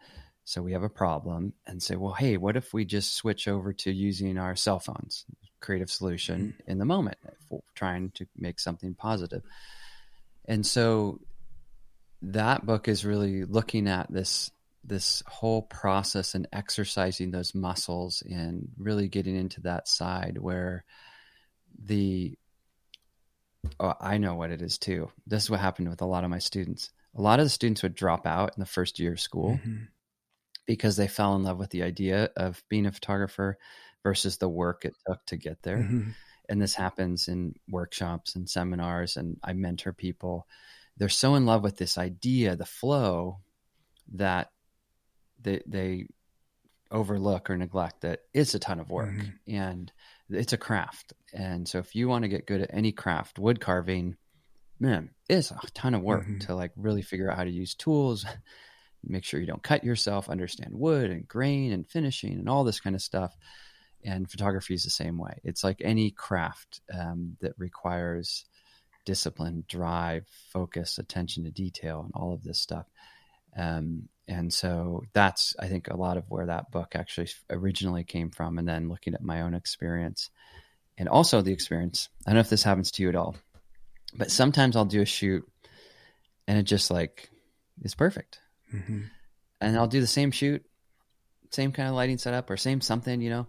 so 0.43 0.61
we 0.61 0.73
have 0.73 0.83
a 0.83 0.89
problem 0.89 1.53
and 1.65 1.81
say, 1.81 1.95
well, 1.95 2.15
hey, 2.15 2.35
what 2.35 2.57
if 2.57 2.73
we 2.73 2.83
just 2.83 3.15
switch 3.15 3.47
over 3.47 3.71
to 3.71 3.93
using 3.93 4.37
our 4.37 4.57
cell 4.57 4.79
phones? 4.79 5.23
Creative 5.61 5.89
solution 5.89 6.53
mm-hmm. 6.59 6.71
in 6.71 6.77
the 6.79 6.85
moment, 6.85 7.17
trying 7.75 8.11
to 8.11 8.25
make 8.37 8.59
something 8.59 8.93
positive. 8.93 9.43
And 10.45 10.65
so 10.65 11.19
that 12.23 12.65
book 12.65 12.87
is 12.87 13.05
really 13.05 13.45
looking 13.45 13.87
at 13.87 14.11
this 14.11 14.51
this 14.83 15.21
whole 15.27 15.61
process 15.61 16.33
and 16.33 16.47
exercising 16.51 17.29
those 17.29 17.53
muscles 17.53 18.23
and 18.27 18.69
really 18.77 19.07
getting 19.07 19.35
into 19.35 19.61
that 19.61 19.87
side 19.87 20.39
where 20.39 20.83
the 21.85 22.35
oh, 23.79 23.93
I 23.99 24.17
know 24.17 24.35
what 24.35 24.51
it 24.51 24.61
is 24.61 24.77
too. 24.77 25.11
This 25.27 25.43
is 25.43 25.49
what 25.49 25.59
happened 25.59 25.89
with 25.89 26.01
a 26.01 26.05
lot 26.05 26.23
of 26.23 26.29
my 26.29 26.39
students. 26.39 26.89
A 27.15 27.21
lot 27.21 27.39
of 27.39 27.45
the 27.45 27.49
students 27.49 27.83
would 27.83 27.95
drop 27.95 28.25
out 28.25 28.53
in 28.55 28.59
the 28.59 28.65
first 28.65 28.99
year 28.99 29.13
of 29.13 29.19
school 29.19 29.51
mm-hmm. 29.51 29.83
because 30.65 30.95
they 30.95 31.07
fell 31.07 31.35
in 31.35 31.43
love 31.43 31.59
with 31.59 31.69
the 31.69 31.83
idea 31.83 32.29
of 32.35 32.63
being 32.69 32.85
a 32.85 32.91
photographer 32.91 33.57
versus 34.03 34.37
the 34.37 34.49
work 34.49 34.85
it 34.85 34.95
took 35.07 35.25
to 35.27 35.37
get 35.37 35.61
there. 35.63 35.77
Mm-hmm 35.77 36.11
and 36.51 36.61
this 36.61 36.75
happens 36.75 37.29
in 37.29 37.55
workshops 37.69 38.35
and 38.35 38.49
seminars 38.49 39.15
and 39.15 39.37
I 39.41 39.53
mentor 39.53 39.93
people 39.93 40.47
they're 40.97 41.09
so 41.09 41.35
in 41.35 41.45
love 41.45 41.63
with 41.63 41.77
this 41.77 41.97
idea 41.97 42.55
the 42.55 42.65
flow 42.65 43.39
that 44.13 44.51
they 45.41 45.61
they 45.65 46.07
overlook 46.91 47.49
or 47.49 47.57
neglect 47.57 48.01
that 48.01 48.19
it's 48.33 48.53
a 48.53 48.59
ton 48.59 48.81
of 48.81 48.89
work 48.89 49.13
mm-hmm. 49.13 49.55
and 49.55 49.91
it's 50.29 50.51
a 50.51 50.57
craft 50.57 51.13
and 51.33 51.67
so 51.67 51.79
if 51.79 51.95
you 51.95 52.09
want 52.09 52.23
to 52.23 52.29
get 52.29 52.45
good 52.45 52.61
at 52.61 52.73
any 52.73 52.91
craft 52.91 53.39
wood 53.39 53.61
carving 53.61 54.17
man 54.77 55.09
it's 55.29 55.51
a 55.51 55.59
ton 55.73 55.95
of 55.95 56.01
work 56.01 56.23
mm-hmm. 56.23 56.39
to 56.39 56.53
like 56.53 56.71
really 56.75 57.01
figure 57.01 57.31
out 57.31 57.37
how 57.37 57.45
to 57.45 57.49
use 57.49 57.75
tools 57.75 58.25
make 59.03 59.23
sure 59.23 59.39
you 59.39 59.47
don't 59.47 59.63
cut 59.63 59.85
yourself 59.85 60.29
understand 60.29 60.73
wood 60.73 61.09
and 61.09 61.29
grain 61.29 61.71
and 61.71 61.89
finishing 61.89 62.33
and 62.33 62.49
all 62.49 62.65
this 62.65 62.81
kind 62.81 62.95
of 62.95 63.01
stuff 63.01 63.33
and 64.03 64.29
photography 64.29 64.73
is 64.73 64.83
the 64.83 64.89
same 64.89 65.17
way. 65.17 65.39
It's 65.43 65.63
like 65.63 65.81
any 65.81 66.11
craft 66.11 66.81
um, 66.93 67.37
that 67.41 67.53
requires 67.57 68.45
discipline, 69.05 69.63
drive, 69.67 70.25
focus, 70.51 70.97
attention 70.97 71.43
to 71.43 71.51
detail, 71.51 72.01
and 72.01 72.11
all 72.15 72.33
of 72.33 72.43
this 72.43 72.59
stuff. 72.59 72.85
Um, 73.57 74.09
and 74.27 74.53
so 74.53 75.03
that's, 75.13 75.55
I 75.59 75.67
think, 75.67 75.89
a 75.89 75.97
lot 75.97 76.17
of 76.17 76.29
where 76.29 76.45
that 76.45 76.71
book 76.71 76.95
actually 76.95 77.29
originally 77.49 78.03
came 78.03 78.29
from. 78.29 78.57
And 78.57 78.67
then 78.67 78.89
looking 78.89 79.13
at 79.13 79.23
my 79.23 79.41
own 79.41 79.53
experience 79.53 80.29
and 80.97 81.09
also 81.09 81.41
the 81.41 81.51
experience. 81.51 82.09
I 82.25 82.29
don't 82.29 82.35
know 82.35 82.41
if 82.41 82.49
this 82.49 82.63
happens 82.63 82.91
to 82.91 83.03
you 83.03 83.09
at 83.09 83.15
all, 83.15 83.35
but 84.15 84.31
sometimes 84.31 84.75
I'll 84.75 84.85
do 84.85 85.01
a 85.01 85.05
shoot 85.05 85.45
and 86.47 86.57
it 86.57 86.63
just 86.63 86.91
like 86.91 87.29
is 87.81 87.95
perfect. 87.95 88.39
Mm-hmm. 88.73 89.01
And 89.59 89.77
I'll 89.77 89.87
do 89.87 90.01
the 90.01 90.07
same 90.07 90.31
shoot, 90.31 90.63
same 91.49 91.71
kind 91.71 91.89
of 91.89 91.95
lighting 91.95 92.17
setup 92.17 92.49
or 92.49 92.57
same 92.57 92.81
something, 92.81 93.21
you 93.21 93.29
know, 93.29 93.47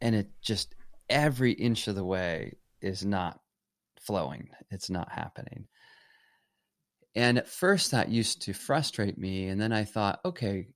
and 0.00 0.14
it 0.14 0.28
just 0.42 0.74
every 1.08 1.52
inch 1.52 1.88
of 1.88 1.94
the 1.94 2.04
way 2.04 2.56
is 2.80 3.04
not 3.04 3.40
flowing. 4.00 4.48
It's 4.70 4.90
not 4.90 5.10
happening. 5.10 5.66
And 7.14 7.38
at 7.38 7.48
first 7.48 7.90
that 7.90 8.10
used 8.10 8.42
to 8.42 8.52
frustrate 8.52 9.18
me. 9.18 9.48
And 9.48 9.60
then 9.60 9.72
I 9.72 9.84
thought, 9.84 10.20
okay, 10.24 10.68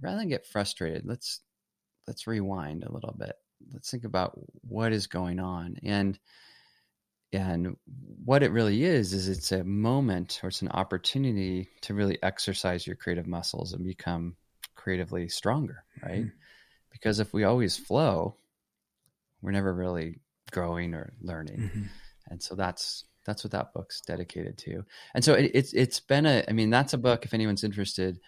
rather 0.00 0.18
than 0.18 0.28
get 0.28 0.46
frustrated, 0.46 1.04
let's 1.04 1.40
let's 2.06 2.26
rewind 2.26 2.84
a 2.84 2.92
little 2.92 3.14
bit. 3.18 3.34
Let's 3.72 3.90
think 3.90 4.04
about 4.04 4.38
what 4.62 4.92
is 4.92 5.06
going 5.06 5.40
on. 5.40 5.76
And 5.82 6.18
and 7.32 7.76
what 8.24 8.42
it 8.42 8.52
really 8.52 8.84
is 8.84 9.12
is 9.12 9.28
it's 9.28 9.52
a 9.52 9.64
moment 9.64 10.40
or 10.42 10.48
it's 10.48 10.62
an 10.62 10.68
opportunity 10.68 11.68
to 11.82 11.94
really 11.94 12.18
exercise 12.22 12.86
your 12.86 12.96
creative 12.96 13.26
muscles 13.26 13.72
and 13.72 13.84
become 13.84 14.36
creatively 14.74 15.28
stronger, 15.28 15.84
right? 16.02 16.20
Mm-hmm. 16.20 16.36
Because 16.92 17.20
if 17.20 17.34
we 17.34 17.44
always 17.44 17.76
flow, 17.76 18.36
we're 19.46 19.52
never 19.52 19.72
really 19.72 20.18
growing 20.50 20.92
or 20.92 21.12
learning. 21.22 21.58
Mm-hmm. 21.58 21.82
And 22.28 22.42
so 22.42 22.56
that's 22.56 23.04
that's 23.24 23.44
what 23.44 23.52
that 23.52 23.72
book's 23.72 24.00
dedicated 24.00 24.58
to. 24.58 24.84
And 25.14 25.24
so 25.24 25.34
it, 25.34 25.52
it's 25.54 25.72
it's 25.72 26.00
been 26.00 26.26
a 26.26 26.44
I 26.48 26.52
mean 26.52 26.68
that's 26.68 26.92
a 26.92 26.98
book 26.98 27.24
if 27.24 27.32
anyone's 27.32 27.64
interested 27.64 28.18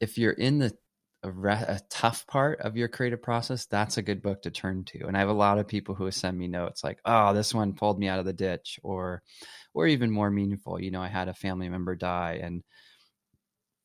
if 0.00 0.18
you're 0.18 0.32
in 0.32 0.58
the 0.58 0.76
a, 1.24 1.30
re- 1.30 1.52
a, 1.52 1.80
tough 1.90 2.24
part 2.28 2.60
of 2.60 2.76
your 2.76 2.86
creative 2.86 3.20
process, 3.20 3.66
that's 3.66 3.96
a 3.96 4.02
good 4.02 4.22
book 4.22 4.42
to 4.42 4.52
turn 4.52 4.84
to. 4.84 5.06
And 5.06 5.16
I 5.16 5.20
have 5.20 5.28
a 5.28 5.32
lot 5.32 5.58
of 5.58 5.66
people 5.66 5.96
who 5.96 6.08
send 6.12 6.38
me 6.38 6.46
notes 6.46 6.84
like, 6.84 7.00
"Oh, 7.04 7.34
this 7.34 7.52
one 7.52 7.72
pulled 7.72 7.98
me 7.98 8.06
out 8.06 8.20
of 8.20 8.24
the 8.24 8.32
ditch," 8.32 8.78
or, 8.84 9.22
or 9.74 9.88
even 9.88 10.12
more 10.12 10.30
meaningful. 10.30 10.80
You 10.80 10.92
know, 10.92 11.02
I 11.02 11.08
had 11.08 11.26
a 11.26 11.34
family 11.34 11.68
member 11.68 11.96
die, 11.96 12.38
and 12.40 12.62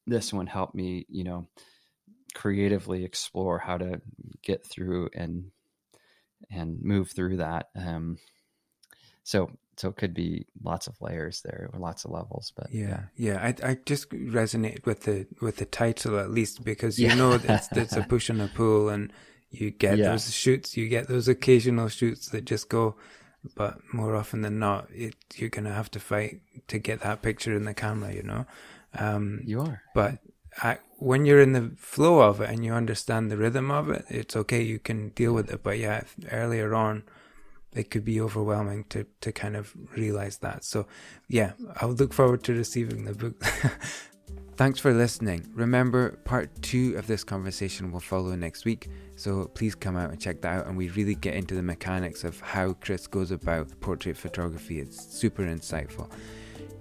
this 0.05 0.31
one 0.31 0.45
helped 0.45 0.75
me. 0.75 1.07
You 1.09 1.23
know, 1.23 1.47
creatively 2.35 3.03
explore 3.03 3.57
how 3.57 3.79
to 3.79 3.99
get 4.43 4.63
through 4.65 5.09
and 5.15 5.45
and 6.53 6.81
move 6.81 7.11
through 7.11 7.37
that. 7.37 7.69
Um, 7.75 8.17
so 9.23 9.49
so 9.77 9.89
it 9.89 9.95
could 9.95 10.13
be 10.13 10.45
lots 10.63 10.87
of 10.87 11.01
layers 11.01 11.41
there 11.41 11.69
or 11.73 11.79
lots 11.79 12.05
of 12.05 12.11
levels 12.11 12.53
but 12.55 12.67
yeah 12.71 13.03
yeah, 13.15 13.39
I, 13.41 13.69
I 13.71 13.77
just 13.85 14.09
resonate 14.09 14.85
with 14.85 15.01
the 15.03 15.27
with 15.41 15.57
the 15.57 15.65
title 15.65 16.19
at 16.19 16.29
least 16.29 16.63
because 16.63 16.99
you 16.99 17.07
yeah. 17.07 17.15
know 17.15 17.31
it's, 17.31 17.71
it's 17.71 17.95
a 17.95 18.03
push 18.09 18.29
and 18.29 18.41
a 18.41 18.47
pull 18.47 18.89
and 18.89 19.11
you 19.49 19.71
get 19.71 19.97
yeah. 19.97 20.09
those 20.09 20.31
shoots 20.33 20.77
you 20.77 20.87
get 20.87 21.07
those 21.07 21.27
occasional 21.27 21.87
shoots 21.87 22.29
that 22.29 22.45
just 22.45 22.69
go 22.69 22.95
but 23.55 23.79
more 23.93 24.15
often 24.15 24.41
than 24.41 24.59
not 24.59 24.87
it, 24.91 25.15
you're 25.35 25.49
gonna 25.49 25.73
have 25.73 25.91
to 25.91 25.99
fight 25.99 26.41
to 26.67 26.77
get 26.77 27.01
that 27.01 27.21
picture 27.21 27.55
in 27.55 27.65
the 27.65 27.73
camera 27.73 28.13
you 28.13 28.23
know 28.23 28.45
um, 28.95 29.41
you 29.43 29.59
are 29.59 29.81
but 29.95 30.19
I, 30.61 30.77
when 31.03 31.25
you're 31.25 31.41
in 31.41 31.51
the 31.51 31.71
flow 31.77 32.21
of 32.21 32.39
it 32.39 32.49
and 32.49 32.63
you 32.63 32.73
understand 32.73 33.29
the 33.29 33.37
rhythm 33.37 33.69
of 33.69 33.89
it, 33.89 34.05
it's 34.09 34.35
okay. 34.35 34.61
You 34.61 34.79
can 34.79 35.09
deal 35.09 35.33
with 35.33 35.51
it. 35.51 35.61
But 35.61 35.77
yeah, 35.77 36.03
earlier 36.31 36.73
on, 36.73 37.03
it 37.73 37.89
could 37.91 38.05
be 38.05 38.21
overwhelming 38.21 38.85
to 38.89 39.05
to 39.21 39.31
kind 39.31 39.55
of 39.55 39.73
realize 39.95 40.37
that. 40.37 40.63
So, 40.63 40.87
yeah, 41.27 41.53
I'll 41.77 41.91
look 41.91 42.13
forward 42.13 42.43
to 42.45 42.53
receiving 42.53 43.05
the 43.05 43.13
book. 43.13 43.43
Thanks 44.55 44.79
for 44.79 44.93
listening. 44.93 45.51
Remember, 45.55 46.11
part 46.25 46.49
two 46.61 46.95
of 46.95 47.07
this 47.07 47.23
conversation 47.23 47.91
will 47.91 47.99
follow 47.99 48.35
next 48.35 48.65
week, 48.65 48.87
so 49.15 49.45
please 49.55 49.73
come 49.73 49.97
out 49.97 50.11
and 50.11 50.21
check 50.21 50.41
that 50.41 50.59
out. 50.59 50.67
And 50.67 50.77
we 50.77 50.89
really 50.89 51.15
get 51.15 51.33
into 51.33 51.55
the 51.55 51.63
mechanics 51.63 52.23
of 52.23 52.39
how 52.39 52.73
Chris 52.73 53.07
goes 53.07 53.31
about 53.31 53.67
portrait 53.81 54.15
photography. 54.15 54.79
It's 54.79 55.03
super 55.03 55.43
insightful. 55.43 56.09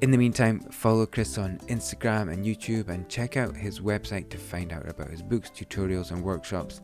In 0.02 0.10
the 0.10 0.18
meantime, 0.18 0.58
follow 0.58 1.06
Chris 1.06 1.38
on 1.38 1.58
Instagram 1.68 2.32
and 2.32 2.44
YouTube 2.44 2.88
and 2.88 3.08
check 3.08 3.36
out 3.36 3.56
his 3.56 3.78
website 3.78 4.28
to 4.30 4.36
find 4.36 4.72
out 4.72 4.88
about 4.88 5.10
his 5.10 5.22
books, 5.22 5.48
tutorials, 5.48 6.10
and 6.10 6.24
workshops. 6.24 6.80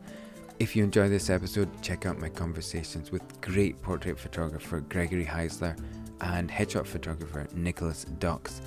If 0.57 0.73
you 0.73 0.85
enjoy 0.85 1.09
this 1.09 1.29
episode, 1.29 1.69
check 1.81 2.05
out 2.05 2.17
my 2.17 2.29
conversations 2.29 3.11
with 3.11 3.41
great 3.41 3.81
portrait 3.81 4.17
photographer 4.17 4.79
Gregory 4.79 5.25
Heisler 5.25 5.77
and 6.21 6.49
headshot 6.49 6.85
photographer 6.85 7.45
Nicholas 7.53 8.05
Docks. 8.19 8.61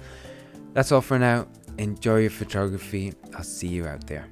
That's 0.74 0.92
all 0.92 1.00
for 1.00 1.18
now. 1.18 1.48
Enjoy 1.78 2.18
your 2.18 2.30
photography. 2.30 3.14
I'll 3.34 3.44
see 3.44 3.68
you 3.68 3.86
out 3.86 4.06
there. 4.06 4.26